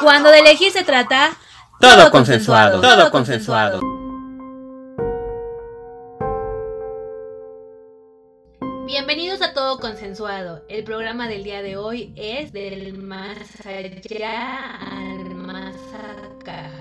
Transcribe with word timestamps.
Cuando 0.00 0.30
de 0.30 0.38
elegir 0.38 0.72
se 0.72 0.82
trata, 0.82 1.32
Todo 1.78 2.10
consensuado, 2.10 2.80
todo 2.80 3.10
consensuado. 3.10 3.80
Bienvenidos 8.86 9.42
a 9.42 9.52
Todo 9.52 9.78
Consensuado. 9.78 10.64
El 10.70 10.84
programa 10.84 11.28
del 11.28 11.44
día 11.44 11.60
de 11.60 11.76
hoy 11.76 12.14
es 12.16 12.50
del 12.50 12.96
más 12.96 13.36
allá 13.66 14.78
al 14.90 15.34
más 15.34 15.76
acá. 15.94 16.79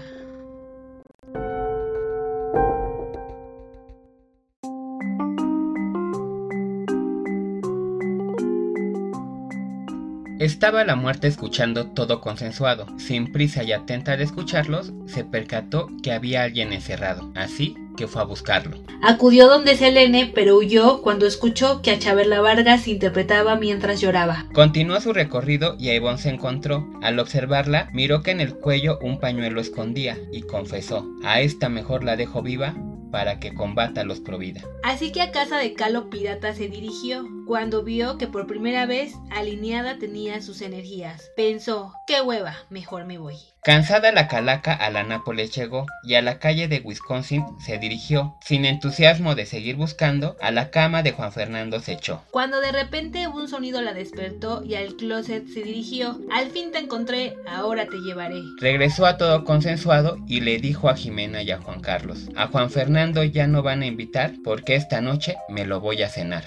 Estaba 10.39 10.85
la 10.85 10.95
muerte 10.95 11.27
escuchando 11.27 11.87
todo 11.87 12.21
consensuado. 12.21 12.85
Sin 12.97 13.33
prisa 13.33 13.61
y 13.65 13.73
atenta 13.73 14.15
de 14.15 14.23
escucharlos, 14.23 14.93
se 15.05 15.25
percató 15.25 15.89
que 16.01 16.13
había 16.13 16.43
alguien 16.43 16.71
encerrado. 16.71 17.29
Así 17.35 17.75
que 17.97 18.07
fue 18.07 18.21
a 18.21 18.25
buscarlo. 18.25 18.77
Acudió 19.03 19.49
donde 19.49 19.75
Selene, 19.75 20.31
pero 20.33 20.55
huyó 20.55 21.01
cuando 21.01 21.27
escuchó 21.27 21.81
que 21.81 21.91
a 21.91 21.99
Chabela 21.99 22.39
Vargas 22.39 22.87
interpretaba 22.87 23.57
mientras 23.57 23.99
lloraba. 23.99 24.45
Continuó 24.53 25.01
su 25.01 25.11
recorrido 25.11 25.75
y 25.77 25.89
a 25.89 25.95
Ivonne 25.95 26.17
se 26.17 26.29
encontró. 26.29 26.87
Al 27.01 27.19
observarla, 27.19 27.89
miró 27.91 28.23
que 28.23 28.31
en 28.31 28.39
el 28.39 28.55
cuello 28.55 28.97
un 29.01 29.19
pañuelo 29.19 29.59
escondía 29.59 30.17
y 30.31 30.43
confesó, 30.43 31.05
a 31.25 31.41
esta 31.41 31.67
mejor 31.67 32.05
la 32.05 32.15
dejo 32.15 32.41
viva 32.41 32.75
para 33.11 33.39
que 33.39 33.53
combata 33.53 34.01
a 34.01 34.05
los 34.05 34.21
Provida. 34.21 34.61
Así 34.83 35.11
que 35.11 35.21
a 35.21 35.31
casa 35.31 35.57
de 35.57 35.73
Calo 35.73 36.09
Pirata 36.09 36.53
se 36.53 36.69
dirigió, 36.69 37.25
cuando 37.49 37.81
vio 37.81 38.19
que 38.19 38.27
por 38.27 38.45
primera 38.45 38.85
vez 38.85 39.15
alineada 39.31 39.97
tenía 39.97 40.39
sus 40.43 40.61
energías. 40.61 41.31
Pensó, 41.35 41.95
qué 42.05 42.21
hueva, 42.21 42.55
mejor 42.69 43.05
me 43.05 43.17
voy. 43.17 43.37
Cansada 43.63 44.11
la 44.11 44.27
calaca 44.27 44.71
a 44.71 44.91
la 44.91 45.01
Nápoles 45.01 45.55
llegó 45.55 45.87
y 46.03 46.13
a 46.13 46.21
la 46.21 46.37
calle 46.37 46.67
de 46.67 46.79
Wisconsin 46.79 47.43
se 47.59 47.79
dirigió. 47.79 48.37
Sin 48.41 48.65
entusiasmo 48.65 49.33
de 49.33 49.47
seguir 49.47 49.77
buscando, 49.77 50.37
a 50.41 50.51
la 50.51 50.69
cama 50.69 51.01
de 51.01 51.11
Juan 51.11 51.31
Fernando 51.31 51.79
se 51.79 51.93
echó. 51.93 52.21
Cuando 52.29 52.61
de 52.61 52.71
repente 52.71 53.27
un 53.27 53.47
sonido 53.47 53.81
la 53.81 53.93
despertó 53.93 54.63
y 54.63 54.75
al 54.75 54.95
closet 54.95 55.47
se 55.47 55.63
dirigió. 55.63 56.19
Al 56.31 56.51
fin 56.51 56.71
te 56.71 56.77
encontré, 56.77 57.35
ahora 57.47 57.87
te 57.87 57.97
llevaré. 57.97 58.43
Regresó 58.61 59.07
a 59.07 59.17
todo 59.17 59.43
consensuado 59.43 60.19
y 60.27 60.41
le 60.41 60.59
dijo 60.59 60.87
a 60.87 60.95
Jimena 60.95 61.41
y 61.41 61.49
a 61.49 61.57
Juan 61.57 61.81
Carlos, 61.81 62.29
a 62.35 62.45
Juan 62.45 62.69
Fernando 62.69 63.23
ya 63.23 63.47
no 63.47 63.63
van 63.63 63.81
a 63.81 63.87
invitar 63.87 64.33
porque 64.43 64.75
esta 64.75 65.01
noche 65.01 65.35
me 65.49 65.65
lo 65.65 65.79
voy 65.79 66.03
a 66.03 66.09
cenar. 66.09 66.43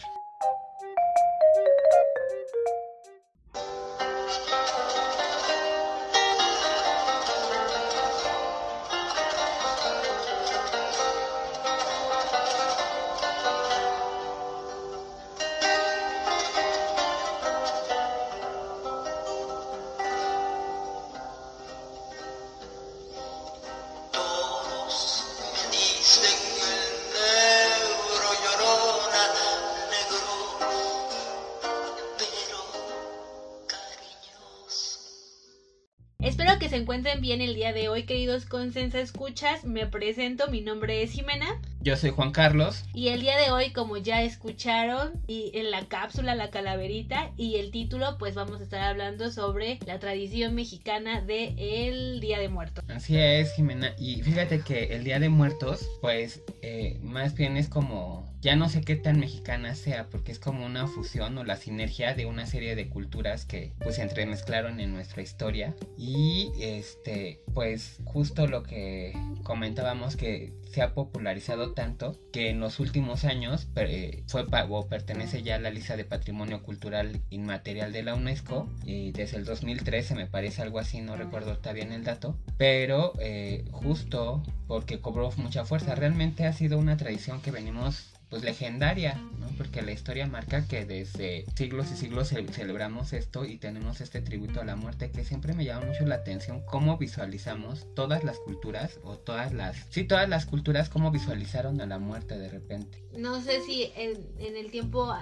Bien 37.22 37.40
el 37.40 37.54
día 37.54 37.72
de 37.72 37.88
hoy, 37.88 38.02
queridos 38.02 38.46
Consensa 38.46 38.98
Escuchas. 38.98 39.62
Me 39.62 39.86
presento, 39.86 40.48
mi 40.48 40.60
nombre 40.60 41.04
es 41.04 41.12
Jimena. 41.12 41.46
Yo 41.82 41.96
soy 41.96 42.10
Juan 42.10 42.30
Carlos. 42.30 42.84
Y 42.94 43.08
el 43.08 43.22
día 43.22 43.36
de 43.36 43.50
hoy, 43.50 43.72
como 43.72 43.96
ya 43.96 44.22
escucharon, 44.22 45.20
y 45.26 45.50
en 45.54 45.72
la 45.72 45.84
cápsula, 45.86 46.36
la 46.36 46.50
calaverita 46.50 47.32
y 47.36 47.56
el 47.56 47.72
título, 47.72 48.18
pues 48.18 48.36
vamos 48.36 48.60
a 48.60 48.62
estar 48.62 48.82
hablando 48.82 49.32
sobre 49.32 49.80
la 49.84 49.98
tradición 49.98 50.54
mexicana 50.54 51.22
de 51.22 51.54
el 51.58 52.20
Día 52.20 52.38
de 52.38 52.48
Muertos. 52.48 52.84
Así 52.88 53.18
es, 53.18 53.52
Jimena. 53.54 53.94
Y 53.98 54.22
fíjate 54.22 54.60
que 54.60 54.94
el 54.94 55.02
Día 55.02 55.18
de 55.18 55.28
Muertos, 55.28 55.88
pues 56.00 56.42
eh, 56.62 57.00
más 57.02 57.34
bien 57.34 57.56
es 57.56 57.68
como, 57.68 58.32
ya 58.40 58.54
no 58.54 58.68
sé 58.68 58.82
qué 58.82 58.94
tan 58.94 59.18
mexicana 59.18 59.74
sea, 59.74 60.06
porque 60.08 60.30
es 60.30 60.38
como 60.38 60.64
una 60.64 60.86
fusión 60.86 61.36
o 61.36 61.42
la 61.42 61.56
sinergia 61.56 62.14
de 62.14 62.26
una 62.26 62.46
serie 62.46 62.76
de 62.76 62.88
culturas 62.88 63.44
que 63.44 63.72
pues 63.80 63.96
se 63.96 64.02
entremezclaron 64.02 64.78
en 64.78 64.92
nuestra 64.92 65.20
historia. 65.20 65.74
Y 65.98 66.52
este, 66.60 67.40
pues 67.54 67.98
justo 68.04 68.46
lo 68.46 68.62
que 68.62 69.14
comentábamos 69.42 70.14
que 70.14 70.52
se 70.72 70.80
ha 70.80 70.94
popularizado 70.94 71.72
tanto 71.72 72.18
que 72.32 72.48
en 72.48 72.58
los 72.58 72.80
últimos 72.80 73.24
años 73.24 73.68
eh, 73.76 74.24
fue 74.26 74.46
o 74.70 74.88
pertenece 74.88 75.42
ya 75.42 75.56
a 75.56 75.58
la 75.58 75.70
lista 75.70 75.96
de 75.96 76.04
patrimonio 76.04 76.62
cultural 76.62 77.20
inmaterial 77.28 77.92
de 77.92 78.02
la 78.02 78.14
UNESCO 78.14 78.68
y 78.84 79.12
desde 79.12 79.36
el 79.36 79.44
2013 79.44 80.14
me 80.14 80.26
parece 80.26 80.62
algo 80.62 80.78
así, 80.78 81.02
no 81.02 81.16
recuerdo 81.16 81.52
está 81.52 81.72
bien 81.72 81.92
el 81.92 82.04
dato, 82.04 82.38
pero 82.56 83.12
eh, 83.20 83.64
justo 83.70 84.42
porque 84.66 85.00
cobró 85.00 85.30
mucha 85.36 85.64
fuerza, 85.66 85.94
realmente 85.94 86.46
ha 86.46 86.52
sido 86.54 86.78
una 86.78 86.96
tradición 86.96 87.42
que 87.42 87.50
venimos 87.50 88.11
pues 88.32 88.42
legendaria, 88.44 89.14
¿no? 89.38 89.46
Porque 89.58 89.82
la 89.82 89.92
historia 89.92 90.26
marca 90.26 90.66
que 90.66 90.86
desde 90.86 91.44
siglos 91.54 91.92
y 91.92 91.96
siglos 91.96 92.28
ce- 92.30 92.46
celebramos 92.48 93.12
esto 93.12 93.44
y 93.44 93.58
tenemos 93.58 94.00
este 94.00 94.22
tributo 94.22 94.62
a 94.62 94.64
la 94.64 94.74
muerte 94.74 95.10
que 95.10 95.22
siempre 95.22 95.52
me 95.52 95.66
llama 95.66 95.84
mucho 95.84 96.06
la 96.06 96.14
atención 96.14 96.62
cómo 96.64 96.96
visualizamos 96.96 97.86
todas 97.94 98.24
las 98.24 98.38
culturas 98.38 98.98
o 99.04 99.18
todas 99.18 99.52
las, 99.52 99.76
sí, 99.90 100.04
todas 100.04 100.26
las 100.30 100.46
culturas 100.46 100.88
cómo 100.88 101.10
visualizaron 101.10 101.78
a 101.82 101.86
la 101.86 101.98
muerte 101.98 102.38
de 102.38 102.48
repente. 102.48 103.02
No 103.18 103.38
sé 103.42 103.60
si 103.60 103.92
en, 103.96 104.16
el 104.56 104.70
tiempo 104.70 105.12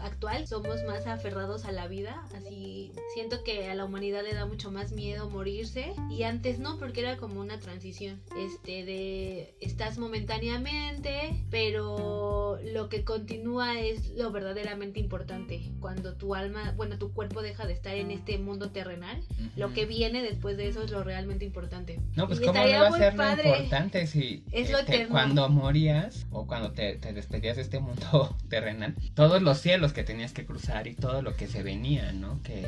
actual 0.00 0.46
somos 0.48 0.82
más 0.84 1.06
aferrados 1.06 1.66
a 1.66 1.72
la 1.72 1.86
vida, 1.86 2.24
así 2.34 2.92
siento 3.12 3.44
que 3.44 3.68
a 3.68 3.74
la 3.74 3.84
humanidad 3.84 4.22
le 4.24 4.32
da 4.32 4.46
mucho 4.46 4.70
más 4.70 4.92
miedo 4.92 5.28
morirse 5.28 5.92
y 6.10 6.22
antes 6.22 6.58
no, 6.58 6.78
porque 6.78 7.00
era 7.00 7.18
como 7.18 7.40
una 7.42 7.60
transición, 7.60 8.22
este 8.38 8.86
de 8.86 9.54
estás 9.60 9.98
momentáneamente, 9.98 11.44
pero 11.50 12.37
lo 12.72 12.88
que 12.88 13.04
continúa 13.04 13.80
es 13.80 14.10
lo 14.10 14.30
verdaderamente 14.30 15.00
importante, 15.00 15.72
cuando 15.80 16.14
tu 16.14 16.34
alma, 16.34 16.72
bueno, 16.76 16.98
tu 16.98 17.12
cuerpo 17.12 17.42
deja 17.42 17.66
de 17.66 17.72
estar 17.72 17.94
en 17.94 18.10
este 18.10 18.38
mundo 18.38 18.70
terrenal, 18.70 19.22
lo 19.56 19.72
que 19.72 19.86
viene 19.86 20.22
después 20.22 20.56
de 20.56 20.68
eso 20.68 20.82
es 20.82 20.90
lo 20.90 21.04
realmente 21.04 21.44
importante. 21.44 22.00
No, 22.14 22.26
pues 22.26 22.40
Y 22.40 22.44
cómo 22.44 22.58
no 22.58 22.68
iba 22.68 22.88
a 22.88 22.92
ser 22.92 23.14
lo 23.14 23.32
importante 23.34 24.06
si 24.06 24.44
Es 24.52 24.70
lo 24.70 24.78
este, 24.78 25.08
cuando 25.08 25.48
morías 25.48 26.26
o 26.30 26.46
cuando 26.46 26.72
te, 26.72 26.96
te 26.96 27.12
despedías 27.12 27.56
de 27.56 27.62
este 27.62 27.80
mundo 27.80 28.36
terrenal, 28.48 28.94
todos 29.14 29.42
los 29.42 29.58
cielos 29.58 29.92
que 29.92 30.04
tenías 30.04 30.32
que 30.32 30.46
cruzar 30.46 30.86
y 30.86 30.94
todo 30.94 31.22
lo 31.22 31.36
que 31.36 31.46
se 31.46 31.62
venía, 31.62 32.12
¿no? 32.12 32.42
Que 32.42 32.66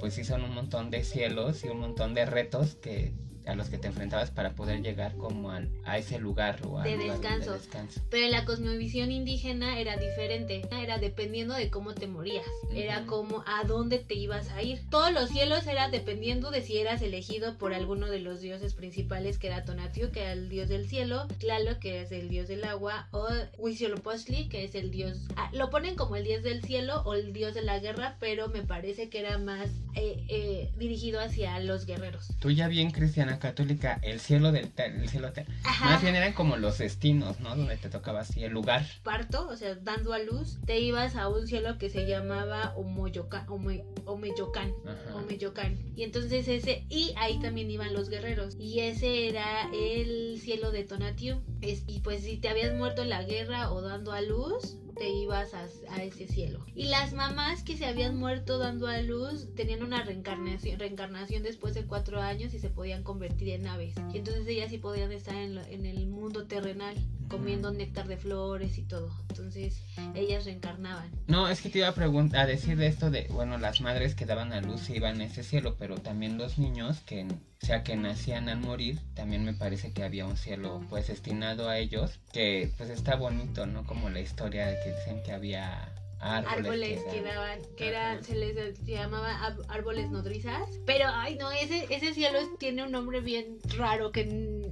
pues 0.00 0.14
sí 0.14 0.24
son 0.24 0.44
un 0.44 0.54
montón 0.54 0.90
de 0.90 1.04
cielos 1.04 1.64
y 1.64 1.68
un 1.68 1.80
montón 1.80 2.14
de 2.14 2.26
retos 2.26 2.74
que 2.74 3.12
a 3.46 3.54
los 3.54 3.68
que 3.68 3.78
te 3.78 3.88
enfrentabas 3.88 4.30
para 4.30 4.54
poder 4.54 4.80
llegar 4.82 5.14
como 5.16 5.50
al- 5.50 5.68
a 5.84 5.98
ese 5.98 6.18
lugar 6.18 6.60
o 6.66 6.78
al 6.78 6.84
De 6.84 6.96
lugar 6.96 7.18
descanso. 7.20 7.52
descanso. 7.52 8.00
Pero 8.10 8.28
la 8.28 8.44
cosmovisión 8.44 9.10
indígena 9.12 9.78
era 9.78 9.96
diferente. 9.96 10.62
Era 10.72 10.98
dependiendo 10.98 11.54
de 11.54 11.70
cómo 11.70 11.94
te 11.94 12.06
morías. 12.06 12.44
Era 12.74 13.04
como 13.06 13.44
a 13.46 13.64
dónde 13.64 13.98
te 13.98 14.14
ibas 14.14 14.50
a 14.50 14.62
ir. 14.62 14.80
Todos 14.90 15.12
los 15.12 15.28
cielos 15.30 15.66
era 15.66 15.88
dependiendo 15.88 16.50
de 16.50 16.62
si 16.62 16.78
eras 16.78 17.02
elegido 17.02 17.56
por 17.58 17.74
alguno 17.74 18.06
de 18.08 18.20
los 18.20 18.40
dioses 18.40 18.74
principales, 18.74 19.38
que 19.38 19.48
era 19.48 19.64
Tonatiuh, 19.64 20.10
que 20.10 20.20
era 20.20 20.32
el 20.32 20.48
dios 20.48 20.68
del 20.68 20.88
cielo, 20.88 21.26
Tlaloc, 21.38 21.78
que 21.78 22.00
es 22.02 22.12
el 22.12 22.28
dios 22.28 22.48
del 22.48 22.64
agua, 22.64 23.08
o 23.12 23.28
Huitzilopochtli, 23.58 24.48
que 24.48 24.64
es 24.64 24.74
el 24.74 24.90
dios... 24.90 25.18
ah, 25.36 25.50
lo 25.52 25.70
ponen 25.70 25.96
como 25.96 26.16
el 26.16 26.24
dios 26.24 26.42
del 26.42 26.62
cielo 26.62 27.02
o 27.04 27.14
el 27.14 27.32
dios 27.32 27.54
de 27.54 27.62
la 27.62 27.78
guerra, 27.78 28.16
pero 28.20 28.48
me 28.48 28.62
parece 28.62 29.08
que 29.08 29.20
era 29.20 29.38
más 29.38 29.68
eh, 29.94 30.24
eh, 30.28 30.70
dirigido 30.76 31.20
hacia 31.20 31.58
los 31.60 31.86
guerreros. 31.86 32.28
Tú 32.40 32.50
ya 32.50 32.68
bien 32.68 32.90
cristiana 32.90 33.33
católica, 33.38 33.98
el 34.02 34.20
cielo 34.20 34.52
del 34.52 34.70
te- 34.70 34.86
el 34.86 35.08
cielo 35.08 35.32
te- 35.32 35.46
Ajá. 35.64 35.86
más 35.86 36.02
bien 36.02 36.14
eran 36.16 36.32
como 36.32 36.56
los 36.56 36.78
destinos, 36.78 37.40
¿no? 37.40 37.56
Donde 37.56 37.76
te 37.76 37.88
tocaba 37.88 38.20
así 38.20 38.42
el 38.44 38.52
lugar. 38.52 38.84
parto, 39.02 39.48
o 39.48 39.56
sea, 39.56 39.74
dando 39.76 40.12
a 40.12 40.18
luz, 40.18 40.58
te 40.66 40.80
ibas 40.80 41.16
a 41.16 41.28
un 41.28 41.46
cielo 41.46 41.78
que 41.78 41.90
se 41.90 42.06
llamaba 42.06 42.72
Omoyocan, 42.76 43.46
Ome- 43.48 43.84
Omeyocan, 44.06 44.72
Ajá. 44.86 45.16
Omeyocan. 45.16 45.78
Y 45.96 46.02
entonces 46.02 46.48
ese, 46.48 46.84
y 46.88 47.12
ahí 47.16 47.38
también 47.40 47.70
iban 47.70 47.92
los 47.94 48.08
guerreros. 48.08 48.56
Y 48.58 48.80
ese 48.80 49.28
era 49.28 49.68
el 49.72 50.40
cielo 50.40 50.70
de 50.70 50.84
Tonatiuh. 50.84 51.40
Es- 51.60 51.84
y 51.86 52.00
pues 52.00 52.22
si 52.22 52.36
te 52.38 52.48
habías 52.48 52.74
muerto 52.74 53.02
en 53.02 53.10
la 53.10 53.22
guerra 53.22 53.70
o 53.72 53.80
dando 53.82 54.12
a 54.12 54.20
luz, 54.20 54.76
te 54.94 55.08
ibas 55.10 55.52
a, 55.54 55.66
a 55.90 56.02
ese 56.02 56.26
cielo. 56.26 56.64
Y 56.74 56.84
las 56.84 57.12
mamás 57.12 57.62
que 57.62 57.76
se 57.76 57.86
habían 57.86 58.16
muerto 58.16 58.58
dando 58.58 58.86
a 58.86 59.00
luz 59.02 59.48
tenían 59.54 59.82
una 59.82 60.02
reencarnación, 60.02 60.78
reencarnación 60.78 61.42
después 61.42 61.74
de 61.74 61.84
cuatro 61.84 62.20
años 62.20 62.54
y 62.54 62.58
se 62.58 62.70
podían 62.70 63.02
convertir 63.02 63.50
en 63.50 63.66
aves. 63.66 63.94
Y 64.12 64.18
entonces 64.18 64.46
ellas 64.46 64.70
sí 64.70 64.78
podían 64.78 65.12
estar 65.12 65.34
en, 65.34 65.54
lo- 65.54 65.62
en 65.66 65.86
el 65.86 66.06
mundo 66.06 66.46
terrenal 66.46 66.94
comiendo 67.28 67.72
néctar 67.72 68.06
de 68.06 68.16
flores 68.16 68.78
y 68.78 68.82
todo. 68.82 69.10
Entonces 69.30 69.82
ellas 70.14 70.44
reencarnaban. 70.44 71.10
No, 71.26 71.48
es 71.48 71.60
que 71.60 71.70
te 71.70 71.78
iba 71.78 71.88
a 71.88 71.94
preguntar, 71.94 72.40
a 72.42 72.46
decir 72.46 72.76
de 72.76 72.86
esto 72.86 73.10
de, 73.10 73.26
bueno, 73.30 73.58
las 73.58 73.80
madres 73.80 74.14
que 74.14 74.26
daban 74.26 74.52
a 74.52 74.60
luz 74.60 74.82
se 74.82 74.96
iban 74.96 75.20
a 75.20 75.24
ese 75.24 75.42
cielo, 75.42 75.74
pero 75.78 75.96
también 75.98 76.38
los 76.38 76.58
niños 76.58 77.00
que, 77.00 77.26
o 77.64 77.66
sea, 77.66 77.82
que 77.82 77.96
nacían 77.96 78.50
al 78.50 78.60
morir, 78.60 79.00
también 79.14 79.42
me 79.42 79.54
parece 79.54 79.90
que 79.94 80.04
había 80.04 80.26
un 80.26 80.36
cielo 80.36 80.84
pues 80.90 81.06
destinado 81.06 81.70
a 81.70 81.78
ellos, 81.78 82.20
que 82.30 82.70
pues 82.76 82.90
está 82.90 83.16
bonito, 83.16 83.64
¿no? 83.64 83.86
Como 83.86 84.10
la 84.10 84.20
historia 84.20 84.66
de 84.66 84.78
que 84.80 84.92
dicen 84.92 85.22
que 85.22 85.32
había 85.32 85.93
árboles, 86.20 86.58
árboles 86.58 87.00
que 87.12 87.22
daban- 87.22 87.60
daban, 87.60 87.74
que 87.76 87.88
era, 87.88 88.22
se 88.22 88.34
les 88.34 88.82
llamaba 88.84 89.30
ab- 89.40 89.64
árboles 89.68 90.10
nodrizas. 90.10 90.62
Pero, 90.86 91.04
ay, 91.08 91.36
no, 91.36 91.50
ese, 91.52 91.86
ese 91.90 92.14
cielo 92.14 92.38
tiene 92.58 92.82
un 92.84 92.92
nombre 92.92 93.20
bien 93.20 93.58
raro 93.76 94.10
que 94.12 94.24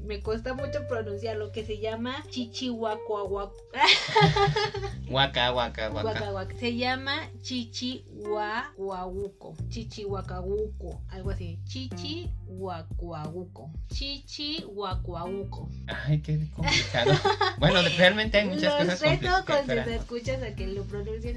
me 0.06 0.20
cuesta 0.20 0.54
mucho 0.54 0.86
pronunciarlo, 0.88 1.52
que 1.52 1.64
se 1.64 1.78
llama 1.78 2.24
Chichihuacuahuac. 2.30 3.52
Huaca, 5.08 5.52
huaca, 5.52 5.90
huaca. 5.90 6.48
Se 6.58 6.74
llama 6.74 7.28
Chichihuahuahuco. 7.42 9.54
Chichihuacahuco. 9.68 11.02
Algo 11.08 11.30
así. 11.30 11.58
Chichihuacuahuco. 11.66 13.70
Chichihuacuahuco. 13.92 15.68
Ay, 15.86 16.20
qué 16.22 16.48
complicado. 16.54 17.12
bueno, 17.58 17.80
realmente 17.98 18.38
hay 18.38 18.48
muchas 18.48 18.84
Los 18.86 18.94
cosas 18.94 19.00
reto 19.20 19.28
con 19.46 19.56
complicadas. 19.56 19.84
sus 19.84 19.94
escuchas 19.96 20.42
a 20.42 20.54
que 20.54 20.66
lo 20.68 20.84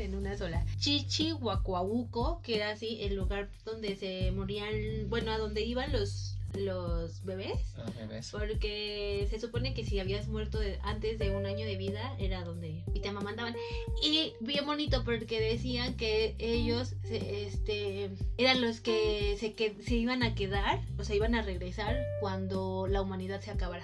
en 0.01 0.15
una 0.15 0.37
sola. 0.37 0.65
Chichihuacuahuco, 0.77 2.41
que 2.41 2.55
era 2.57 2.71
así 2.71 2.99
el 3.01 3.15
lugar 3.15 3.49
donde 3.65 3.95
se 3.95 4.31
morían, 4.31 4.73
bueno, 5.09 5.31
a 5.31 5.37
donde 5.37 5.61
iban 5.61 5.91
los 5.91 6.34
los 6.57 7.23
bebés. 7.23 7.73
Los 7.77 7.95
bebés. 7.95 8.29
Porque 8.31 9.27
se 9.29 9.39
supone 9.39 9.73
que 9.73 9.83
si 9.83 9.99
habías 9.99 10.27
muerto 10.27 10.59
de- 10.59 10.79
antes 10.83 11.19
de 11.19 11.31
un 11.31 11.45
año 11.45 11.65
de 11.65 11.77
vida, 11.77 12.15
era 12.19 12.43
donde 12.43 12.83
y 12.93 12.99
te 12.99 13.09
amamantaban. 13.09 13.55
Y 14.03 14.33
bien 14.39 14.65
bonito 14.65 15.03
porque 15.03 15.39
decían 15.39 15.95
que 15.95 16.35
ellos 16.39 16.95
se- 17.03 17.45
este, 17.45 18.09
eran 18.37 18.61
los 18.61 18.79
que 18.81 19.35
se, 19.39 19.53
que 19.53 19.75
se 19.85 19.95
iban 19.95 20.23
a 20.23 20.35
quedar, 20.35 20.79
o 20.97 21.03
sea, 21.03 21.15
iban 21.15 21.35
a 21.35 21.41
regresar 21.41 21.97
cuando 22.21 22.87
la 22.87 23.01
humanidad 23.01 23.41
se 23.41 23.51
acabara. 23.51 23.83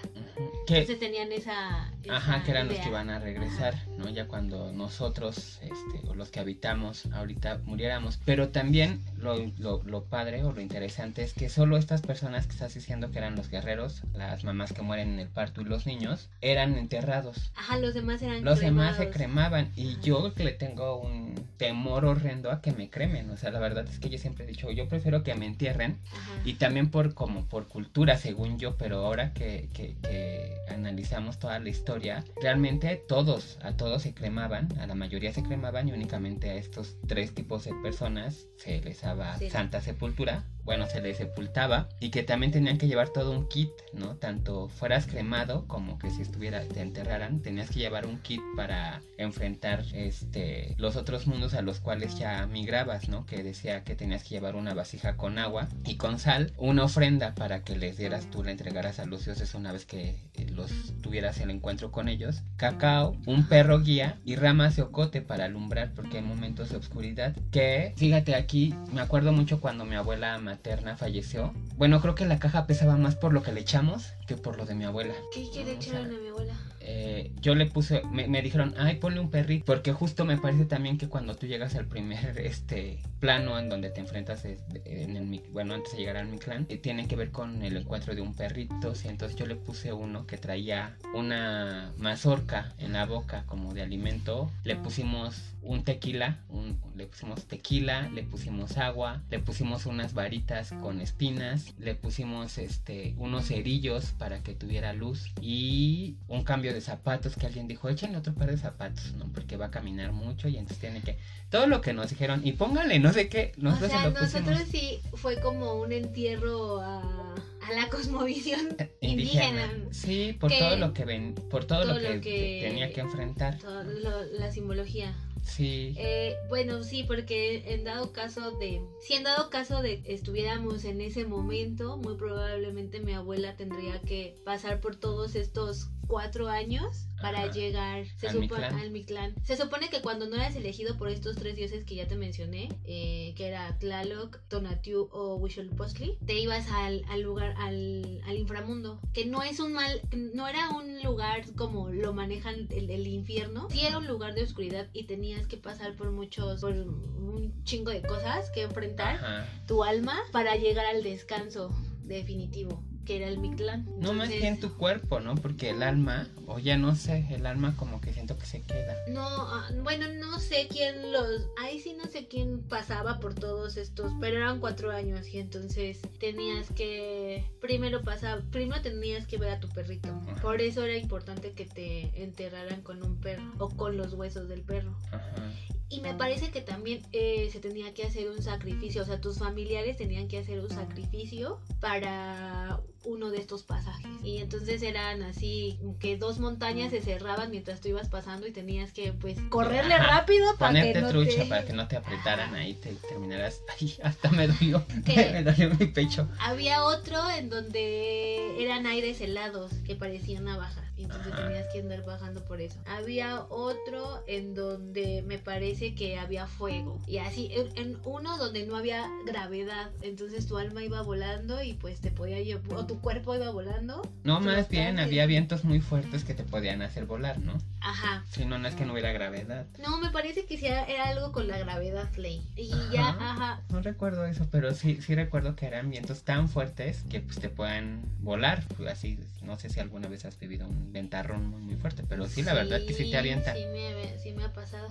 Que, 0.67 0.79
Entonces 0.79 0.99
tenían 0.99 1.31
esa. 1.31 1.91
Ajá, 2.09 2.43
que 2.43 2.51
eran 2.51 2.67
los 2.67 2.77
que 2.77 2.87
iban 2.87 3.09
a 3.09 3.19
regresar, 3.19 3.75
¿no? 3.97 4.09
Ya 4.09 4.27
cuando 4.27 4.71
nosotros, 4.71 5.59
este, 5.61 6.07
o 6.07 6.13
los 6.15 6.29
que 6.29 6.39
habitamos 6.39 7.05
ahorita 7.07 7.59
muriéramos. 7.65 8.19
Pero 8.25 8.49
también 8.49 9.01
lo, 9.17 9.37
lo, 9.57 9.81
lo 9.83 10.03
padre 10.05 10.43
o 10.43 10.51
lo 10.51 10.61
interesante 10.61 11.23
es 11.23 11.33
que 11.33 11.49
solo 11.49 11.77
estas 11.77 12.01
personas 12.01 12.47
que 12.47 12.53
estás 12.61 12.75
diciendo 12.75 13.09
que 13.09 13.17
eran 13.17 13.35
los 13.35 13.49
guerreros, 13.49 14.03
las 14.13 14.43
mamás 14.43 14.71
que 14.71 14.83
mueren 14.83 15.13
en 15.13 15.19
el 15.19 15.27
parto 15.29 15.61
y 15.61 15.63
los 15.63 15.87
niños, 15.87 16.29
eran 16.41 16.75
enterrados. 16.77 17.51
Ajá, 17.55 17.79
los 17.79 17.95
demás 17.95 18.21
eran 18.21 18.43
Los 18.45 18.59
demás 18.59 18.97
se 18.97 19.09
cremados. 19.09 19.15
cremaban 19.17 19.71
y 19.75 19.93
Ajá. 19.93 20.01
yo 20.03 20.33
le 20.37 20.51
tengo 20.51 20.99
un 21.01 21.33
temor 21.57 22.05
horrendo 22.05 22.51
a 22.51 22.61
que 22.61 22.71
me 22.71 22.91
cremen. 22.91 23.31
O 23.31 23.37
sea, 23.37 23.49
la 23.49 23.57
verdad 23.59 23.87
es 23.89 23.97
que 23.97 24.09
yo 24.11 24.19
siempre 24.19 24.43
he 24.45 24.47
dicho, 24.47 24.69
yo 24.71 24.87
prefiero 24.87 25.23
que 25.23 25.33
me 25.33 25.47
entierren 25.47 25.97
Ajá. 26.13 26.33
y 26.45 26.53
también 26.53 26.91
por 26.91 27.15
como 27.15 27.45
por 27.45 27.67
cultura, 27.67 28.15
según 28.17 28.59
yo, 28.59 28.77
pero 28.77 29.03
ahora 29.07 29.33
que, 29.33 29.69
que- 29.73 29.95
que 30.03 30.57
analizamos 30.69 31.39
toda 31.39 31.57
la 31.57 31.69
historia, 31.69 32.23
realmente 32.43 32.95
todos, 33.07 33.57
a 33.63 33.71
todos 33.73 34.03
se 34.03 34.13
cremaban, 34.13 34.67
a 34.79 34.85
la 34.85 34.93
mayoría 34.93 35.33
se 35.33 35.41
cremaban 35.41 35.89
y 35.89 35.93
únicamente 35.93 36.51
a 36.51 36.55
estos 36.55 36.95
tres 37.07 37.33
tipos 37.33 37.65
de 37.65 37.73
personas 37.81 38.45
se 38.57 38.81
les 38.81 39.01
daba 39.01 39.35
Sí. 39.39 39.49
santa 39.49 39.81
sepultura, 39.81 40.43
bueno, 40.63 40.87
se 40.87 41.01
les 41.01 41.17
sepultaba 41.17 41.89
y 41.99 42.09
que 42.09 42.23
también 42.23 42.51
tenían 42.51 42.77
que 42.77 42.87
llevar 42.87 43.09
todo 43.09 43.31
un 43.31 43.47
kit, 43.47 43.69
¿no? 43.93 44.15
Tanto 44.15 44.67
fueras 44.69 45.07
cremado 45.07 45.67
como 45.67 45.97
que 45.99 46.09
si 46.09 46.21
estuviera, 46.21 46.61
te 46.61 46.81
enterraran, 46.81 47.41
tenías 47.41 47.69
que 47.69 47.79
llevar 47.79 48.05
un 48.05 48.19
kit 48.19 48.41
para 48.55 49.01
enfrentar 49.17 49.83
este 49.93 50.75
los 50.77 50.95
otros 50.95 51.27
mundos 51.27 51.53
a 51.53 51.61
los 51.61 51.79
cuales 51.79 52.17
ya 52.17 52.45
migrabas, 52.47 53.09
¿no? 53.09 53.25
Que 53.25 53.43
decía 53.43 53.83
que 53.83 53.95
tenías 53.95 54.23
que 54.23 54.29
llevar 54.29 54.55
una 54.55 54.73
vasija 54.73 55.17
con 55.17 55.37
agua 55.37 55.67
y 55.85 55.95
con 55.95 56.19
sal, 56.19 56.53
una 56.57 56.83
ofrenda 56.83 57.33
para 57.35 57.63
que 57.63 57.77
les 57.77 57.97
dieras 57.97 58.29
tú, 58.29 58.43
le 58.43 58.51
entregaras 58.51 58.99
a 58.99 59.05
los 59.05 59.25
dioses 59.25 59.53
una 59.55 59.71
vez 59.71 59.85
que 59.85 60.29
eh, 60.33 60.47
los 60.51 60.71
tuvieras 61.01 61.39
el 61.39 61.49
encuentro 61.49 61.91
con 61.91 62.07
ellos, 62.07 62.43
cacao, 62.57 63.15
un 63.25 63.47
perro 63.47 63.79
guía 63.79 64.19
y 64.25 64.35
ramas 64.35 64.75
de 64.75 64.83
ocote 64.83 65.21
para 65.21 65.45
alumbrar 65.45 65.93
porque 65.93 66.17
hay 66.17 66.23
momentos 66.23 66.69
de 66.69 66.77
oscuridad 66.77 67.35
que, 67.51 67.93
fíjate 67.97 68.35
aquí, 68.35 68.73
me 68.93 69.01
acuerdo 69.01 69.31
mucho 69.31 69.59
cuando 69.59 69.85
mi 69.85 69.95
abuela 69.95 70.37
materna 70.51 70.97
falleció. 70.97 71.53
Bueno, 71.77 72.01
creo 72.01 72.13
que 72.13 72.25
la 72.25 72.37
caja 72.37 72.67
pesaba 72.67 72.97
más 72.97 73.15
por 73.15 73.31
lo 73.31 73.41
que 73.41 73.53
le 73.53 73.61
echamos 73.61 74.11
que 74.27 74.35
por 74.35 74.57
lo 74.57 74.65
de 74.65 74.75
mi 74.75 74.83
abuela. 74.83 75.13
¿Qué 75.33 75.45
o 75.45 75.67
echar 75.69 76.01
a 76.01 76.07
mi 76.07 76.27
abuela? 76.27 76.53
Eh, 76.83 77.31
yo 77.41 77.55
le 77.55 77.65
puse, 77.67 78.01
me, 78.11 78.27
me 78.27 78.41
dijeron, 78.41 78.73
ay, 78.77 78.95
ponle 78.97 79.19
un 79.19 79.29
perrito, 79.29 79.65
porque 79.65 79.91
justo 79.93 80.25
me 80.25 80.37
parece 80.37 80.65
también 80.65 80.97
que 80.97 81.07
cuando 81.07 81.35
tú 81.35 81.45
llegas 81.47 81.75
al 81.75 81.85
primer 81.85 82.37
este 82.39 82.99
plano 83.19 83.59
en 83.59 83.69
donde 83.69 83.89
te 83.89 83.99
enfrentas 83.99 84.45
es- 84.45 84.63
en 84.85 85.15
el, 85.15 85.41
bueno, 85.51 85.73
antes 85.75 85.91
de 85.93 85.99
llegar 85.99 86.17
al 86.17 86.27
mi 86.27 86.37
clan, 86.39 86.65
eh, 86.69 86.77
tiene 86.77 87.07
que 87.07 87.15
ver 87.15 87.31
con 87.31 87.61
el 87.63 87.77
encuentro 87.77 88.15
de 88.15 88.21
un 88.21 88.33
perrito, 88.33 88.93
y 89.03 89.07
entonces 89.07 89.37
yo 89.37 89.45
le 89.45 89.55
puse 89.55 89.93
uno 89.93 90.25
que 90.25 90.37
traía 90.37 90.97
una 91.13 91.93
mazorca 91.97 92.73
en 92.79 92.93
la 92.93 93.05
boca 93.05 93.43
como 93.45 93.73
de 93.73 93.81
alimento, 93.83 94.49
le 94.63 94.75
pusimos 94.75 95.41
un 95.61 95.83
tequila, 95.83 96.39
un- 96.49 96.79
le 96.95 97.05
pusimos 97.05 97.45
tequila, 97.47 98.09
le 98.09 98.23
pusimos 98.23 98.77
agua, 98.77 99.21
le 99.29 99.39
pusimos 99.39 99.85
unas 99.85 100.13
varitas 100.15 100.71
con 100.81 100.99
espinas, 101.01 101.73
le 101.77 101.93
pusimos 101.93 102.57
este 102.57 103.13
unos 103.17 103.47
cerillos 103.47 104.05
para 104.17 104.41
que 104.41 104.53
tuviera 104.55 104.93
luz 104.93 105.31
y 105.41 106.15
un 106.27 106.43
cambio 106.43 106.70
de 106.73 106.81
zapatos 106.81 107.35
que 107.35 107.45
alguien 107.45 107.67
dijo, 107.67 107.89
échenle 107.89 108.17
otro 108.17 108.33
par 108.33 108.49
de 108.49 108.57
zapatos, 108.57 109.13
¿no? 109.13 109.25
Porque 109.33 109.57
va 109.57 109.67
a 109.67 109.71
caminar 109.71 110.11
mucho 110.11 110.47
y 110.47 110.57
entonces 110.57 110.79
tiene 110.79 111.01
que 111.01 111.17
todo 111.49 111.67
lo 111.67 111.81
que 111.81 111.93
nos 111.93 112.09
dijeron 112.09 112.41
y 112.45 112.53
póngale 112.53 112.99
no 112.99 113.11
sé 113.13 113.27
qué, 113.29 113.51
nosotros 113.57 113.89
o 113.89 113.93
sea, 113.93 114.01
se 114.03 114.09
lo 114.09 114.13
pusimos 114.13 114.33
nosotros 114.47 114.67
sí 114.71 114.99
fue 115.15 115.39
como 115.41 115.73
un 115.81 115.91
entierro 115.91 116.79
a, 116.81 117.01
a 117.33 117.73
la 117.73 117.89
cosmovisión 117.89 118.61
indígena. 119.01 119.65
indígena. 119.65 119.73
Sí, 119.91 120.33
por 120.39 120.51
todo 120.51 120.77
lo 120.77 120.93
que 120.93 121.05
ven, 121.05 121.35
por 121.49 121.65
todo, 121.65 121.81
todo 121.83 121.93
lo, 121.93 121.99
que 121.99 122.15
lo 122.15 122.21
que- 122.21 122.59
tenía 122.63 122.91
que 122.93 123.01
enfrentar. 123.01 123.57
Todo 123.59 123.83
lo- 123.83 124.23
la 124.25 124.51
simbología. 124.51 125.13
Sí. 125.43 125.95
Eh, 125.97 126.35
bueno, 126.49 126.83
sí, 126.83 127.03
porque 127.03 127.73
en 127.73 127.83
dado 127.83 128.13
caso 128.13 128.51
de, 128.59 128.79
si 129.01 129.15
en 129.15 129.23
dado 129.23 129.49
caso 129.49 129.81
de 129.81 129.99
estuviéramos 130.05 130.85
en 130.85 131.01
ese 131.01 131.25
momento, 131.25 131.97
muy 131.97 132.15
probablemente 132.15 132.99
mi 132.99 133.13
abuela 133.13 133.55
tendría 133.57 133.99
que 134.01 134.37
pasar 134.45 134.79
por 134.81 134.95
todos 134.97 135.33
estos 135.35 135.89
cuatro 136.11 136.49
años 136.49 137.07
para 137.21 137.43
Ajá. 137.43 137.51
llegar 137.53 138.05
se 138.17 138.27
Al 138.27 138.33
supo- 138.33 138.41
Mictlán. 138.57 138.75
al 138.79 138.91
Mictlán. 138.91 139.33
Se 139.45 139.55
supone 139.55 139.89
que 139.89 140.01
cuando 140.01 140.27
no 140.27 140.35
eras 140.35 140.55
elegido 140.57 140.97
por 140.97 141.07
estos 141.09 141.37
tres 141.37 141.55
dioses 141.55 141.85
que 141.85 141.95
ya 141.95 142.05
te 142.07 142.15
mencioné, 142.17 142.67
eh, 142.83 143.33
que 143.37 143.47
era 143.47 143.77
Tlaloc, 143.79 144.39
Tonatiuh 144.49 145.07
o 145.13 145.35
Huitzilopochtli, 145.37 146.17
te 146.25 146.37
ibas 146.37 146.67
al, 146.69 147.03
al 147.09 147.21
lugar, 147.21 147.53
al, 147.57 148.21
al 148.27 148.35
inframundo, 148.35 148.99
que 149.13 149.25
no 149.25 149.41
es 149.41 149.59
un 149.61 149.71
mal, 149.71 150.01
no 150.33 150.47
era 150.49 150.69
un 150.71 151.01
lugar 151.01 151.45
como 151.55 151.87
lo 151.89 152.11
manejan 152.13 152.67
el, 152.71 152.89
el 152.89 153.07
infierno, 153.07 153.69
sí 153.69 153.85
era 153.85 153.97
un 153.99 154.07
lugar 154.07 154.33
de 154.35 154.43
oscuridad 154.43 154.87
y 154.91 155.05
tenías 155.05 155.47
que 155.47 155.55
pasar 155.57 155.95
por 155.95 156.11
muchos, 156.11 156.59
por 156.59 156.73
un 156.73 157.53
chingo 157.63 157.91
de 157.91 158.01
cosas 158.01 158.49
que 158.51 158.63
enfrentar 158.63 159.15
Ajá. 159.15 159.47
tu 159.67 159.83
alma 159.85 160.19
para 160.33 160.55
llegar 160.57 160.85
al 160.87 161.03
descanso 161.03 161.69
definitivo, 162.03 162.83
que 163.05 163.17
era 163.17 163.27
el 163.27 163.39
Mictlán. 163.39 163.85
No 163.99 164.13
más 164.13 164.29
bien 164.29 164.59
tu 164.59 164.75
cuerpo, 164.75 165.19
¿no? 165.19 165.35
Porque 165.35 165.69
el 165.69 165.83
alma, 165.83 166.27
o 166.47 166.59
ya 166.59 166.77
no 166.77 166.95
sé, 166.95 167.27
el 167.31 167.45
alma 167.45 167.75
como 167.77 168.01
que 168.01 168.13
siento 168.13 168.37
que 168.37 168.45
se 168.45 168.61
queda. 168.61 168.95
No, 169.09 169.25
ah, 169.25 169.69
bueno, 169.83 170.07
no 170.07 170.39
sé 170.39 170.67
quién 170.69 171.11
los. 171.11 171.47
Ahí 171.59 171.79
sí 171.79 171.93
no 171.93 172.05
sé 172.05 172.27
quién 172.27 172.61
pasaba 172.63 173.19
por 173.19 173.35
todos 173.35 173.77
estos, 173.77 174.11
pero 174.19 174.37
eran 174.37 174.59
cuatro 174.59 174.91
años 174.91 175.27
y 175.27 175.39
entonces 175.39 175.99
tenías 176.19 176.69
que. 176.71 177.45
Primero 177.59 178.01
pasar, 178.01 178.43
primero 178.51 178.81
tenías 178.81 179.27
que 179.27 179.37
ver 179.37 179.49
a 179.51 179.59
tu 179.59 179.69
perrito. 179.69 180.09
Ajá. 180.09 180.41
Por 180.41 180.61
eso 180.61 180.83
era 180.83 180.97
importante 180.97 181.53
que 181.53 181.65
te 181.65 182.23
enterraran 182.23 182.81
con 182.81 183.03
un 183.03 183.19
perro 183.19 183.51
o 183.57 183.69
con 183.69 183.97
los 183.97 184.13
huesos 184.13 184.47
del 184.47 184.61
perro. 184.61 184.95
Ajá. 185.11 185.51
Y 185.91 185.99
me 185.99 186.13
parece 186.13 186.51
que 186.51 186.61
también 186.61 187.01
eh, 187.11 187.49
se 187.51 187.59
tenía 187.59 187.93
que 187.93 188.03
hacer 188.03 188.29
un 188.29 188.41
sacrificio, 188.41 189.01
o 189.01 189.05
sea, 189.05 189.19
tus 189.19 189.39
familiares 189.39 189.97
tenían 189.97 190.29
que 190.29 190.37
hacer 190.37 190.61
un 190.61 190.69
sacrificio 190.69 191.59
para 191.81 192.79
uno 193.03 193.31
de 193.31 193.37
estos 193.37 193.63
pasajes. 193.63 194.07
Y 194.23 194.37
entonces 194.37 194.81
eran 194.83 195.21
así, 195.23 195.79
que 195.99 196.17
dos 196.17 196.39
montañas 196.39 196.91
se 196.91 197.01
cerraban 197.01 197.49
mientras 197.51 197.81
tú 197.81 197.89
ibas 197.89 198.09
pasando 198.09 198.47
y 198.47 198.51
tenías 198.51 198.91
que 198.91 199.13
pues 199.13 199.37
correrle 199.49 199.95
Ajá. 199.95 200.19
rápido 200.19 200.55
para 200.57 200.73
que 200.73 200.79
Ponerte 200.79 201.01
no 201.01 201.09
trucha 201.09 201.43
te... 201.43 201.45
para 201.45 201.65
que 201.65 201.73
no 201.73 201.87
te 201.87 201.95
apretaran 201.97 202.53
ahí, 202.55 202.73
te 202.75 202.93
terminarás. 203.09 203.61
Ay, 203.79 203.93
hasta 204.03 204.29
me 204.31 204.47
dolió. 204.47 204.85
Me 205.05 205.43
dolió 205.43 205.71
mi 205.75 205.87
pecho. 205.87 206.27
Había 206.39 206.83
otro 206.83 207.17
en 207.31 207.49
donde 207.49 208.63
eran 208.63 208.85
aires 208.85 209.21
helados 209.21 209.71
que 209.85 209.95
parecían 209.95 210.45
navajas. 210.45 210.90
Y 211.01 211.05
entonces 211.05 211.33
Ajá. 211.33 211.47
tenías 211.47 211.67
que 211.67 211.79
andar 211.79 212.05
bajando 212.05 212.41
por 212.45 212.61
eso. 212.61 212.79
Había 212.85 213.45
otro 213.49 214.23
en 214.27 214.53
donde 214.53 215.23
me 215.25 215.39
parece 215.39 215.95
que 215.95 216.17
había 216.17 216.45
fuego 216.45 216.99
y 217.07 217.17
así, 217.17 217.49
en, 217.51 217.75
en 217.75 217.97
uno 218.05 218.37
donde 218.37 218.65
no 218.65 218.77
había 218.77 219.09
gravedad, 219.25 219.89
entonces 220.01 220.45
tu 220.45 220.57
alma 220.57 220.83
iba 220.83 221.01
volando 221.01 221.61
y 221.63 221.73
pues 221.73 221.99
te 222.01 222.11
podía 222.11 222.39
llevar, 222.39 222.77
o 222.77 222.85
tu 222.85 222.99
cuerpo 223.01 223.35
iba 223.35 223.49
volando. 223.49 224.01
No, 224.23 224.39
más 224.39 224.69
bien 224.69 224.99
había 224.99 225.25
vientos 225.25 225.63
muy 225.63 225.79
fuertes 225.79 226.23
que 226.23 226.33
te 226.33 226.43
podían 226.43 226.81
hacer 226.81 227.05
volar, 227.05 227.39
¿no? 227.39 227.57
Ajá. 227.81 228.23
Si 228.29 228.45
no, 228.45 228.59
no 228.59 228.67
es 228.67 228.75
que 228.75 228.85
no 228.85 228.93
hubiera 228.93 229.11
gravedad. 229.11 229.65
No, 229.81 229.99
me 229.99 230.11
parece 230.11 230.45
que 230.45 230.57
sí 230.57 230.67
era, 230.67 230.85
algo 231.05 231.31
con 231.31 231.47
la 231.47 231.57
gravedad, 231.57 232.09
Flay. 232.11 232.41
Y 232.55 232.69
ya, 232.91 233.09
Ajá. 233.09 233.61
No 233.69 233.81
recuerdo 233.81 234.25
eso, 234.25 234.47
pero 234.51 234.73
sí, 234.73 235.01
sí 235.01 235.15
recuerdo 235.15 235.55
que 235.55 235.65
eran 235.65 235.89
vientos 235.89 236.23
tan 236.23 236.47
fuertes 236.47 237.03
que 237.09 237.21
pues 237.21 237.39
te 237.39 237.49
puedan 237.49 238.01
volar. 238.19 238.63
Así, 238.89 239.19
no 239.41 239.57
sé 239.57 239.69
si 239.69 239.79
alguna 239.79 240.07
vez 240.07 240.25
has 240.25 240.39
vivido 240.39 240.67
un 240.67 240.93
ventarrón 240.93 241.47
muy, 241.47 241.61
muy 241.61 241.75
fuerte, 241.75 242.03
pero 242.07 242.27
sí, 242.27 242.43
la 242.43 242.53
verdad 242.53 242.79
que 242.85 242.93
sí 242.93 243.09
te 243.09 243.17
avienta. 243.17 243.55
Sí 243.55 243.65
me, 243.65 244.19
sí 244.19 244.33
me 244.33 244.43
ha 244.43 244.53
pasado. 244.53 244.87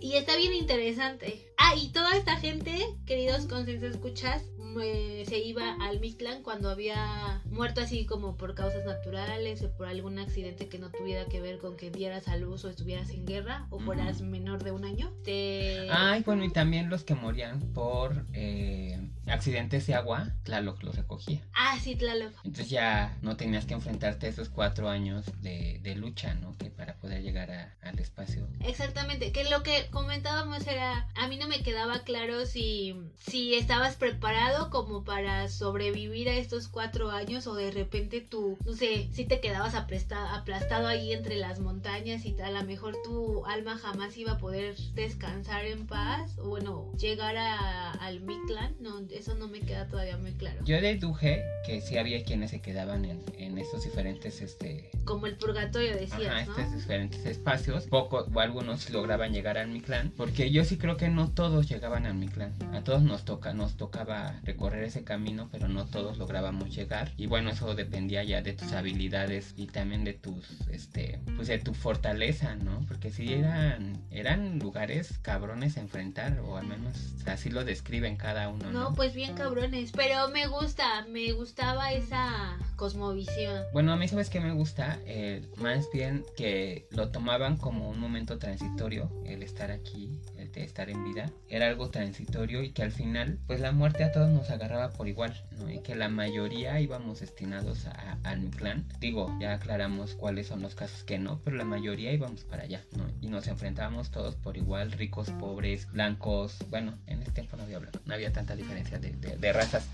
Y 0.00 0.14
está 0.14 0.36
bien 0.36 0.54
interesante. 0.54 1.44
Ah, 1.56 1.74
y 1.76 1.88
toda 1.88 2.16
esta 2.16 2.36
gente, 2.36 2.78
queridos 3.04 3.46
consensos 3.46 3.90
escuchas, 3.90 4.44
se 4.74 5.38
iba 5.38 5.76
al 5.80 6.00
Mictlán 6.00 6.42
cuando 6.42 6.70
había 6.70 7.42
muerto 7.50 7.80
así 7.80 8.06
como 8.06 8.36
por 8.36 8.54
causas 8.54 8.84
naturales 8.84 9.62
o 9.62 9.70
por 9.76 9.86
algún 9.86 10.18
accidente 10.18 10.68
que 10.68 10.78
no 10.78 10.90
tuviera 10.90 11.24
que 11.26 11.40
ver 11.40 11.58
con 11.58 11.76
que 11.76 11.90
dieras 11.90 12.28
a 12.28 12.36
luz 12.36 12.64
o 12.64 12.70
estuvieras 12.70 13.10
en 13.10 13.26
guerra 13.26 13.66
o 13.70 13.78
fueras 13.78 14.20
menor 14.20 14.62
de 14.62 14.72
un 14.72 14.84
año. 14.84 15.12
Te... 15.24 15.88
Ay, 15.90 16.22
bueno, 16.24 16.44
y 16.44 16.50
también 16.50 16.88
los 16.88 17.04
que 17.04 17.14
morían 17.14 17.60
por 17.72 18.26
eh, 18.32 19.10
accidentes 19.30 19.86
de 19.86 19.94
agua, 19.94 20.28
Tlaloc 20.44 20.82
los 20.82 20.96
recogía. 20.96 21.40
Ah, 21.54 21.78
sí, 21.82 21.96
Tlaloc. 21.96 22.32
Entonces 22.44 22.70
ya 22.70 23.16
no 23.22 23.36
tenías 23.36 23.66
que 23.66 23.74
enfrentarte 23.74 24.26
a 24.26 24.28
esos 24.30 24.48
cuatro 24.48 24.88
años 24.88 25.24
de, 25.40 25.78
de 25.82 25.94
lucha, 25.94 26.34
¿no? 26.34 26.56
Que 26.56 26.70
para 26.70 26.94
poder 26.96 27.22
llegar 27.22 27.50
a- 27.50 27.76
al 27.82 27.98
espacio. 27.98 28.48
Exactamente, 28.60 29.32
que 29.32 29.48
lo 29.48 29.62
que 29.62 29.88
comentábamos 29.90 30.66
era, 30.66 31.08
a 31.14 31.28
mí 31.28 31.36
no 31.36 31.48
me 31.48 31.62
quedaba 31.62 32.00
claro 32.04 32.46
si, 32.46 32.94
si 33.16 33.54
estabas 33.54 33.96
preparado 33.96 34.70
como 34.70 35.04
para 35.04 35.48
sobrevivir 35.48 36.28
a 36.28 36.34
estos 36.34 36.68
cuatro 36.68 37.10
años 37.10 37.46
o 37.46 37.54
de 37.54 37.70
repente 37.70 38.20
tú, 38.20 38.58
no 38.64 38.74
sé, 38.74 39.08
si 39.12 39.24
te 39.24 39.40
quedabas 39.40 39.74
aplastado 39.74 40.86
ahí 40.86 41.12
entre 41.12 41.36
las 41.36 41.58
montañas 41.60 42.24
y 42.24 42.38
a 42.40 42.50
lo 42.50 42.62
mejor 42.64 42.96
tu 43.04 43.44
alma 43.46 43.76
jamás 43.78 44.16
iba 44.16 44.32
a 44.32 44.38
poder 44.38 44.76
descansar 44.94 45.64
en 45.64 45.86
paz 45.86 46.36
o 46.38 46.48
bueno, 46.48 46.92
llegar 46.98 47.36
a, 47.36 47.90
al 47.92 48.20
Mictlán, 48.20 48.74
no, 48.80 49.00
eso 49.18 49.34
no 49.34 49.48
me 49.48 49.60
queda 49.60 49.86
todavía 49.88 50.16
muy 50.16 50.32
claro. 50.32 50.64
Yo 50.64 50.80
deduje 50.80 51.42
que 51.66 51.80
sí 51.80 51.98
había 51.98 52.24
quienes 52.24 52.50
se 52.50 52.60
quedaban 52.60 53.04
en, 53.04 53.22
en 53.36 53.58
estos 53.58 53.84
diferentes, 53.84 54.40
este, 54.40 54.90
Como 55.04 55.26
el 55.26 55.36
purgatorio 55.36 55.94
decías, 55.96 56.32
Ajá, 56.32 56.44
¿no? 56.46 56.52
estos 56.52 56.74
diferentes 56.74 57.26
espacios. 57.26 57.86
Pocos 57.86 58.26
o 58.32 58.40
algunos 58.40 58.88
lograban 58.90 59.32
llegar 59.32 59.58
al 59.58 59.68
Mictlán. 59.68 60.12
Porque 60.16 60.50
yo 60.50 60.64
sí 60.64 60.78
creo 60.78 60.96
que 60.96 61.08
no 61.08 61.30
todos 61.30 61.68
llegaban 61.68 62.06
al 62.06 62.14
Mictlán. 62.14 62.54
A 62.72 62.82
todos 62.82 63.02
nos 63.02 63.24
toca, 63.24 63.52
nos 63.52 63.76
tocaba 63.76 64.40
recorrer 64.44 64.84
ese 64.84 65.04
camino, 65.04 65.48
pero 65.50 65.68
no 65.68 65.86
todos 65.86 66.18
lográbamos 66.18 66.74
llegar. 66.74 67.12
Y 67.16 67.26
bueno, 67.26 67.50
eso 67.50 67.74
dependía 67.74 68.22
ya 68.22 68.42
de 68.42 68.52
tus 68.52 68.72
habilidades 68.72 69.54
y 69.56 69.66
también 69.66 70.04
de 70.04 70.14
tus, 70.14 70.68
este, 70.70 71.20
pues 71.36 71.48
de 71.48 71.58
tu 71.58 71.74
fortaleza, 71.74 72.54
¿no? 72.56 72.84
Porque 72.86 73.10
sí 73.10 73.32
eran, 73.32 74.02
eran 74.10 74.58
lugares 74.58 75.18
cabrones 75.22 75.76
a 75.76 75.80
enfrentar, 75.80 76.40
o 76.40 76.56
al 76.56 76.66
menos 76.66 76.96
así 77.26 77.50
lo 77.50 77.64
describen 77.64 78.16
cada 78.16 78.48
uno, 78.48 78.70
¿no? 78.70 78.90
No, 78.90 78.94
pues 78.94 79.07
bien 79.14 79.34
cabrones, 79.34 79.92
pero 79.92 80.28
me 80.28 80.46
gusta, 80.46 81.06
me 81.08 81.32
gustaba 81.32 81.92
esa 81.92 82.58
cosmovisión. 82.76 83.64
Bueno, 83.72 83.92
a 83.92 83.96
mí 83.96 84.08
sabes 84.08 84.30
que 84.30 84.40
me 84.40 84.52
gusta, 84.52 84.98
Eh, 85.06 85.42
más 85.56 85.88
bien 85.92 86.24
que 86.36 86.86
lo 86.90 87.10
tomaban 87.10 87.56
como 87.56 87.88
un 87.90 87.98
momento 87.98 88.38
transitorio, 88.38 89.10
el 89.24 89.42
estar 89.42 89.70
aquí, 89.70 90.18
estar 90.56 90.90
en 90.90 91.04
vida, 91.04 91.30
era 91.48 91.68
algo 91.68 91.90
transitorio 91.90 92.62
y 92.62 92.70
que 92.70 92.82
al 92.82 92.92
final, 92.92 93.38
pues 93.46 93.60
la 93.60 93.72
muerte 93.72 94.04
a 94.04 94.12
todos 94.12 94.28
nos 94.30 94.50
agarraba 94.50 94.90
por 94.90 95.08
igual, 95.08 95.34
¿no? 95.58 95.70
Y 95.70 95.80
que 95.80 95.94
la 95.94 96.08
mayoría 96.08 96.80
íbamos 96.80 97.20
destinados 97.20 97.86
a, 97.86 98.18
al 98.24 98.40
Mictlán. 98.40 98.84
Digo, 99.00 99.36
ya 99.40 99.54
aclaramos 99.54 100.14
cuáles 100.14 100.46
son 100.48 100.62
los 100.62 100.74
casos 100.74 101.04
que 101.04 101.18
no, 101.18 101.40
pero 101.44 101.56
la 101.56 101.64
mayoría 101.64 102.12
íbamos 102.12 102.44
para 102.44 102.64
allá, 102.64 102.82
¿no? 102.96 103.04
Y 103.20 103.28
nos 103.28 103.46
enfrentábamos 103.48 104.10
todos 104.10 104.34
por 104.36 104.56
igual, 104.56 104.92
ricos, 104.92 105.30
pobres, 105.30 105.90
blancos, 105.92 106.56
bueno, 106.70 106.94
en 107.06 107.22
ese 107.22 107.32
tiempo 107.32 107.56
no 107.56 107.64
había, 107.64 107.80
no 108.04 108.14
había 108.14 108.32
tanta 108.32 108.54
diferencia 108.56 108.98
de, 108.98 109.10
de- 109.12 109.36
de 109.36 109.52
razas. 109.52 109.86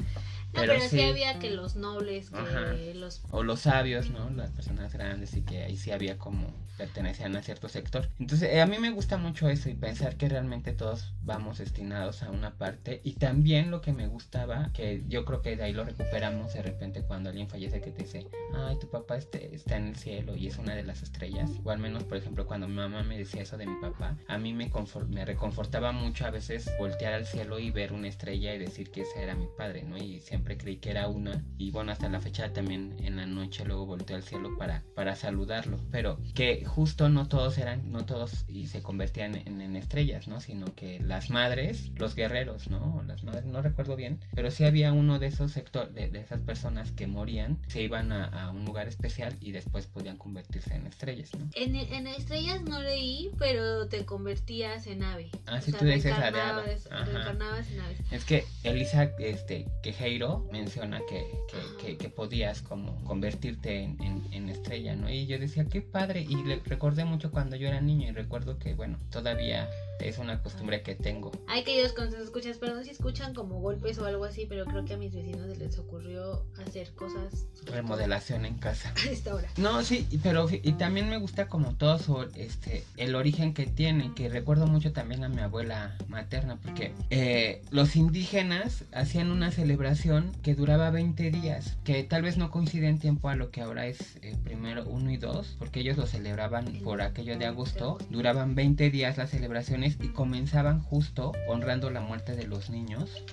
No, 0.54 0.61
pero, 0.61 0.80
sí. 0.80 1.00
había 1.02 1.38
que 1.38 1.50
los 1.50 1.75
nobles, 1.75 2.30
que 2.30 2.38
Ajá. 2.38 2.75
los... 2.94 3.23
o 3.30 3.42
los 3.42 3.61
sabios, 3.61 4.11
¿no? 4.11 4.30
Las 4.30 4.50
personas 4.50 4.92
grandes 4.92 5.34
y 5.34 5.42
que 5.42 5.64
ahí 5.64 5.76
sí 5.76 5.90
había 5.90 6.16
como 6.16 6.52
pertenecían 6.76 7.37
a 7.37 7.42
cierto 7.42 7.68
sector. 7.68 8.08
Entonces, 8.18 8.50
eh, 8.52 8.61
a 8.61 8.66
mí 8.66 8.78
me 8.78 8.90
gusta 8.90 9.16
mucho 9.16 9.49
eso 9.49 9.68
y 9.68 9.75
pensar 9.75 10.16
que 10.16 10.28
realmente 10.28 10.73
todos 10.73 11.12
vamos 11.23 11.58
destinados 11.58 12.23
a 12.23 12.30
una 12.30 12.54
parte. 12.54 13.00
Y 13.04 13.14
también 13.14 13.70
lo 13.70 13.80
que 13.80 13.92
me 13.92 14.06
gustaba, 14.06 14.70
que 14.73 15.04
yo 15.08 15.25
creo 15.25 15.42
que 15.42 15.56
de 15.56 15.64
ahí 15.64 15.73
lo 15.73 15.84
recuperamos 15.84 16.54
de 16.54 16.62
repente 16.62 17.02
cuando 17.02 17.30
alguien 17.30 17.49
fallece 17.49 17.80
que 17.80 17.90
te 17.90 18.02
dice, 18.02 18.26
ay, 18.54 18.78
tu 18.78 18.88
papá 18.88 19.16
este, 19.16 19.54
está 19.54 19.76
en 19.76 19.88
el 19.88 19.96
cielo 19.96 20.37
y 20.37 20.49
es 20.49 20.58
una 20.58 20.75
de 20.75 20.82
las 20.82 21.02
estrellas. 21.02 21.50
O 21.64 21.70
al 21.70 21.78
menos, 21.78 22.04
por 22.04 22.16
ejemplo, 22.16 22.46
cuando 22.46 22.68
mi 22.68 22.75
mamá 22.75 23.02
me 23.02 23.18
decía 23.18 23.42
eso 23.42 23.56
de 23.56 23.66
mi 23.66 23.80
papá, 23.80 24.16
a 24.26 24.38
mí 24.38 24.52
me, 24.52 24.70
me 25.08 25.25
reconfortaba 25.25 25.92
mucho 25.92 26.26
a 26.26 26.30
veces 26.30 26.70
voltear 26.78 27.14
al 27.14 27.26
cielo 27.26 27.58
y 27.58 27.70
ver 27.70 27.92
una 27.92 28.08
estrella 28.08 28.54
y 28.54 28.58
decir 28.58 28.90
que 28.90 29.02
ese 29.02 29.23
era 29.23 29.34
mi 29.34 29.46
padre, 29.56 29.84
¿no? 29.84 29.96
Y 29.96 30.20
siempre 30.20 30.43
creí 30.44 30.76
que 30.76 30.90
era 30.90 31.08
una. 31.08 31.42
Y 31.58 31.70
bueno, 31.70 31.92
hasta 31.92 32.08
la 32.08 32.20
fecha 32.20 32.52
también 32.52 32.96
en 33.00 33.16
la 33.16 33.26
noche 33.26 33.64
luego 33.64 33.86
volteo 33.86 34.16
al 34.16 34.22
cielo 34.22 34.56
para, 34.56 34.82
para 34.94 35.16
saludarlo. 35.16 35.78
Pero 35.90 36.18
que 36.34 36.64
justo 36.64 37.08
no 37.08 37.28
todos 37.28 37.58
eran, 37.58 37.90
no 37.90 38.04
todos 38.04 38.44
y 38.48 38.66
se 38.66 38.82
convertían 38.82 39.34
en, 39.34 39.60
en 39.60 39.76
estrellas, 39.76 40.28
¿no? 40.28 40.40
Sino 40.40 40.74
que 40.74 41.00
las 41.00 41.30
madres, 41.30 41.90
los 41.96 42.14
guerreros, 42.14 42.68
¿no? 42.68 43.02
Las 43.06 43.24
madres, 43.24 43.44
no 43.44 43.62
recuerdo 43.62 43.96
bien, 43.96 44.20
pero 44.34 44.50
sí 44.50 44.64
había 44.64 44.92
uno 44.92 45.18
de 45.18 45.26
esos 45.28 45.52
sectores, 45.52 45.94
de, 45.94 46.08
de 46.08 46.20
esas 46.20 46.40
personas 46.40 46.92
que 46.92 47.06
morían, 47.06 47.58
se 47.68 47.82
iban 47.82 48.12
a, 48.12 48.26
a 48.26 48.50
un 48.50 48.64
lugar 48.64 48.88
especial 48.88 49.36
y 49.40 49.52
después 49.52 49.86
podían 49.86 50.16
convertirse 50.16 50.74
en 50.74 50.86
estrellas, 50.86 51.30
¿no? 51.38 51.48
En, 51.54 51.74
en 51.74 52.06
estrellas 52.06 52.62
no 52.62 52.80
leí, 52.82 53.30
pero 53.38 53.88
te 53.88 54.04
convertías 54.04 54.86
en 54.86 55.02
ave. 55.02 55.30
Ah, 55.46 55.60
sí, 55.60 55.72
tú 55.72 55.84
dices 55.84 56.12
ave. 56.12 56.30
reencarnabas, 56.32 56.88
reencarnabas 56.90 57.70
en 57.70 57.80
aves. 57.80 57.98
Es 58.10 58.24
que 58.24 58.44
Elisa 58.62 59.10
este, 59.18 59.66
Quejeiro 59.82 60.33
menciona 60.50 61.00
que, 61.08 61.26
que, 61.48 61.86
que- 61.86 61.96
que 61.98 62.08
podías 62.08 62.62
como 62.62 63.02
convertirte 63.04 63.82
en, 63.82 64.02
en- 64.02 64.28
en 64.32 64.48
estrella, 64.48 64.94
¿no? 64.96 65.08
Y 65.10 65.26
yo 65.26 65.38
decía, 65.38 65.64
qué 65.66 65.80
padre, 65.82 66.22
y 66.28 66.42
le 66.44 66.56
recordé 66.64 67.04
mucho 67.04 67.30
cuando 67.30 67.56
yo 67.56 67.68
era 67.68 67.80
niño 67.80 68.08
y 68.08 68.12
recuerdo 68.12 68.58
que, 68.58 68.74
bueno, 68.74 68.98
todavía 69.10 69.68
es 70.00 70.18
una 70.18 70.42
costumbre 70.42 70.82
que 70.82 70.94
tengo. 70.94 71.30
Ay, 71.46 71.62
queridos 71.64 71.92
con 71.92 72.10
sus 72.10 72.20
escuchas, 72.20 72.58
perdón 72.58 72.84
si 72.84 72.90
escuchan 72.90 73.32
como 73.32 73.60
golpes 73.60 73.98
o 73.98 74.04
algo 74.06 74.24
así, 74.24 74.44
pero 74.46 74.64
creo 74.66 74.84
que 74.84 74.94
a 74.94 74.96
mis 74.96 75.14
vecinos 75.14 75.46
se 75.46 75.56
les 75.56 75.78
ocurrió 75.78 76.44
hacer 76.66 76.92
cosas 76.94 77.46
Remodelación 77.66 78.44
en 78.44 78.58
casa. 78.58 78.92
a 79.06 79.10
esta 79.10 79.34
hora. 79.34 79.48
No, 79.56 79.82
sí, 79.82 80.06
pero 80.22 80.46
y 80.50 80.72
también 80.72 81.08
me 81.08 81.16
gusta 81.18 81.48
como 81.48 81.74
todo 81.76 81.98
su, 81.98 82.22
este, 82.34 82.84
el 82.96 83.14
origen 83.14 83.54
que 83.54 83.66
tiene, 83.66 84.12
que 84.14 84.28
recuerdo 84.28 84.66
mucho 84.66 84.92
también 84.92 85.24
a 85.24 85.28
mi 85.28 85.40
abuela 85.40 85.96
materna, 86.08 86.56
porque 86.56 86.92
eh, 87.10 87.62
los 87.70 87.96
indígenas 87.96 88.84
hacían 88.92 89.30
una 89.30 89.50
celebración 89.50 90.24
que 90.43 90.54
duraba 90.54 90.90
20 90.90 91.31
días, 91.31 91.76
que 91.85 92.02
tal 92.04 92.23
vez 92.23 92.37
no 92.37 92.50
coincide 92.50 92.88
en 92.88 92.99
tiempo 92.99 93.28
a 93.28 93.37
lo 93.37 93.50
que 93.50 93.61
ahora 93.61 93.87
es 93.87 94.16
eh, 94.23 94.37
primero 94.43 94.85
1 94.87 95.11
y 95.11 95.16
2, 95.16 95.57
porque 95.59 95.81
ellos 95.81 95.97
lo 95.97 96.07
celebraban 96.07 96.64
por 96.83 97.02
aquello 97.02 97.38
de 97.38 97.47
agosto, 97.47 97.99
duraban 98.11 98.54
20 98.54 98.90
días 98.90 99.16
las 99.16 99.31
celebraciones 99.31 99.99
y 100.00 100.09
comenzaban 100.09 100.81
justo 100.81 101.33
honrando 101.49 101.90
la 101.90 102.00
muerte 102.00 102.37
de 102.37 102.47
los 102.47 102.71
niños. 102.71 103.25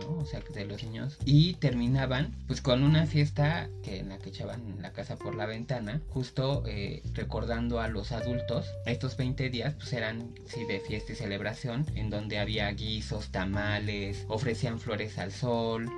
¿no? 0.00 0.18
O 0.18 0.24
sea, 0.24 0.40
de 0.54 0.64
los 0.64 0.82
niños. 0.82 1.18
Y 1.24 1.54
terminaban 1.54 2.34
pues 2.46 2.60
con 2.60 2.82
una 2.82 3.06
fiesta 3.06 3.68
que 3.82 3.98
en 3.98 4.08
la 4.08 4.18
que 4.18 4.30
echaban 4.30 4.76
la 4.80 4.92
casa 4.92 5.16
por 5.16 5.34
la 5.34 5.46
ventana, 5.46 6.00
justo 6.08 6.64
eh, 6.66 7.02
recordando 7.14 7.80
a 7.80 7.88
los 7.88 8.12
adultos. 8.12 8.66
Estos 8.86 9.16
20 9.16 9.50
días 9.50 9.74
pues 9.74 9.92
eran 9.92 10.34
sí 10.46 10.64
de 10.64 10.80
fiesta 10.80 11.12
y 11.12 11.16
celebración 11.16 11.86
en 11.94 12.10
donde 12.10 12.38
había 12.38 12.70
guisos, 12.70 13.30
tamales, 13.30 14.24
ofrecían 14.28 14.80
flores 14.80 15.18
al 15.18 15.32
sol. 15.32 15.90